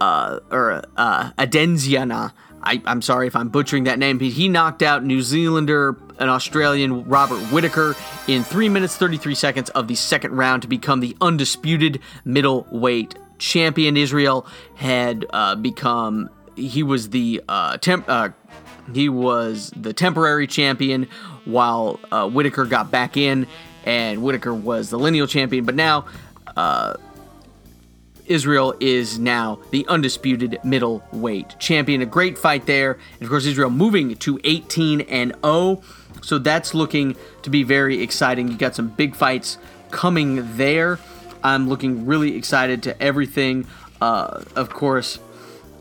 uh, 0.00 0.40
or 0.50 0.82
uh, 0.96 1.32
Adenziana. 1.32 2.32
I, 2.62 2.82
am 2.86 3.02
sorry 3.02 3.26
if 3.26 3.36
I'm 3.36 3.48
butchering 3.50 3.84
that 3.84 3.98
name, 3.98 4.18
but 4.18 4.28
he 4.28 4.48
knocked 4.48 4.82
out 4.82 5.04
New 5.04 5.22
Zealander 5.22 5.96
an 6.18 6.28
Australian 6.28 7.04
Robert 7.08 7.38
Whitaker 7.52 7.94
in 8.26 8.44
3 8.44 8.68
minutes 8.68 8.96
33 8.96 9.34
seconds 9.34 9.70
of 9.70 9.88
the 9.88 9.94
second 9.94 10.32
round 10.32 10.62
to 10.62 10.68
become 10.68 11.00
the 11.00 11.16
undisputed 11.20 12.00
middleweight 12.24 13.14
champion. 13.38 13.96
Israel 13.96 14.46
had 14.74 15.26
uh, 15.30 15.54
become 15.54 16.30
he 16.56 16.82
was 16.82 17.10
the 17.10 17.42
uh, 17.48 17.76
temp, 17.78 18.04
uh, 18.08 18.30
he 18.92 19.08
was 19.08 19.72
the 19.76 19.92
temporary 19.92 20.46
champion 20.46 21.08
while 21.44 22.00
uh, 22.10 22.28
Whitaker 22.28 22.64
got 22.64 22.90
back 22.90 23.16
in, 23.16 23.46
and 23.84 24.22
Whitaker 24.22 24.52
was 24.52 24.90
the 24.90 24.98
lineal 24.98 25.26
champion. 25.26 25.64
But 25.64 25.76
now 25.76 26.06
uh, 26.56 26.94
Israel 28.26 28.74
is 28.80 29.18
now 29.18 29.58
the 29.70 29.86
undisputed 29.88 30.58
middleweight 30.64 31.58
champion. 31.58 32.02
A 32.02 32.06
great 32.06 32.38
fight 32.38 32.66
there. 32.66 32.98
And 33.14 33.22
of 33.22 33.28
course, 33.28 33.46
Israel 33.46 33.70
moving 33.70 34.16
to 34.16 34.40
18 34.44 35.02
and 35.02 35.34
0. 35.44 35.82
So 36.22 36.38
that's 36.38 36.74
looking 36.74 37.16
to 37.42 37.50
be 37.50 37.62
very 37.62 38.02
exciting. 38.02 38.48
You 38.48 38.56
got 38.56 38.74
some 38.74 38.88
big 38.88 39.14
fights 39.14 39.58
coming 39.90 40.56
there. 40.56 40.98
I'm 41.42 41.68
looking 41.68 42.06
really 42.06 42.36
excited 42.36 42.82
to 42.84 43.00
everything. 43.02 43.66
Uh, 44.00 44.42
of 44.56 44.70
course, 44.70 45.18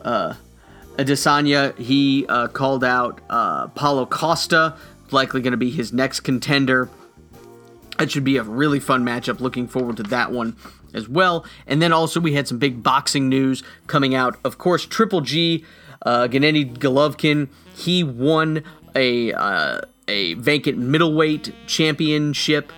uh, 0.03 0.35
Adesanya, 0.97 1.77
he 1.77 2.25
uh, 2.27 2.47
called 2.47 2.83
out 2.83 3.21
uh, 3.29 3.67
Paulo 3.69 4.05
Costa, 4.05 4.75
likely 5.11 5.41
going 5.41 5.51
to 5.51 5.57
be 5.57 5.69
his 5.69 5.93
next 5.93 6.21
contender. 6.21 6.89
That 7.97 8.11
should 8.11 8.23
be 8.23 8.37
a 8.37 8.43
really 8.43 8.79
fun 8.79 9.03
matchup. 9.03 9.39
Looking 9.39 9.67
forward 9.67 9.97
to 9.97 10.03
that 10.03 10.31
one 10.31 10.55
as 10.93 11.09
well. 11.09 11.45
And 11.65 11.81
then 11.81 11.91
also 11.91 12.19
we 12.19 12.33
had 12.33 12.47
some 12.47 12.57
big 12.57 12.83
boxing 12.83 13.29
news 13.29 13.63
coming 13.87 14.15
out. 14.15 14.37
Of 14.43 14.57
course, 14.57 14.85
Triple 14.85 15.21
G, 15.21 15.65
uh, 16.03 16.27
Gennady 16.27 16.77
Golovkin, 16.77 17.49
he 17.75 18.03
won 18.03 18.63
a 18.95 19.33
uh, 19.33 19.81
a 20.07 20.35
vacant 20.35 20.77
middleweight 20.77 21.53
championship 21.65 22.71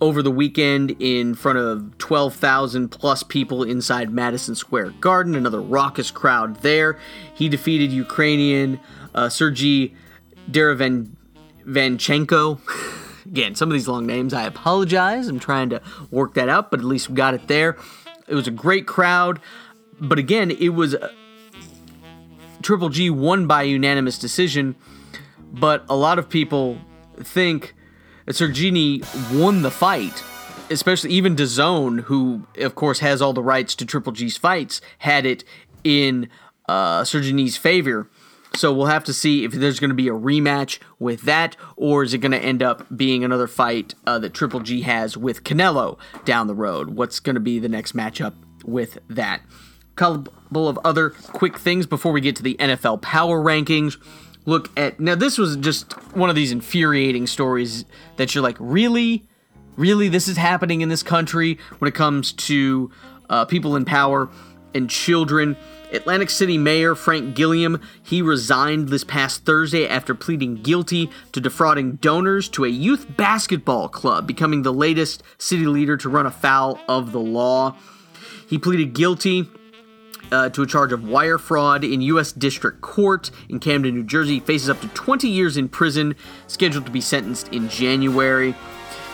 over 0.00 0.22
the 0.22 0.30
weekend 0.30 0.94
in 1.00 1.34
front 1.34 1.58
of 1.58 1.98
12,000 1.98 2.88
plus 2.88 3.24
people 3.24 3.64
inside 3.64 4.10
Madison 4.10 4.54
Square 4.54 4.90
Garden. 5.00 5.34
Another 5.34 5.60
raucous 5.60 6.12
crowd 6.12 6.62
there. 6.62 6.98
He 7.34 7.48
defeated 7.48 7.90
Ukrainian 7.90 8.78
uh, 9.14 9.28
Sergey 9.28 9.94
Derevyanchenko. 10.50 12.60
Again, 13.26 13.54
some 13.54 13.68
of 13.68 13.74
these 13.74 13.88
long 13.88 14.06
names, 14.06 14.32
I 14.32 14.44
apologize. 14.44 15.28
I'm 15.28 15.40
trying 15.40 15.68
to 15.70 15.82
work 16.10 16.34
that 16.34 16.48
out, 16.48 16.70
but 16.70 16.78
at 16.80 16.86
least 16.86 17.10
we 17.10 17.16
got 17.16 17.34
it 17.34 17.48
there. 17.48 17.76
It 18.26 18.34
was 18.34 18.46
a 18.46 18.52
great 18.52 18.86
crowd. 18.86 19.40
But 20.00 20.18
again, 20.18 20.50
it 20.50 20.70
was 20.70 20.94
uh, 20.94 21.12
Triple 22.62 22.88
G 22.88 23.10
won 23.10 23.46
by 23.46 23.62
unanimous 23.62 24.18
decision 24.18 24.76
but 25.52 25.84
a 25.88 25.96
lot 25.96 26.18
of 26.18 26.28
people 26.28 26.78
think 27.16 27.74
Sergini 28.28 29.02
won 29.38 29.62
the 29.62 29.70
fight, 29.70 30.22
especially 30.70 31.10
even 31.10 31.34
DAZN, 31.36 32.02
who 32.02 32.46
of 32.56 32.74
course 32.74 33.00
has 33.00 33.22
all 33.22 33.32
the 33.32 33.42
rights 33.42 33.74
to 33.76 33.86
Triple 33.86 34.12
G's 34.12 34.36
fights, 34.36 34.80
had 34.98 35.24
it 35.24 35.44
in 35.84 36.28
uh, 36.68 37.02
Sergini's 37.02 37.56
favor. 37.56 38.10
So 38.54 38.72
we'll 38.72 38.86
have 38.86 39.04
to 39.04 39.12
see 39.12 39.44
if 39.44 39.52
there's 39.52 39.78
going 39.78 39.90
to 39.90 39.94
be 39.94 40.08
a 40.08 40.12
rematch 40.12 40.78
with 40.98 41.22
that, 41.22 41.56
or 41.76 42.02
is 42.02 42.14
it 42.14 42.18
going 42.18 42.32
to 42.32 42.38
end 42.38 42.62
up 42.62 42.86
being 42.94 43.22
another 43.22 43.46
fight 43.46 43.94
uh, 44.06 44.18
that 44.20 44.34
Triple 44.34 44.60
G 44.60 44.82
has 44.82 45.16
with 45.16 45.44
Canelo 45.44 45.98
down 46.24 46.46
the 46.46 46.54
road? 46.54 46.90
What's 46.90 47.20
going 47.20 47.34
to 47.34 47.40
be 47.40 47.58
the 47.58 47.68
next 47.68 47.94
matchup 47.94 48.34
with 48.64 48.98
that? 49.08 49.42
Couple 49.96 50.68
of 50.68 50.78
other 50.84 51.10
quick 51.10 51.58
things 51.58 51.84
before 51.86 52.12
we 52.12 52.20
get 52.20 52.36
to 52.36 52.42
the 52.42 52.54
NFL 52.54 53.02
power 53.02 53.42
rankings 53.42 53.96
look 54.48 54.70
at 54.78 54.98
now 54.98 55.14
this 55.14 55.36
was 55.36 55.56
just 55.56 55.92
one 56.16 56.30
of 56.30 56.36
these 56.36 56.50
infuriating 56.50 57.26
stories 57.26 57.84
that 58.16 58.34
you're 58.34 58.42
like 58.42 58.56
really 58.58 59.22
really 59.76 60.08
this 60.08 60.26
is 60.26 60.38
happening 60.38 60.80
in 60.80 60.88
this 60.88 61.02
country 61.02 61.58
when 61.78 61.88
it 61.88 61.94
comes 61.94 62.32
to 62.32 62.90
uh, 63.28 63.44
people 63.44 63.76
in 63.76 63.84
power 63.84 64.28
and 64.74 64.88
children 64.88 65.54
Atlantic 65.92 66.28
City 66.28 66.58
Mayor 66.58 66.94
Frank 66.94 67.34
Gilliam, 67.34 67.80
he 68.02 68.20
resigned 68.20 68.90
this 68.90 69.04
past 69.04 69.46
Thursday 69.46 69.88
after 69.88 70.14
pleading 70.14 70.56
guilty 70.56 71.10
to 71.32 71.40
defrauding 71.40 71.92
donors 71.92 72.46
to 72.50 72.66
a 72.66 72.68
youth 72.68 73.06
basketball 73.16 73.88
club, 73.88 74.26
becoming 74.26 74.60
the 74.60 74.72
latest 74.72 75.22
city 75.38 75.64
leader 75.64 75.96
to 75.96 76.10
run 76.10 76.26
afoul 76.26 76.78
of 76.88 77.12
the 77.12 77.20
law. 77.20 77.74
He 78.46 78.58
pleaded 78.58 78.92
guilty 78.92 79.48
uh, 80.32 80.48
to 80.50 80.62
a 80.62 80.66
charge 80.66 80.92
of 80.92 81.08
wire 81.08 81.38
fraud 81.38 81.84
in 81.84 82.00
U.S. 82.02 82.32
District 82.32 82.80
Court 82.80 83.30
in 83.48 83.60
Camden, 83.60 83.94
New 83.94 84.04
Jersey. 84.04 84.34
He 84.34 84.40
faces 84.40 84.70
up 84.70 84.80
to 84.80 84.88
20 84.88 85.28
years 85.28 85.56
in 85.56 85.68
prison, 85.68 86.14
scheduled 86.46 86.86
to 86.86 86.92
be 86.92 87.00
sentenced 87.00 87.48
in 87.48 87.68
January. 87.68 88.54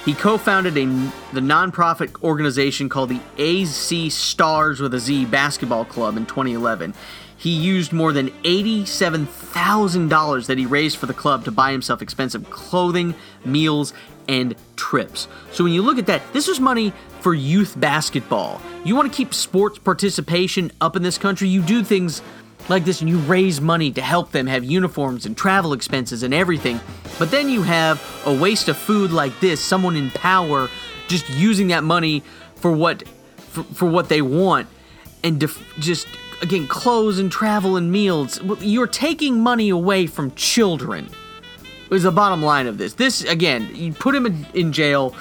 He 0.05 0.13
co-founded 0.13 0.77
a, 0.77 0.85
the 1.33 1.41
nonprofit 1.41 2.23
organization 2.23 2.91
called 2.91 3.09
the 3.09 3.23
AC 3.39 4.11
Stars 4.11 4.81
with 4.81 4.93
a 4.93 4.99
Z 4.99 5.25
Basketball 5.27 5.87
Club 5.87 6.19
in 6.19 6.27
2011. 6.27 6.93
He 7.37 7.51
used 7.51 7.93
more 7.93 8.13
than 8.13 8.29
$87,000 8.43 10.47
that 10.47 10.59
he 10.59 10.67
raised 10.67 10.99
for 10.99 11.07
the 11.07 11.15
club 11.15 11.45
to 11.45 11.51
buy 11.51 11.73
himself 11.73 12.01
expensive 12.01 12.49
clothing, 12.51 13.17
meals, 13.45 13.93
and 14.29 14.55
trips. 14.77 15.29
So 15.53 15.65
when 15.65 15.73
you 15.73 15.83
look 15.83 15.99
at 15.99 16.07
that, 16.07 16.23
this 16.33 16.49
was 16.49 16.61
money 16.61 16.93
for 17.21 17.35
youth 17.35 17.79
basketball. 17.79 18.61
You 18.85 18.97
want 18.97 19.11
to 19.11 19.17
keep 19.17 19.33
sports 19.33 19.79
participation 19.79 20.71
up 20.81 20.97
in 20.97 21.03
this 21.03 21.19
country, 21.19 21.49
you 21.49 21.63
do 21.63 21.83
things 21.83 22.23
like 22.69 22.85
this 22.85 23.01
and 23.01 23.11
you 23.11 23.19
raise 23.19 23.61
money 23.61 23.91
to 23.93 24.01
help 24.01 24.33
them 24.33 24.47
have 24.47 24.65
uniforms 24.65 25.27
and 25.27 25.37
travel 25.37 25.73
expenses 25.73 26.23
and 26.23 26.33
everything. 26.33 26.81
But 27.19 27.31
then 27.31 27.49
you 27.49 27.63
have 27.63 28.03
a 28.27 28.35
waste 28.35 28.69
of 28.69 28.77
food 28.77 29.11
like 29.11 29.39
this, 29.41 29.61
someone 29.61 29.97
in 29.97 30.11
power 30.11 30.69
just 31.09 31.29
using 31.31 31.69
that 31.69 31.85
money 31.85 32.23
for 32.57 32.73
what 32.73 33.07
for, 33.39 33.63
for 33.65 33.89
what 33.89 34.09
they 34.09 34.23
want 34.23 34.67
and 35.23 35.39
def- 35.39 35.63
just 35.79 36.07
again 36.43 36.67
clothes 36.67 37.19
and 37.19 37.31
travel 37.31 37.77
and 37.77 37.93
meals. 37.93 38.41
You're 38.61 38.87
taking 38.87 39.41
money 39.41 39.69
away 39.69 40.07
from 40.07 40.33
children. 40.35 41.09
Is 41.91 42.03
the 42.03 42.11
bottom 42.11 42.43
line 42.43 42.67
of 42.67 42.79
this. 42.79 42.95
This 42.95 43.23
again, 43.25 43.69
you 43.75 43.93
put 43.93 44.15
him 44.15 44.27
in, 44.27 44.47
in 44.55 44.73
jail 44.73 45.15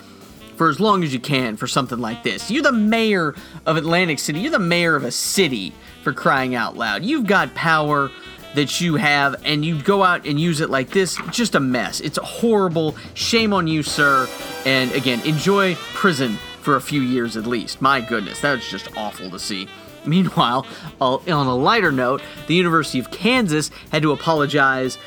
for 0.56 0.70
as 0.70 0.80
long 0.80 1.04
as 1.04 1.14
you 1.14 1.20
can 1.20 1.58
for 1.58 1.68
something 1.68 2.00
like 2.00 2.24
this. 2.24 2.50
You're 2.50 2.64
the 2.64 2.72
mayor 2.72 3.36
of 3.66 3.78
Atlantic 3.78 4.20
City. 4.20 4.40
You're 4.40 4.52
the 4.52 4.60
mayor 4.60 4.96
of 4.96 5.04
a 5.04 5.12
city 5.12 5.74
for 6.04 6.14
crying 6.14 6.56
out 6.56 6.78
loud. 6.78 7.04
You've 7.04 7.28
got 7.28 7.54
power 7.56 8.12
that 8.56 8.80
you 8.80 8.96
have 8.96 9.36
and 9.44 9.66
you 9.66 9.82
go 9.82 10.04
out 10.04 10.26
and 10.26 10.40
use 10.40 10.62
it 10.62 10.70
like 10.70 10.90
this, 10.90 11.18
just 11.32 11.56
a 11.56 11.60
mess. 11.60 12.00
It's 12.00 12.18
a 12.18 12.24
horrible. 12.24 12.96
Shame 13.14 13.54
on 13.54 13.68
you, 13.68 13.84
sir. 13.84 14.28
And 14.66 14.92
again, 14.92 15.22
enjoy 15.22 15.76
prison 15.76 16.38
for 16.62 16.76
a 16.76 16.82
few 16.82 17.02
years 17.02 17.36
at 17.36 17.46
least. 17.46 17.82
My 17.82 18.00
goodness, 18.00 18.42
that 18.42 18.54
was 18.54 18.68
just 18.68 18.96
awful 18.96 19.30
to 19.32 19.40
see. 19.40 19.68
Meanwhile, 20.06 20.68
uh, 21.00 21.16
on 21.16 21.48
a 21.48 21.56
lighter 21.56 21.92
note, 21.92 22.22
the 22.48 22.56
University 22.56 23.00
of 23.00 23.10
Kansas 23.10 23.72
had 23.92 24.02
to 24.02 24.12
apologize 24.12 24.98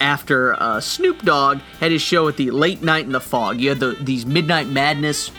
after 0.00 0.60
uh, 0.60 0.80
Snoop 0.80 1.22
Dogg 1.22 1.58
had 1.78 1.92
his 1.92 2.02
show 2.02 2.28
at 2.28 2.36
the 2.36 2.50
Late 2.50 2.82
Night 2.82 3.04
in 3.04 3.12
the 3.12 3.20
Phog. 3.20 3.60
You 3.60 3.68
had 3.70 3.80
the, 3.80 3.96
these 4.00 4.26
Midnight 4.26 4.68
Madness 4.68 5.30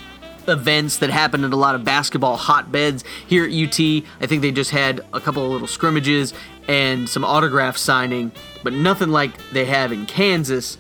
events 0.47 0.97
that 0.97 1.09
happen 1.09 1.43
at 1.43 1.53
a 1.53 1.55
lot 1.55 1.75
of 1.75 1.83
basketball 1.83 2.37
hotbeds 2.37 3.03
here 3.27 3.45
at 3.45 3.51
UT. 3.51 3.79
I 4.19 4.27
think 4.27 4.41
they 4.41 4.51
just 4.51 4.71
had 4.71 5.01
a 5.13 5.19
couple 5.19 5.45
of 5.45 5.51
little 5.51 5.67
scrimmages 5.67 6.33
and 6.67 7.07
some 7.07 7.23
autograph 7.23 7.77
signing, 7.77 8.31
but 8.63 8.73
nothing 8.73 9.09
like 9.09 9.31
they 9.51 9.65
have 9.65 9.91
in 9.91 10.05
Kansas, 10.05 10.75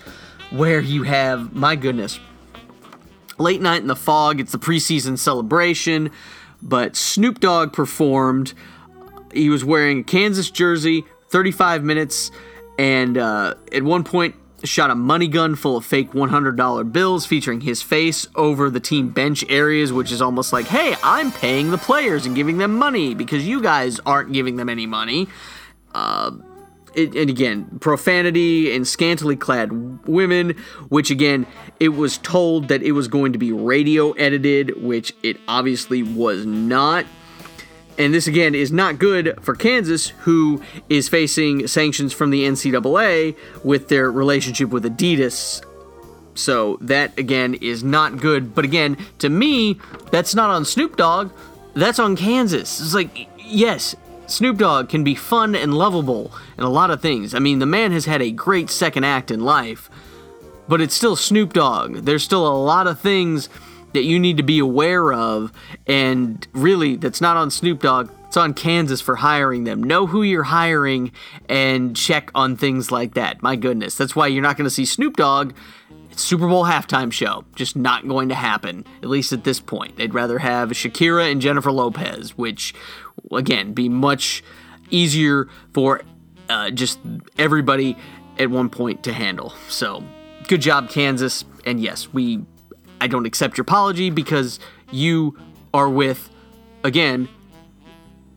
where 0.49 0.79
you 0.79 1.03
have, 1.03 1.53
my 1.53 1.75
goodness, 1.75 2.19
late 3.37 3.61
night 3.61 3.81
in 3.81 3.87
the 3.87 3.95
Phog. 3.95 4.39
It's 4.39 4.51
the 4.51 4.59
preseason 4.59 5.17
celebration, 5.17 6.11
but 6.61 6.95
Snoop 6.95 7.39
Dogg 7.39 7.73
performed. 7.73 8.53
He 9.33 9.49
was 9.49 9.63
wearing 9.63 9.99
a 9.99 10.03
Kansas 10.03 10.51
jersey, 10.51 11.05
35 11.29 11.83
minutes, 11.83 12.31
and 12.81 13.15
uh, 13.15 13.53
at 13.71 13.83
one 13.83 14.03
point 14.03 14.33
shot 14.63 14.89
a 14.89 14.95
money 14.95 15.27
gun 15.27 15.55
full 15.55 15.77
of 15.77 15.85
fake 15.85 16.13
$100 16.13 16.91
bills 16.91 17.27
featuring 17.27 17.61
his 17.61 17.83
face 17.83 18.27
over 18.35 18.71
the 18.71 18.79
team 18.79 19.09
bench 19.09 19.45
areas, 19.49 19.93
which 19.93 20.11
is 20.11 20.19
almost 20.19 20.51
like, 20.51 20.65
hey, 20.65 20.95
I'm 21.03 21.31
paying 21.31 21.69
the 21.69 21.77
players 21.77 22.25
and 22.25 22.35
giving 22.35 22.57
them 22.57 22.75
money 22.75 23.13
because 23.13 23.47
you 23.47 23.61
guys 23.61 23.99
aren't 23.99 24.33
giving 24.33 24.55
them 24.55 24.67
any 24.67 24.87
money. 24.87 25.27
Uh, 25.93 26.31
it, 26.95 27.15
and 27.15 27.29
again, 27.29 27.77
profanity 27.79 28.75
and 28.75 28.87
scantily 28.87 29.35
clad 29.35 30.07
women, 30.07 30.57
which 30.89 31.11
again, 31.11 31.45
it 31.79 31.89
was 31.89 32.17
told 32.17 32.69
that 32.69 32.81
it 32.81 32.93
was 32.93 33.07
going 33.07 33.33
to 33.33 33.39
be 33.39 33.51
radio 33.51 34.11
edited, 34.13 34.81
which 34.81 35.13
it 35.21 35.37
obviously 35.47 36.01
was 36.01 36.47
not. 36.47 37.05
And 37.97 38.13
this 38.13 38.27
again 38.27 38.55
is 38.55 38.71
not 38.71 38.99
good 38.99 39.37
for 39.41 39.55
Kansas, 39.55 40.09
who 40.09 40.61
is 40.89 41.09
facing 41.09 41.67
sanctions 41.67 42.13
from 42.13 42.29
the 42.29 42.43
NCAA 42.45 43.35
with 43.63 43.89
their 43.89 44.11
relationship 44.11 44.69
with 44.69 44.83
Adidas. 44.85 45.63
So 46.33 46.77
that 46.81 47.17
again 47.17 47.55
is 47.55 47.83
not 47.83 48.17
good. 48.17 48.55
But 48.55 48.65
again, 48.65 48.97
to 49.19 49.29
me, 49.29 49.79
that's 50.11 50.33
not 50.33 50.49
on 50.49 50.65
Snoop 50.65 50.95
Dogg. 50.95 51.31
That's 51.73 51.99
on 51.99 52.15
Kansas. 52.15 52.79
It's 52.81 52.93
like, 52.93 53.27
yes, 53.37 53.95
Snoop 54.27 54.57
Dogg 54.57 54.89
can 54.89 55.03
be 55.03 55.15
fun 55.15 55.55
and 55.55 55.73
lovable 55.73 56.31
and 56.57 56.65
a 56.65 56.69
lot 56.69 56.89
of 56.89 57.01
things. 57.01 57.33
I 57.33 57.39
mean, 57.39 57.59
the 57.59 57.65
man 57.65 57.91
has 57.91 58.05
had 58.05 58.21
a 58.21 58.31
great 58.31 58.69
second 58.69 59.03
act 59.03 59.29
in 59.29 59.41
life, 59.41 59.89
but 60.67 60.81
it's 60.81 60.95
still 60.95 61.15
Snoop 61.15 61.53
Dogg. 61.53 61.97
There's 61.97 62.23
still 62.23 62.47
a 62.47 62.55
lot 62.55 62.87
of 62.87 62.99
things 62.99 63.49
that 63.93 64.03
you 64.03 64.19
need 64.19 64.37
to 64.37 64.43
be 64.43 64.59
aware 64.59 65.13
of, 65.13 65.51
and 65.87 66.47
really, 66.53 66.95
that's 66.95 67.21
not 67.21 67.37
on 67.37 67.51
Snoop 67.51 67.81
Dogg. 67.81 68.09
It's 68.27 68.37
on 68.37 68.53
Kansas 68.53 69.01
for 69.01 69.17
hiring 69.17 69.65
them. 69.65 69.83
Know 69.83 70.07
who 70.07 70.23
you're 70.23 70.43
hiring 70.43 71.11
and 71.49 71.95
check 71.97 72.31
on 72.33 72.55
things 72.55 72.89
like 72.89 73.15
that. 73.15 73.43
My 73.43 73.57
goodness, 73.57 73.95
that's 73.95 74.15
why 74.15 74.27
you're 74.27 74.41
not 74.41 74.55
going 74.55 74.65
to 74.65 74.73
see 74.73 74.85
Snoop 74.85 75.17
Dogg 75.17 75.53
Super 76.15 76.47
Bowl 76.47 76.65
halftime 76.65 77.11
show. 77.11 77.45
Just 77.55 77.75
not 77.75 78.07
going 78.07 78.29
to 78.29 78.35
happen, 78.35 78.85
at 79.01 79.09
least 79.09 79.33
at 79.33 79.43
this 79.43 79.59
point. 79.59 79.97
They'd 79.97 80.13
rather 80.13 80.39
have 80.39 80.69
Shakira 80.69 81.31
and 81.31 81.41
Jennifer 81.41 81.71
Lopez, 81.71 82.37
which, 82.37 82.73
again, 83.31 83.73
be 83.73 83.89
much 83.89 84.43
easier 84.89 85.47
for 85.73 86.01
uh, 86.49 86.71
just 86.71 86.99
everybody 87.37 87.97
at 88.37 88.49
one 88.49 88.69
point 88.69 89.03
to 89.03 89.13
handle. 89.13 89.53
So, 89.67 90.03
good 90.47 90.61
job, 90.61 90.89
Kansas. 90.89 91.45
And 91.65 91.79
yes, 91.79 92.11
we, 92.13 92.43
I 93.01 93.07
don't 93.07 93.25
accept 93.25 93.57
your 93.57 93.63
apology 93.63 94.11
because 94.11 94.59
you 94.91 95.37
are 95.73 95.89
with, 95.89 96.29
again, 96.83 97.27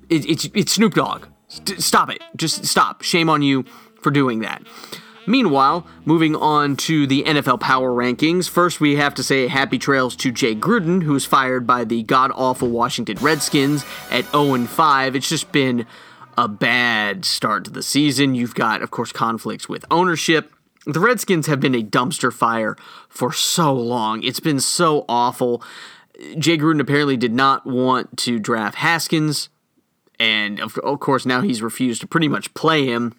it, 0.08 0.28
it's 0.28 0.48
it's 0.54 0.72
Snoop 0.72 0.94
Dogg. 0.94 1.26
St- 1.48 1.80
stop 1.80 2.10
it. 2.10 2.22
Just 2.34 2.64
stop. 2.64 3.02
Shame 3.02 3.28
on 3.28 3.42
you 3.42 3.64
for 4.00 4.10
doing 4.10 4.40
that. 4.40 4.62
Meanwhile, 5.26 5.86
moving 6.04 6.34
on 6.36 6.76
to 6.76 7.06
the 7.06 7.22
NFL 7.24 7.60
Power 7.60 7.90
Rankings, 7.90 8.48
first 8.48 8.80
we 8.80 8.96
have 8.96 9.14
to 9.14 9.22
say 9.22 9.48
happy 9.48 9.78
trails 9.78 10.16
to 10.16 10.30
Jay 10.30 10.54
Gruden, 10.54 11.02
who 11.02 11.12
was 11.12 11.24
fired 11.24 11.66
by 11.66 11.84
the 11.84 12.02
god 12.02 12.30
awful 12.34 12.68
Washington 12.68 13.18
Redskins 13.20 13.84
at 14.10 14.30
0 14.32 14.64
5. 14.66 15.16
It's 15.16 15.28
just 15.28 15.52
been 15.52 15.86
a 16.36 16.48
bad 16.48 17.24
start 17.24 17.64
to 17.64 17.70
the 17.70 17.82
season. 17.82 18.34
You've 18.34 18.54
got, 18.54 18.82
of 18.82 18.90
course, 18.90 19.12
conflicts 19.12 19.68
with 19.68 19.84
ownership. 19.90 20.53
The 20.86 21.00
Redskins 21.00 21.46
have 21.46 21.60
been 21.60 21.74
a 21.74 21.82
dumpster 21.82 22.32
fire 22.32 22.76
for 23.08 23.32
so 23.32 23.72
long. 23.72 24.22
It's 24.22 24.40
been 24.40 24.60
so 24.60 25.04
awful. 25.08 25.62
Jay 26.38 26.58
Gruden 26.58 26.80
apparently 26.80 27.16
did 27.16 27.32
not 27.32 27.66
want 27.66 28.18
to 28.18 28.38
draft 28.38 28.76
Haskins, 28.76 29.48
and 30.20 30.60
of 30.60 30.78
of 30.78 31.00
course, 31.00 31.26
now 31.26 31.40
he's 31.40 31.62
refused 31.62 32.02
to 32.02 32.06
pretty 32.06 32.28
much 32.28 32.52
play 32.54 32.86
him. 32.86 33.14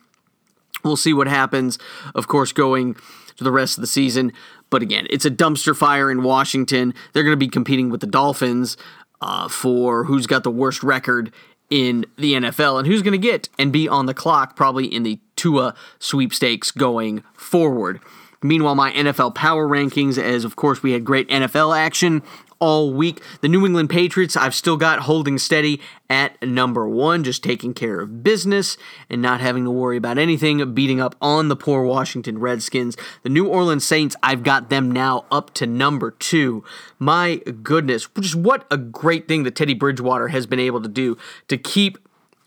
We'll 0.83 0.95
see 0.95 1.13
what 1.13 1.27
happens, 1.27 1.79
of 2.13 2.27
course, 2.27 2.51
going 2.53 2.95
to 3.37 3.43
the 3.43 3.51
rest 3.51 3.77
of 3.77 3.81
the 3.81 3.87
season. 3.87 4.31
But 4.69 4.81
again, 4.81 5.07
it's 5.09 5.25
a 5.25 5.31
dumpster 5.31 5.75
fire 5.75 6.11
in 6.11 6.23
Washington. 6.23 6.93
They're 7.13 7.23
going 7.23 7.33
to 7.33 7.37
be 7.37 7.47
competing 7.47 7.89
with 7.89 8.01
the 8.01 8.07
Dolphins 8.07 8.77
uh, 9.21 9.47
for 9.47 10.05
who's 10.05 10.27
got 10.27 10.43
the 10.43 10.51
worst 10.51 10.83
record 10.83 11.33
in 11.69 12.05
the 12.17 12.33
NFL 12.33 12.77
and 12.77 12.87
who's 12.87 13.01
going 13.01 13.19
to 13.19 13.27
get 13.27 13.49
and 13.57 13.73
be 13.73 13.87
on 13.89 14.05
the 14.05 14.13
clock 14.13 14.55
probably 14.55 14.85
in 14.85 15.03
the 15.03 15.19
Tua 15.45 15.75
sweepstakes 15.99 16.71
going 16.71 17.23
forward. 17.35 17.99
Meanwhile, 18.41 18.73
my 18.73 18.91
NFL 18.93 19.35
power 19.35 19.67
rankings, 19.67 20.17
as 20.17 20.43
of 20.43 20.55
course 20.55 20.81
we 20.81 20.93
had 20.93 21.05
great 21.05 21.29
NFL 21.29 21.77
action 21.77 22.23
all 22.57 22.91
week. 22.91 23.21
The 23.41 23.47
New 23.47 23.63
England 23.63 23.91
Patriots, 23.91 24.35
I've 24.35 24.55
still 24.55 24.75
got 24.75 25.01
holding 25.01 25.37
steady 25.37 25.79
at 26.09 26.41
number 26.41 26.89
one, 26.89 27.23
just 27.23 27.43
taking 27.43 27.75
care 27.75 28.01
of 28.01 28.23
business 28.23 28.75
and 29.07 29.21
not 29.21 29.39
having 29.39 29.65
to 29.65 29.69
worry 29.69 29.97
about 29.97 30.17
anything, 30.17 30.73
beating 30.73 30.99
up 30.99 31.15
on 31.21 31.47
the 31.47 31.55
poor 31.55 31.83
Washington 31.83 32.39
Redskins. 32.39 32.97
The 33.21 33.29
New 33.29 33.45
Orleans 33.45 33.85
Saints, 33.85 34.15
I've 34.23 34.41
got 34.41 34.71
them 34.71 34.89
now 34.89 35.25
up 35.29 35.53
to 35.55 35.67
number 35.67 36.09
two. 36.09 36.63
My 36.97 37.35
goodness, 37.61 38.07
just 38.19 38.33
what 38.33 38.65
a 38.71 38.77
great 38.77 39.27
thing 39.27 39.43
that 39.43 39.55
Teddy 39.55 39.75
Bridgewater 39.75 40.29
has 40.29 40.47
been 40.47 40.59
able 40.59 40.81
to 40.81 40.89
do 40.89 41.19
to 41.49 41.57
keep 41.57 41.99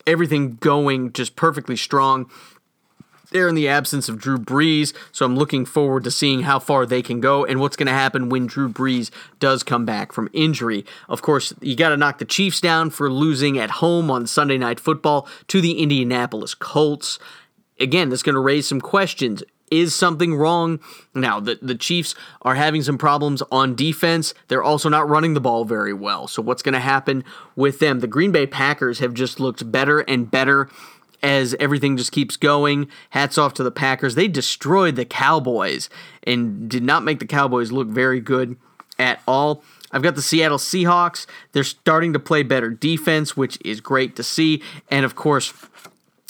everything 0.09 0.55
going 0.55 1.13
just 1.13 1.35
perfectly 1.35 1.75
strong. 1.75 2.29
They're 3.31 3.47
in 3.47 3.55
the 3.55 3.67
absence 3.67 4.09
of 4.09 4.19
Drew 4.19 4.37
Brees, 4.37 4.93
so 5.11 5.25
I'm 5.25 5.35
looking 5.35 5.65
forward 5.65 6.03
to 6.03 6.11
seeing 6.11 6.41
how 6.41 6.59
far 6.59 6.85
they 6.85 7.01
can 7.01 7.19
go 7.19 7.45
and 7.45 7.59
what's 7.59 7.75
going 7.75 7.87
to 7.87 7.93
happen 7.93 8.29
when 8.29 8.47
Drew 8.47 8.69
Brees 8.69 9.11
does 9.39 9.63
come 9.63 9.85
back 9.85 10.11
from 10.11 10.29
injury. 10.33 10.85
Of 11.07 11.21
course, 11.21 11.53
you 11.61 11.75
got 11.75 11.89
to 11.89 11.97
knock 11.97 12.17
the 12.17 12.25
Chiefs 12.25 12.59
down 12.59 12.89
for 12.89 13.11
losing 13.11 13.57
at 13.57 13.71
home 13.71 14.09
on 14.09 14.25
Sunday 14.25 14.57
Night 14.57 14.79
Football 14.79 15.27
to 15.47 15.61
the 15.61 15.79
Indianapolis 15.79 16.55
Colts. 16.55 17.19
Again, 17.79 18.09
that's 18.09 18.23
going 18.23 18.35
to 18.35 18.41
raise 18.41 18.67
some 18.67 18.81
questions. 18.81 19.43
Is 19.71 19.93
something 19.93 20.33
wrong? 20.33 20.79
Now, 21.13 21.39
the, 21.39 21.59
the 21.61 21.75
Chiefs 21.75 22.15
are 22.41 22.55
having 22.55 22.81
some 22.81 22.97
problems 22.97 23.43
on 23.51 23.75
defense. 23.75 24.33
They're 24.47 24.63
also 24.63 24.89
not 24.89 25.07
running 25.07 25.35
the 25.35 25.39
ball 25.39 25.63
very 25.63 25.93
well. 25.93 26.27
So, 26.27 26.41
what's 26.41 26.63
going 26.63 26.73
to 26.73 26.79
happen 26.79 27.23
with 27.55 27.77
them? 27.77 27.99
The 27.99 28.07
Green 28.07 28.31
Bay 28.31 28.47
Packers 28.47 28.97
have 28.97 29.13
just 29.13 29.39
looked 29.39 29.71
better 29.71 29.99
and 29.99 30.31
better 30.31 30.69
as 31.21 31.55
everything 31.59 31.97
just 31.97 32.11
keeps 32.11 32.37
going. 32.37 32.89
Hats 33.11 33.37
off 33.37 33.53
to 33.55 33.63
the 33.63 33.71
Packers. 33.71 34.15
They 34.15 34.27
destroyed 34.27 34.95
the 34.95 35.05
Cowboys 35.05 35.89
and 36.23 36.69
did 36.69 36.83
not 36.83 37.03
make 37.03 37.19
the 37.19 37.25
Cowboys 37.25 37.71
look 37.71 37.87
very 37.87 38.19
good 38.19 38.57
at 38.97 39.21
all. 39.27 39.63
I've 39.91 40.03
got 40.03 40.15
the 40.15 40.21
Seattle 40.21 40.57
Seahawks. 40.57 41.25
They're 41.51 41.63
starting 41.63 42.13
to 42.13 42.19
play 42.19 42.43
better 42.43 42.69
defense, 42.69 43.35
which 43.35 43.57
is 43.65 43.81
great 43.81 44.15
to 44.17 44.23
see. 44.23 44.61
And 44.89 45.03
of 45.03 45.15
course, 45.15 45.53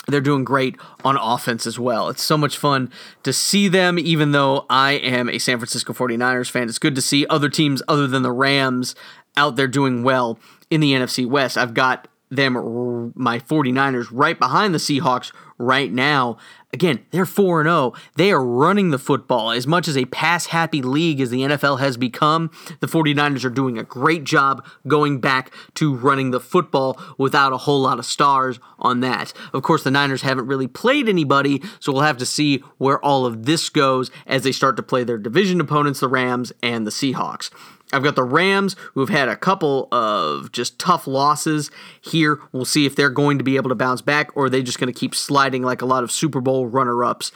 they're 0.08 0.22
doing 0.22 0.44
great 0.44 0.76
on 1.04 1.18
offense 1.18 1.68
as 1.68 1.78
well. 1.78 2.10
It's 2.10 2.24
so 2.24 2.38
much 2.38 2.58
fun 2.58 2.92
to 3.24 3.34
see 3.34 3.68
them, 3.68 4.00
even 4.00 4.32
though 4.32 4.66
I 4.70 4.94
am 4.94 5.30
a 5.30 5.40
San 5.40 5.58
Francisco 5.58 5.94
49ers 5.94 6.50
fan. 6.50 6.70
It's 6.70 6.80
good 6.80 6.96
to 6.96 7.02
see 7.02 7.26
other 7.28 7.50
teams 7.50 7.82
other 7.88 8.08
than 8.08 8.24
the 8.24 8.32
Rams 8.32 8.96
out 9.38 9.56
there 9.56 9.68
doing 9.68 10.04
well 10.04 10.40
in 10.70 10.82
the 10.82 10.94
NFC 10.94 11.26
West. 11.26 11.58
I've 11.58 11.74
got 11.74 12.08
them, 12.30 13.12
my 13.16 13.40
49ers, 13.40 14.08
right 14.12 14.38
behind 14.38 14.74
the 14.74 14.80
Seahawks 14.80 15.32
right 15.58 15.92
now. 15.92 16.38
Again, 16.72 17.04
they're 17.10 17.26
4 17.26 17.64
0. 17.64 17.94
They 18.16 18.32
are 18.32 18.44
running 18.44 18.92
the 18.92 19.00
football. 19.00 19.52
As 19.52 19.66
much 19.66 19.88
as 19.88 19.98
a 19.98 20.06
pass 20.06 20.48
happy 20.48 20.84
league 20.84 21.20
as 21.20 21.32
the 21.32 21.42
NFL 21.42 21.80
has 21.80 21.98
become, 21.98 22.52
the 22.80 22.88
49ers 22.88 23.44
are 23.44 23.50
doing 23.50 23.78
a 23.78 23.84
great 23.84 24.24
job 24.24 24.66
going 24.88 25.20
back 25.20 25.52
to 25.76 25.96
running 25.96 26.30
the 26.30 26.40
football 26.40 27.00
without 27.18 27.52
a 27.52 27.58
whole 27.58 27.82
lot 27.82 27.98
of 27.98 28.06
stars 28.06 28.60
on 28.78 29.00
that. 29.00 29.34
Of 29.52 29.64
course, 29.64 29.84
the 29.84 29.92
Niners 29.92 30.22
haven't 30.22 30.46
really 30.46 30.68
played 30.68 31.10
anybody, 31.10 31.62
so 31.80 31.92
we'll 31.92 32.04
have 32.04 32.18
to 32.18 32.26
see 32.26 32.60
where 32.78 33.04
all 33.04 33.26
of 33.26 33.46
this 33.46 33.70
goes 33.70 34.12
as 34.28 34.44
they 34.44 34.52
start 34.52 34.78
to 34.78 34.84
play 34.84 35.04
their 35.04 35.18
division 35.18 35.60
opponents, 35.60 36.00
the 36.00 36.08
Rams 36.08 36.54
and 36.62 36.86
the 36.86 36.92
Seahawks. 36.92 37.50
I've 37.92 38.04
got 38.04 38.16
the 38.16 38.24
Rams, 38.24 38.76
who've 38.94 39.10
had 39.10 39.30
a 39.30 39.36
couple 39.36 39.88
of 39.92 40.52
just 40.52 40.78
tough 40.78 41.08
losses 41.08 41.72
here. 42.02 42.40
We'll 42.52 42.66
see 42.66 42.86
if 42.86 42.96
they're 42.96 43.10
going 43.10 43.40
to 43.40 43.44
be 43.44 43.56
able 43.56 43.70
to 43.70 43.76
bounce 43.76 44.02
back 44.02 44.36
or 44.36 44.46
are 44.46 44.50
they 44.50 44.62
just 44.62 44.80
going 44.80 44.94
to 44.94 45.00
keep 45.00 45.16
sliding 45.16 45.64
like 45.64 45.82
a 45.82 45.86
lot 45.86 46.04
of 46.04 46.12
Super 46.12 46.40
Bowl 46.42 46.68
runner 46.68 47.04
ups 47.04 47.32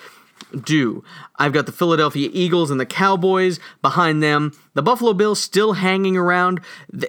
do. 0.61 1.03
I've 1.37 1.53
got 1.53 1.65
the 1.65 1.71
Philadelphia 1.71 2.29
Eagles 2.31 2.69
and 2.69 2.79
the 2.79 2.85
Cowboys 2.85 3.59
behind 3.81 4.21
them. 4.21 4.51
The 4.73 4.81
Buffalo 4.81 5.13
Bills 5.13 5.41
still 5.41 5.73
hanging 5.73 6.17
around. 6.17 6.61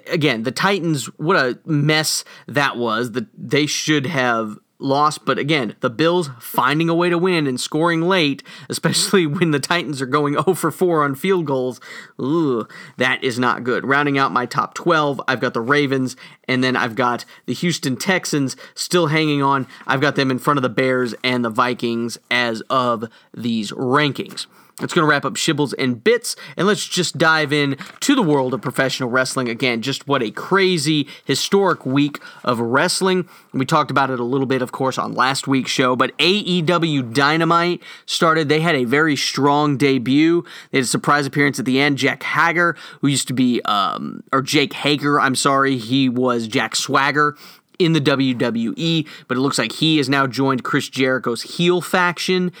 again, 0.07 0.43
the 0.43 0.51
Titans, 0.51 1.05
what 1.17 1.35
a 1.35 1.59
mess 1.65 2.23
that 2.47 2.77
was. 2.77 3.11
The, 3.11 3.27
they 3.37 3.65
should 3.65 4.05
have 4.05 4.57
lost, 4.79 5.25
but 5.25 5.37
again, 5.37 5.75
the 5.79 5.89
Bills 5.89 6.29
finding 6.39 6.89
a 6.89 6.95
way 6.95 7.09
to 7.09 7.17
win 7.17 7.47
and 7.47 7.59
scoring 7.59 8.01
late, 8.01 8.43
especially 8.69 9.25
when 9.25 9.51
the 9.51 9.59
Titans 9.59 10.01
are 10.01 10.05
going 10.05 10.33
0 10.33 10.53
for 10.55 10.71
4 10.71 11.03
on 11.03 11.15
field 11.15 11.45
goals. 11.45 11.79
Ugh, 12.19 12.71
that 12.97 13.23
is 13.23 13.39
not 13.39 13.63
good. 13.63 13.85
Rounding 13.85 14.17
out 14.17 14.31
my 14.31 14.45
top 14.45 14.73
12, 14.73 15.21
I've 15.27 15.39
got 15.39 15.53
the 15.53 15.61
Ravens, 15.61 16.15
and 16.47 16.63
then 16.63 16.75
I've 16.75 16.95
got 16.95 17.25
the 17.45 17.53
Houston 17.53 17.95
Texans 17.95 18.55
still 18.73 19.07
hanging 19.07 19.41
on. 19.41 19.67
I've 19.87 20.01
got 20.01 20.15
them 20.15 20.31
in 20.31 20.39
front 20.39 20.57
of 20.57 20.63
the 20.63 20.69
Bears 20.69 21.13
and 21.23 21.43
the 21.43 21.49
Vikings 21.49 22.17
as 22.29 22.61
of 22.69 23.05
these 23.33 23.71
rankings. 23.71 24.47
That's 24.79 24.93
going 24.93 25.05
to 25.05 25.09
wrap 25.09 25.23
up 25.23 25.35
Shibbles 25.35 25.73
and 25.79 26.03
Bits, 26.03 26.35
and 26.57 26.67
let's 26.67 26.85
just 26.85 27.17
dive 27.17 27.53
in 27.53 27.77
to 28.01 28.13
the 28.13 28.21
world 28.21 28.53
of 28.53 28.61
professional 28.61 29.09
wrestling. 29.09 29.47
Again, 29.47 29.81
just 29.81 30.05
what 30.05 30.21
a 30.21 30.31
crazy, 30.31 31.07
historic 31.23 31.85
week 31.85 32.19
of 32.43 32.59
wrestling. 32.59 33.29
We 33.53 33.65
talked 33.65 33.89
about 33.89 34.09
it 34.09 34.19
a 34.19 34.23
little 34.23 34.45
bit, 34.45 34.61
of 34.61 34.73
course, 34.73 34.97
on 34.97 35.13
last 35.13 35.47
week's 35.47 35.71
show, 35.71 35.95
but 35.95 36.17
AEW 36.17 37.13
Dynamite 37.13 37.81
started. 38.05 38.49
They 38.49 38.59
had 38.59 38.75
a 38.75 38.83
very 38.83 39.15
strong 39.15 39.77
debut. 39.77 40.43
They 40.71 40.79
had 40.79 40.83
a 40.83 40.87
surprise 40.87 41.25
appearance 41.25 41.57
at 41.57 41.63
the 41.63 41.79
end. 41.79 41.97
Jack 41.97 42.23
Hager, 42.23 42.75
who 42.99 43.07
used 43.07 43.29
to 43.29 43.33
be, 43.33 43.61
um, 43.61 44.23
or 44.33 44.41
Jake 44.41 44.73
Hager, 44.73 45.21
I'm 45.21 45.35
sorry, 45.35 45.77
he 45.77 46.09
was 46.09 46.49
Jack 46.49 46.75
Swagger 46.75 47.37
in 47.79 47.93
the 47.93 48.01
WWE, 48.01 49.07
but 49.27 49.37
it 49.37 49.39
looks 49.39 49.57
like 49.57 49.73
he 49.73 49.97
has 49.97 50.09
now 50.09 50.27
joined 50.27 50.63
Chris 50.63 50.89
Jericho's 50.89 51.43
heel 51.43 51.81
faction 51.81 52.51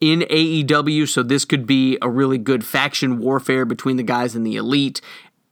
in 0.00 0.20
AEW, 0.20 1.08
so 1.08 1.22
this 1.22 1.44
could 1.44 1.66
be 1.66 1.98
a 2.00 2.08
really 2.08 2.38
good 2.38 2.64
faction 2.64 3.18
warfare 3.18 3.64
between 3.64 3.96
the 3.96 4.02
guys 4.02 4.34
in 4.34 4.44
the 4.44 4.56
Elite 4.56 5.00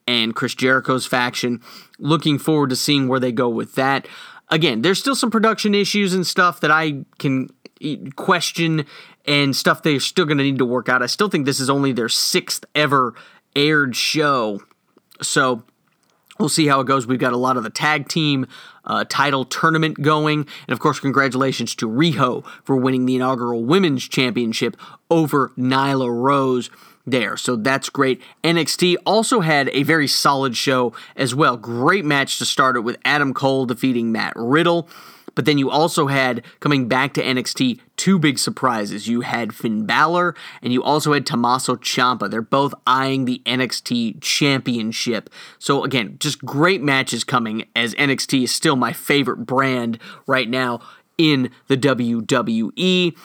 and 0.06 0.34
Chris 0.34 0.54
Jericho's 0.54 1.06
faction. 1.06 1.60
Looking 1.98 2.38
forward 2.38 2.70
to 2.70 2.76
seeing 2.76 3.08
where 3.08 3.20
they 3.20 3.32
go 3.32 3.48
with 3.48 3.74
that. 3.74 4.08
Again, 4.48 4.80
there's 4.80 4.98
still 4.98 5.14
some 5.14 5.30
production 5.30 5.74
issues 5.74 6.14
and 6.14 6.26
stuff 6.26 6.60
that 6.60 6.70
I 6.70 7.04
can 7.18 7.50
question 8.16 8.86
and 9.26 9.54
stuff 9.54 9.82
they're 9.82 10.00
still 10.00 10.24
going 10.24 10.38
to 10.38 10.44
need 10.44 10.58
to 10.58 10.64
work 10.64 10.88
out. 10.88 11.02
I 11.02 11.06
still 11.06 11.28
think 11.28 11.44
this 11.44 11.60
is 11.60 11.68
only 11.68 11.92
their 11.92 12.08
sixth 12.08 12.64
ever 12.74 13.14
aired 13.54 13.94
show. 13.94 14.62
So 15.20 15.64
we'll 16.38 16.48
see 16.48 16.66
how 16.66 16.80
it 16.80 16.86
goes. 16.86 17.06
We've 17.06 17.18
got 17.18 17.32
a 17.32 17.38
lot 17.38 17.56
of 17.56 17.62
the 17.62 17.70
tag 17.70 18.08
team 18.08 18.46
uh, 18.84 19.04
title 19.08 19.44
tournament 19.44 20.00
going. 20.00 20.40
And 20.66 20.72
of 20.72 20.80
course, 20.80 21.00
congratulations 21.00 21.74
to 21.76 21.88
Riho 21.88 22.44
for 22.64 22.76
winning 22.76 23.06
the 23.06 23.16
inaugural 23.16 23.64
Women's 23.64 24.08
Championship 24.08 24.76
over 25.10 25.50
Nyla 25.58 26.10
Rose 26.10 26.70
there. 27.06 27.36
So 27.36 27.56
that's 27.56 27.88
great. 27.88 28.20
NXT 28.44 28.96
also 29.06 29.40
had 29.40 29.68
a 29.72 29.82
very 29.82 30.06
solid 30.06 30.56
show 30.56 30.92
as 31.16 31.34
well. 31.34 31.56
Great 31.56 32.04
match 32.04 32.38
to 32.38 32.44
start 32.44 32.76
it 32.76 32.80
with 32.80 32.96
Adam 33.04 33.34
Cole 33.34 33.66
defeating 33.66 34.12
Matt 34.12 34.32
Riddle. 34.36 34.88
But 35.38 35.44
then 35.44 35.56
you 35.56 35.70
also 35.70 36.08
had, 36.08 36.44
coming 36.58 36.88
back 36.88 37.14
to 37.14 37.22
NXT, 37.22 37.78
two 37.96 38.18
big 38.18 38.40
surprises. 38.40 39.06
You 39.06 39.20
had 39.20 39.54
Finn 39.54 39.86
Balor 39.86 40.34
and 40.62 40.72
you 40.72 40.82
also 40.82 41.12
had 41.12 41.24
Tommaso 41.26 41.76
Ciampa. 41.76 42.28
They're 42.28 42.42
both 42.42 42.74
eyeing 42.88 43.24
the 43.24 43.40
NXT 43.46 44.20
championship. 44.20 45.30
So 45.60 45.84
again, 45.84 46.16
just 46.18 46.44
great 46.44 46.82
matches 46.82 47.22
coming 47.22 47.66
as 47.76 47.94
NXT 47.94 48.42
is 48.42 48.52
still 48.52 48.74
my 48.74 48.92
favorite 48.92 49.46
brand 49.46 50.00
right 50.26 50.50
now 50.50 50.80
in 51.18 51.52
the 51.68 51.76
WWE. 51.76 53.16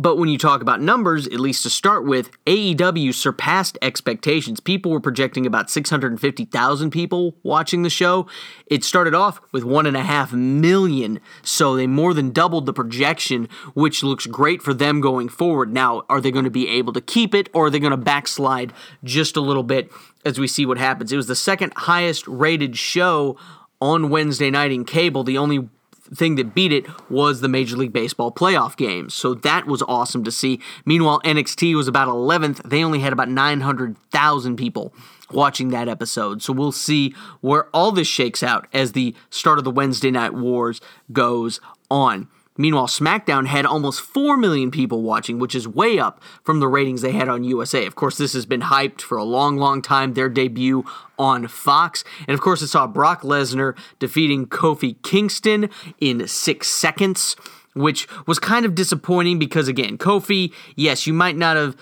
But 0.00 0.16
when 0.16 0.30
you 0.30 0.38
talk 0.38 0.62
about 0.62 0.80
numbers, 0.80 1.26
at 1.26 1.40
least 1.40 1.62
to 1.64 1.68
start 1.68 2.06
with, 2.06 2.30
AEW 2.46 3.12
surpassed 3.12 3.76
expectations. 3.82 4.58
People 4.58 4.92
were 4.92 5.00
projecting 5.00 5.44
about 5.44 5.68
650,000 5.68 6.90
people 6.90 7.34
watching 7.42 7.82
the 7.82 7.90
show. 7.90 8.26
It 8.66 8.82
started 8.82 9.12
off 9.12 9.42
with 9.52 9.62
one 9.62 9.84
and 9.84 9.98
a 9.98 10.02
half 10.02 10.32
million, 10.32 11.20
so 11.42 11.76
they 11.76 11.86
more 11.86 12.14
than 12.14 12.30
doubled 12.30 12.64
the 12.64 12.72
projection, 12.72 13.46
which 13.74 14.02
looks 14.02 14.24
great 14.24 14.62
for 14.62 14.72
them 14.72 15.02
going 15.02 15.28
forward. 15.28 15.70
Now, 15.70 16.04
are 16.08 16.22
they 16.22 16.30
going 16.30 16.46
to 16.46 16.50
be 16.50 16.66
able 16.66 16.94
to 16.94 17.02
keep 17.02 17.34
it, 17.34 17.50
or 17.52 17.66
are 17.66 17.70
they 17.70 17.78
going 17.78 17.90
to 17.90 17.98
backslide 17.98 18.72
just 19.04 19.36
a 19.36 19.42
little 19.42 19.62
bit 19.62 19.92
as 20.24 20.38
we 20.38 20.46
see 20.46 20.64
what 20.64 20.78
happens? 20.78 21.12
It 21.12 21.18
was 21.18 21.26
the 21.26 21.36
second 21.36 21.74
highest 21.76 22.26
rated 22.26 22.78
show 22.78 23.36
on 23.82 24.08
Wednesday 24.08 24.50
night 24.50 24.72
in 24.72 24.86
cable. 24.86 25.24
The 25.24 25.36
only 25.36 25.68
thing 26.14 26.36
that 26.36 26.54
beat 26.54 26.72
it 26.72 26.86
was 27.10 27.40
the 27.40 27.48
Major 27.48 27.76
League 27.76 27.92
Baseball 27.92 28.32
playoff 28.32 28.76
games. 28.76 29.14
So 29.14 29.34
that 29.34 29.66
was 29.66 29.82
awesome 29.82 30.24
to 30.24 30.30
see. 30.30 30.60
Meanwhile, 30.84 31.20
NXT 31.24 31.74
was 31.74 31.88
about 31.88 32.08
11th. 32.08 32.68
They 32.68 32.82
only 32.82 33.00
had 33.00 33.12
about 33.12 33.28
900,000 33.28 34.56
people 34.56 34.92
watching 35.30 35.68
that 35.68 35.88
episode. 35.88 36.42
So 36.42 36.52
we'll 36.52 36.72
see 36.72 37.14
where 37.40 37.68
all 37.74 37.92
this 37.92 38.08
shakes 38.08 38.42
out 38.42 38.66
as 38.72 38.92
the 38.92 39.14
start 39.30 39.58
of 39.58 39.64
the 39.64 39.70
Wednesday 39.70 40.10
Night 40.10 40.34
Wars 40.34 40.80
goes 41.12 41.60
on. 41.90 42.28
Meanwhile, 42.60 42.88
SmackDown 42.88 43.46
had 43.46 43.64
almost 43.64 44.02
4 44.02 44.36
million 44.36 44.70
people 44.70 45.00
watching, 45.00 45.38
which 45.38 45.54
is 45.54 45.66
way 45.66 45.98
up 45.98 46.22
from 46.44 46.60
the 46.60 46.68
ratings 46.68 47.00
they 47.00 47.12
had 47.12 47.26
on 47.26 47.42
USA. 47.42 47.86
Of 47.86 47.94
course, 47.94 48.18
this 48.18 48.34
has 48.34 48.44
been 48.44 48.60
hyped 48.60 49.00
for 49.00 49.16
a 49.16 49.24
long, 49.24 49.56
long 49.56 49.80
time, 49.80 50.12
their 50.12 50.28
debut 50.28 50.84
on 51.18 51.48
Fox. 51.48 52.04
And 52.28 52.34
of 52.34 52.42
course, 52.42 52.60
it 52.60 52.68
saw 52.68 52.86
Brock 52.86 53.22
Lesnar 53.22 53.78
defeating 53.98 54.46
Kofi 54.46 55.00
Kingston 55.02 55.70
in 56.00 56.28
six 56.28 56.68
seconds, 56.68 57.34
which 57.74 58.06
was 58.26 58.38
kind 58.38 58.66
of 58.66 58.74
disappointing 58.74 59.38
because, 59.38 59.66
again, 59.66 59.96
Kofi, 59.96 60.52
yes, 60.76 61.06
you 61.06 61.14
might 61.14 61.38
not 61.38 61.56
have 61.56 61.76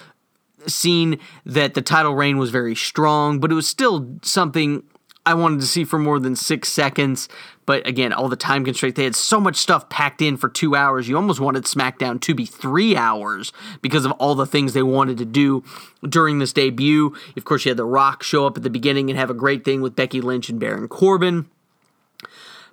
seen 0.68 1.18
that 1.44 1.74
the 1.74 1.82
title 1.82 2.14
reign 2.14 2.38
was 2.38 2.50
very 2.50 2.76
strong, 2.76 3.40
but 3.40 3.50
it 3.50 3.56
was 3.56 3.68
still 3.68 4.18
something 4.22 4.84
I 5.28 5.34
wanted 5.34 5.60
to 5.60 5.66
see 5.66 5.84
for 5.84 5.98
more 5.98 6.18
than 6.18 6.34
six 6.34 6.70
seconds. 6.70 7.28
But 7.66 7.86
again, 7.86 8.14
all 8.14 8.30
the 8.30 8.36
time 8.36 8.64
constraints, 8.64 8.96
they 8.96 9.04
had 9.04 9.14
so 9.14 9.38
much 9.38 9.56
stuff 9.56 9.90
packed 9.90 10.22
in 10.22 10.38
for 10.38 10.48
two 10.48 10.74
hours. 10.74 11.06
You 11.06 11.16
almost 11.16 11.38
wanted 11.38 11.64
SmackDown 11.64 12.18
to 12.22 12.34
be 12.34 12.46
three 12.46 12.96
hours 12.96 13.52
because 13.82 14.06
of 14.06 14.12
all 14.12 14.34
the 14.34 14.46
things 14.46 14.72
they 14.72 14.82
wanted 14.82 15.18
to 15.18 15.26
do 15.26 15.62
during 16.02 16.38
this 16.38 16.54
debut. 16.54 17.14
Of 17.36 17.44
course, 17.44 17.66
you 17.66 17.68
had 17.68 17.76
The 17.76 17.84
Rock 17.84 18.22
show 18.22 18.46
up 18.46 18.56
at 18.56 18.62
the 18.62 18.70
beginning 18.70 19.10
and 19.10 19.18
have 19.18 19.28
a 19.28 19.34
great 19.34 19.66
thing 19.66 19.82
with 19.82 19.94
Becky 19.94 20.22
Lynch 20.22 20.48
and 20.48 20.58
Baron 20.58 20.88
Corbin. 20.88 21.50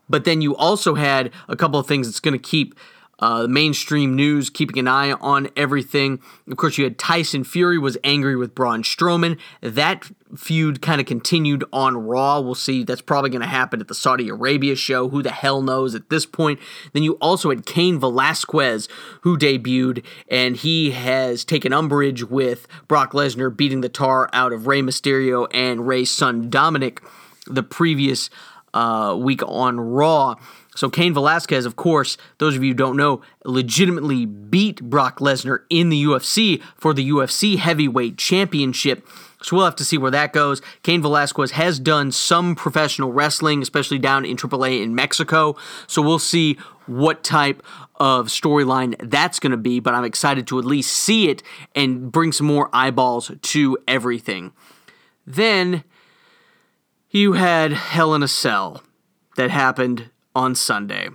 But 0.07 0.23
then 0.23 0.39
you 0.39 0.55
also 0.55 0.95
had 0.95 1.33
a 1.49 1.57
couple 1.57 1.77
of 1.77 1.87
things 1.87 2.07
that's 2.07 2.21
going 2.21 2.39
to 2.39 2.39
keep 2.39 2.73
uh, 3.19 3.47
mainstream 3.49 4.15
news 4.15 4.49
keeping 4.49 4.79
an 4.79 4.87
eye 4.87 5.11
on 5.13 5.49
everything. 5.55 6.21
Of 6.49 6.57
course, 6.57 6.77
you 6.77 6.83
had 6.83 6.97
Tyson 6.97 7.43
Fury 7.43 7.77
was 7.77 7.97
angry 8.03 8.35
with 8.35 8.55
Braun 8.55 8.83
Strowman. 8.83 9.39
That 9.61 10.09
feud 10.35 10.81
kind 10.81 10.99
of 10.99 11.07
continued 11.07 11.63
on 11.71 11.97
Raw. 11.97 12.39
We'll 12.39 12.55
see. 12.55 12.83
That's 12.83 13.01
probably 13.01 13.29
going 13.29 13.41
to 13.41 13.47
happen 13.47 13.81
at 13.81 13.87
the 13.87 13.95
Saudi 13.95 14.29
Arabia 14.29 14.75
show. 14.75 15.09
Who 15.09 15.21
the 15.21 15.31
hell 15.31 15.61
knows 15.61 15.95
at 15.95 16.09
this 16.09 16.25
point? 16.25 16.59
Then 16.93 17.03
you 17.03 17.13
also 17.13 17.49
had 17.49 17.65
Cain 17.65 17.99
Velasquez, 17.99 18.87
who 19.21 19.37
debuted, 19.37 20.03
and 20.29 20.55
he 20.55 20.91
has 20.91 21.45
taken 21.45 21.73
umbrage 21.73 22.23
with 22.23 22.67
Brock 22.87 23.13
Lesnar 23.13 23.55
beating 23.55 23.81
the 23.81 23.89
tar 23.89 24.29
out 24.33 24.53
of 24.53 24.67
Rey 24.67 24.81
Mysterio 24.81 25.47
and 25.53 25.87
Rey's 25.87 26.11
son 26.11 26.49
Dominic 26.49 27.01
the 27.47 27.63
previous 27.63 28.29
uh, 28.73 29.15
week 29.17 29.41
on 29.47 29.79
Raw. 29.79 30.35
So 30.75 30.89
Cain 30.89 31.13
Velasquez, 31.13 31.65
of 31.65 31.77
course, 31.77 32.17
those 32.37 32.55
of 32.55 32.63
you 32.63 32.71
who 32.71 32.75
don't 32.75 32.97
know, 32.97 33.21
legitimately 33.45 34.25
beat 34.25 34.83
Brock 34.83 35.19
Lesnar 35.19 35.59
in 35.69 35.89
the 35.89 36.03
UFC 36.03 36.61
for 36.75 36.93
the 36.93 37.09
UFC 37.09 37.57
Heavyweight 37.57 38.17
Championship. 38.17 39.07
So 39.45 39.55
we'll 39.55 39.65
have 39.65 39.75
to 39.75 39.85
see 39.85 39.99
where 39.99 40.09
that 40.09 40.33
goes. 40.33 40.59
Cain 40.81 41.03
Velasquez 41.03 41.51
has 41.51 41.79
done 41.79 42.11
some 42.11 42.55
professional 42.55 43.13
wrestling, 43.13 43.61
especially 43.61 43.99
down 43.99 44.25
in 44.25 44.37
AAA 44.37 44.81
in 44.81 44.95
Mexico. 44.95 45.55
So 45.85 46.01
we'll 46.01 46.17
see 46.17 46.57
what 46.87 47.23
type 47.23 47.61
of 47.97 48.29
storyline 48.29 48.95
that's 48.99 49.39
going 49.39 49.51
to 49.51 49.57
be, 49.57 49.79
but 49.79 49.93
I'm 49.93 50.03
excited 50.03 50.47
to 50.47 50.57
at 50.57 50.65
least 50.65 50.91
see 50.91 51.29
it 51.29 51.43
and 51.75 52.11
bring 52.11 52.31
some 52.31 52.47
more 52.47 52.71
eyeballs 52.73 53.31
to 53.39 53.77
everything. 53.87 54.51
Then 55.27 55.83
you 57.11 57.33
had 57.33 57.71
Hell 57.71 58.15
in 58.15 58.23
a 58.23 58.27
Cell 58.27 58.81
that 59.37 59.51
happened 59.51 60.09
on 60.35 60.55
Sunday. 60.55 61.09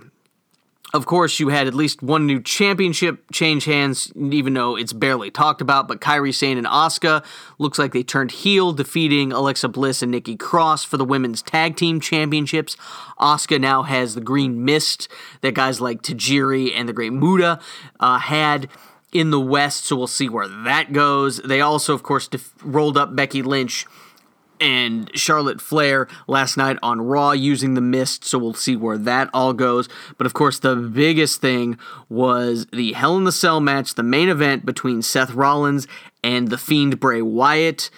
Of 0.93 1.05
course, 1.05 1.39
you 1.39 1.47
had 1.49 1.67
at 1.67 1.73
least 1.73 2.03
one 2.03 2.27
new 2.27 2.41
championship 2.41 3.23
change 3.31 3.63
hands, 3.63 4.11
even 4.15 4.53
though 4.53 4.75
it's 4.75 4.91
barely 4.91 5.31
talked 5.31 5.61
about. 5.61 5.87
But 5.87 6.01
Kairi 6.01 6.33
Sane 6.33 6.57
and 6.57 6.67
Asuka 6.67 7.23
looks 7.57 7.79
like 7.79 7.93
they 7.93 8.03
turned 8.03 8.31
heel, 8.31 8.73
defeating 8.73 9.31
Alexa 9.31 9.69
Bliss 9.69 10.01
and 10.01 10.11
Nikki 10.11 10.35
Cross 10.35 10.83
for 10.83 10.97
the 10.97 11.05
women's 11.05 11.41
tag 11.41 11.77
team 11.77 12.01
championships. 12.01 12.75
Asuka 13.19 13.59
now 13.59 13.83
has 13.83 14.15
the 14.15 14.21
green 14.21 14.65
mist 14.65 15.07
that 15.39 15.53
guys 15.53 15.79
like 15.79 16.01
Tajiri 16.01 16.73
and 16.75 16.89
the 16.89 16.93
Great 16.93 17.13
Muta 17.13 17.59
uh, 18.01 18.19
had 18.19 18.67
in 19.13 19.29
the 19.29 19.39
West, 19.39 19.85
so 19.85 19.95
we'll 19.95 20.07
see 20.07 20.29
where 20.29 20.47
that 20.47 20.91
goes. 20.91 21.37
They 21.37 21.61
also, 21.61 21.93
of 21.93 22.03
course, 22.03 22.27
def- 22.27 22.53
rolled 22.63 22.97
up 22.97 23.15
Becky 23.15 23.41
Lynch 23.41 23.85
and 24.61 25.09
Charlotte 25.15 25.59
Flair 25.59 26.07
last 26.27 26.55
night 26.55 26.77
on 26.83 27.01
Raw 27.01 27.31
using 27.31 27.73
the 27.73 27.81
mist, 27.81 28.23
so 28.23 28.37
we'll 28.37 28.53
see 28.53 28.75
where 28.75 28.97
that 28.99 29.29
all 29.33 29.53
goes. 29.53 29.89
But 30.17 30.27
of 30.27 30.33
course, 30.33 30.59
the 30.59 30.75
biggest 30.75 31.41
thing 31.41 31.77
was 32.07 32.67
the 32.71 32.93
Hell 32.93 33.17
in 33.17 33.23
the 33.23 33.31
Cell 33.31 33.59
match, 33.59 33.95
the 33.95 34.03
main 34.03 34.29
event 34.29 34.65
between 34.65 35.01
Seth 35.01 35.31
Rollins 35.31 35.87
and 36.23 36.49
The 36.49 36.57
Fiend 36.57 36.99
Bray 36.99 37.21
Wyatt, 37.21 37.89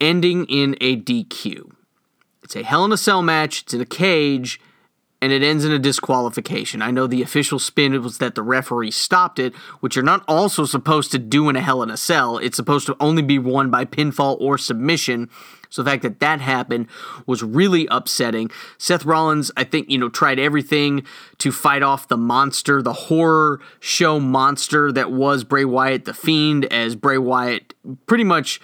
ending 0.00 0.44
in 0.44 0.76
a 0.80 1.00
DQ. 1.00 1.70
It's 2.42 2.54
a 2.54 2.62
Hell 2.62 2.84
in 2.84 2.92
a 2.92 2.98
Cell 2.98 3.22
match, 3.22 3.62
it's 3.62 3.74
in 3.74 3.80
a 3.80 3.86
cage, 3.86 4.60
and 5.20 5.32
it 5.32 5.42
ends 5.42 5.64
in 5.64 5.72
a 5.72 5.78
disqualification. 5.78 6.82
I 6.82 6.90
know 6.90 7.06
the 7.06 7.22
official 7.22 7.58
spin 7.58 8.00
was 8.02 8.18
that 8.18 8.34
the 8.34 8.42
referee 8.42 8.92
stopped 8.92 9.38
it, 9.38 9.54
which 9.80 9.96
you're 9.96 10.04
not 10.04 10.24
also 10.28 10.64
supposed 10.64 11.10
to 11.12 11.18
do 11.18 11.48
in 11.48 11.56
a 11.56 11.60
Hell 11.60 11.82
in 11.82 11.90
a 11.90 11.96
Cell. 11.96 12.38
It's 12.38 12.56
supposed 12.56 12.86
to 12.86 12.96
only 13.00 13.22
be 13.22 13.38
won 13.38 13.70
by 13.70 13.84
pinfall 13.84 14.40
or 14.40 14.58
submission. 14.58 15.28
So 15.70 15.82
the 15.82 15.90
fact 15.90 16.02
that 16.02 16.20
that 16.20 16.40
happened 16.40 16.86
was 17.26 17.42
really 17.42 17.86
upsetting. 17.90 18.50
Seth 18.78 19.04
Rollins, 19.04 19.50
I 19.56 19.64
think, 19.64 19.90
you 19.90 19.98
know, 19.98 20.08
tried 20.08 20.38
everything 20.38 21.04
to 21.38 21.52
fight 21.52 21.82
off 21.82 22.08
the 22.08 22.16
monster, 22.16 22.82
the 22.82 22.92
horror 22.92 23.60
show 23.80 24.18
monster 24.18 24.90
that 24.92 25.10
was 25.10 25.44
Bray 25.44 25.64
Wyatt, 25.64 26.04
the 26.04 26.14
Fiend, 26.14 26.64
as 26.66 26.96
Bray 26.96 27.18
Wyatt 27.18 27.74
pretty 28.06 28.24
much 28.24 28.60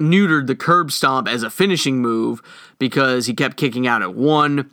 neutered 0.00 0.46
the 0.46 0.56
curb 0.56 0.90
stomp 0.90 1.28
as 1.28 1.42
a 1.42 1.50
finishing 1.50 2.00
move 2.00 2.42
because 2.78 3.26
he 3.26 3.34
kept 3.34 3.56
kicking 3.56 3.86
out 3.86 4.02
at 4.02 4.14
one 4.14 4.70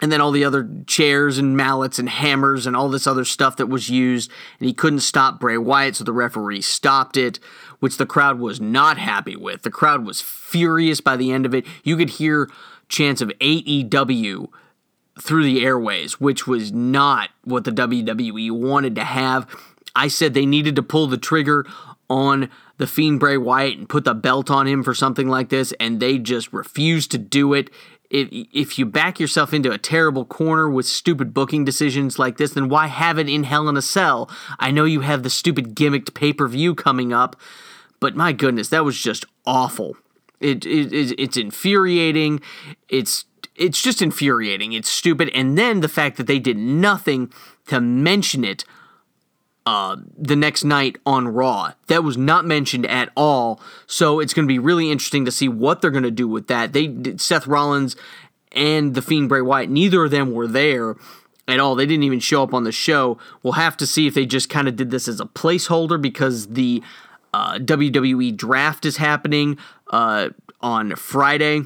and 0.00 0.12
then 0.12 0.20
all 0.20 0.30
the 0.30 0.44
other 0.44 0.68
chairs 0.86 1.38
and 1.38 1.56
mallets 1.56 1.98
and 1.98 2.08
hammers 2.08 2.66
and 2.66 2.76
all 2.76 2.88
this 2.88 3.06
other 3.06 3.24
stuff 3.24 3.56
that 3.56 3.66
was 3.66 3.90
used, 3.90 4.30
and 4.58 4.66
he 4.68 4.72
couldn't 4.72 5.00
stop 5.00 5.40
Bray 5.40 5.58
Wyatt, 5.58 5.96
so 5.96 6.04
the 6.04 6.12
referee 6.12 6.60
stopped 6.60 7.16
it, 7.16 7.40
which 7.80 7.96
the 7.96 8.06
crowd 8.06 8.38
was 8.38 8.60
not 8.60 8.98
happy 8.98 9.36
with. 9.36 9.62
The 9.62 9.70
crowd 9.70 10.04
was 10.04 10.20
furious 10.20 11.00
by 11.00 11.16
the 11.16 11.32
end 11.32 11.46
of 11.46 11.54
it. 11.54 11.66
You 11.84 11.96
could 11.96 12.10
hear 12.10 12.50
chants 12.88 13.20
of 13.20 13.30
AEW 13.40 14.48
through 15.20 15.44
the 15.44 15.64
airways, 15.64 16.20
which 16.20 16.46
was 16.46 16.72
not 16.72 17.30
what 17.44 17.64
the 17.64 17.72
WWE 17.72 18.50
wanted 18.50 18.94
to 18.94 19.04
have. 19.04 19.46
I 19.94 20.08
said 20.08 20.34
they 20.34 20.46
needed 20.46 20.76
to 20.76 20.82
pull 20.82 21.06
the 21.06 21.18
trigger 21.18 21.66
on 22.08 22.48
the 22.78 22.86
Fiend 22.86 23.20
Bray 23.20 23.36
Wyatt 23.36 23.76
and 23.76 23.88
put 23.88 24.04
the 24.04 24.14
belt 24.14 24.50
on 24.50 24.66
him 24.66 24.82
for 24.82 24.94
something 24.94 25.28
like 25.28 25.48
this, 25.48 25.72
and 25.80 26.00
they 26.00 26.18
just 26.18 26.52
refused 26.52 27.10
to 27.10 27.18
do 27.18 27.52
it 27.52 27.70
if, 28.10 28.28
if 28.30 28.78
you 28.78 28.86
back 28.86 29.20
yourself 29.20 29.52
into 29.52 29.70
a 29.70 29.78
terrible 29.78 30.24
corner 30.24 30.68
with 30.68 30.86
stupid 30.86 31.34
booking 31.34 31.64
decisions 31.64 32.18
like 32.18 32.36
this, 32.36 32.52
then 32.52 32.68
why 32.68 32.86
have 32.86 33.18
it 33.18 33.28
in 33.28 33.44
Hell 33.44 33.68
in 33.68 33.76
a 33.76 33.82
Cell? 33.82 34.30
I 34.58 34.70
know 34.70 34.84
you 34.84 35.00
have 35.00 35.22
the 35.22 35.30
stupid 35.30 35.74
gimmicked 35.74 36.14
pay 36.14 36.32
per 36.32 36.48
view 36.48 36.74
coming 36.74 37.12
up, 37.12 37.36
but 38.00 38.16
my 38.16 38.32
goodness, 38.32 38.68
that 38.70 38.84
was 38.84 38.98
just 38.98 39.24
awful. 39.46 39.96
It, 40.40 40.64
it, 40.64 41.14
it's 41.18 41.36
infuriating. 41.36 42.40
It's 42.88 43.24
it's 43.56 43.82
just 43.82 44.00
infuriating. 44.00 44.72
It's 44.72 44.88
stupid. 44.88 45.30
And 45.34 45.58
then 45.58 45.80
the 45.80 45.88
fact 45.88 46.16
that 46.16 46.28
they 46.28 46.38
did 46.38 46.56
nothing 46.56 47.32
to 47.66 47.80
mention 47.80 48.44
it 48.44 48.64
uh, 49.68 49.98
the 50.16 50.34
next 50.34 50.64
night 50.64 50.96
on 51.04 51.28
Raw. 51.28 51.74
That 51.88 52.02
was 52.02 52.16
not 52.16 52.46
mentioned 52.46 52.86
at 52.86 53.10
all. 53.14 53.60
So 53.86 54.18
it's 54.18 54.32
going 54.32 54.46
to 54.46 54.48
be 54.48 54.58
really 54.58 54.90
interesting 54.90 55.26
to 55.26 55.30
see 55.30 55.46
what 55.46 55.82
they're 55.82 55.90
going 55.90 56.04
to 56.04 56.10
do 56.10 56.26
with 56.26 56.46
that. 56.46 56.72
They 56.72 56.90
Seth 57.18 57.46
Rollins 57.46 57.94
and 58.52 58.94
the 58.94 59.02
Fiend 59.02 59.28
Bray 59.28 59.42
Wyatt, 59.42 59.68
neither 59.68 60.04
of 60.04 60.10
them 60.10 60.32
were 60.32 60.46
there 60.46 60.96
at 61.46 61.60
all. 61.60 61.74
They 61.74 61.84
didn't 61.84 62.04
even 62.04 62.18
show 62.18 62.42
up 62.42 62.54
on 62.54 62.64
the 62.64 62.72
show. 62.72 63.18
We'll 63.42 63.52
have 63.54 63.76
to 63.76 63.86
see 63.86 64.06
if 64.06 64.14
they 64.14 64.24
just 64.24 64.48
kind 64.48 64.68
of 64.68 64.76
did 64.76 64.90
this 64.90 65.06
as 65.06 65.20
a 65.20 65.26
placeholder 65.26 66.00
because 66.00 66.46
the 66.46 66.82
uh, 67.34 67.58
WWE 67.58 68.34
draft 68.34 68.86
is 68.86 68.96
happening 68.96 69.58
uh, 69.90 70.30
on 70.62 70.96
Friday 70.96 71.64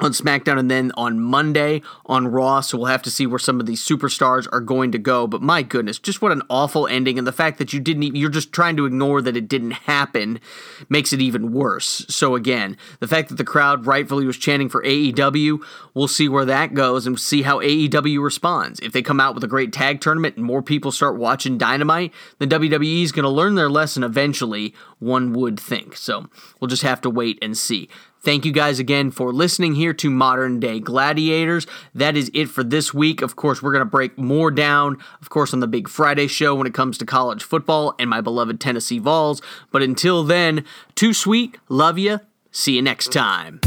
on 0.00 0.12
SmackDown 0.12 0.58
and 0.58 0.70
then 0.70 0.92
on 0.96 1.18
Monday 1.20 1.80
on 2.04 2.28
Raw. 2.28 2.60
So 2.60 2.76
we'll 2.76 2.86
have 2.86 3.02
to 3.02 3.10
see 3.10 3.26
where 3.26 3.38
some 3.38 3.60
of 3.60 3.66
these 3.66 3.82
superstars 3.82 4.46
are 4.52 4.60
going 4.60 4.92
to 4.92 4.98
go. 4.98 5.26
But 5.26 5.42
my 5.42 5.62
goodness, 5.62 5.98
just 5.98 6.20
what 6.20 6.32
an 6.32 6.42
awful 6.50 6.86
ending. 6.86 7.18
And 7.18 7.26
the 7.26 7.32
fact 7.32 7.58
that 7.58 7.72
you 7.72 7.80
didn't, 7.80 8.02
even, 8.02 8.20
you're 8.20 8.28
just 8.30 8.52
trying 8.52 8.76
to 8.76 8.84
ignore 8.84 9.22
that 9.22 9.36
it 9.36 9.48
didn't 9.48 9.72
happen 9.72 10.40
makes 10.88 11.12
it 11.12 11.20
even 11.20 11.52
worse. 11.52 12.04
So 12.08 12.34
again, 12.34 12.76
the 13.00 13.08
fact 13.08 13.30
that 13.30 13.36
the 13.36 13.44
crowd 13.44 13.86
rightfully 13.86 14.26
was 14.26 14.36
chanting 14.36 14.68
for 14.68 14.82
AEW, 14.82 15.62
we'll 15.94 16.08
see 16.08 16.28
where 16.28 16.44
that 16.44 16.74
goes 16.74 17.06
and 17.06 17.18
see 17.18 17.42
how 17.42 17.60
AEW 17.60 18.22
responds. 18.22 18.80
If 18.80 18.92
they 18.92 19.02
come 19.02 19.20
out 19.20 19.34
with 19.34 19.44
a 19.44 19.48
great 19.48 19.72
tag 19.72 20.00
tournament 20.00 20.36
and 20.36 20.44
more 20.44 20.62
people 20.62 20.92
start 20.92 21.16
watching 21.16 21.56
Dynamite, 21.56 22.12
then 22.38 22.50
WWE 22.50 23.02
is 23.02 23.12
going 23.12 23.24
to 23.24 23.30
learn 23.30 23.54
their 23.54 23.70
lesson 23.70 24.02
eventually, 24.02 24.74
one 24.98 25.32
would 25.32 25.58
think. 25.58 25.96
So 25.96 26.28
we'll 26.60 26.68
just 26.68 26.82
have 26.82 27.00
to 27.02 27.10
wait 27.10 27.38
and 27.42 27.56
see. 27.56 27.88
Thank 28.20 28.44
you 28.44 28.50
guys 28.50 28.80
again 28.80 29.12
for 29.12 29.32
listening 29.32 29.76
here 29.76 29.92
to 29.94 30.10
Modern 30.10 30.58
Day 30.58 30.80
Gladiators. 30.80 31.66
That 31.94 32.16
is 32.16 32.28
it 32.34 32.46
for 32.46 32.64
this 32.64 32.92
week. 32.92 33.22
Of 33.22 33.36
course, 33.36 33.62
we're 33.62 33.70
going 33.70 33.84
to 33.84 33.90
break 33.90 34.18
more 34.18 34.50
down, 34.50 34.96
of 35.20 35.30
course, 35.30 35.52
on 35.52 35.60
the 35.60 35.68
Big 35.68 35.88
Friday 35.88 36.26
show 36.26 36.54
when 36.54 36.66
it 36.66 36.74
comes 36.74 36.98
to 36.98 37.06
college 37.06 37.44
football 37.44 37.94
and 38.00 38.10
my 38.10 38.20
beloved 38.20 38.60
Tennessee 38.60 38.98
Vols. 38.98 39.40
But 39.70 39.82
until 39.82 40.24
then, 40.24 40.64
too 40.96 41.14
sweet, 41.14 41.56
love 41.68 41.98
you, 41.98 42.18
see 42.50 42.74
you 42.74 42.82
next 42.82 43.12
time. 43.12 43.60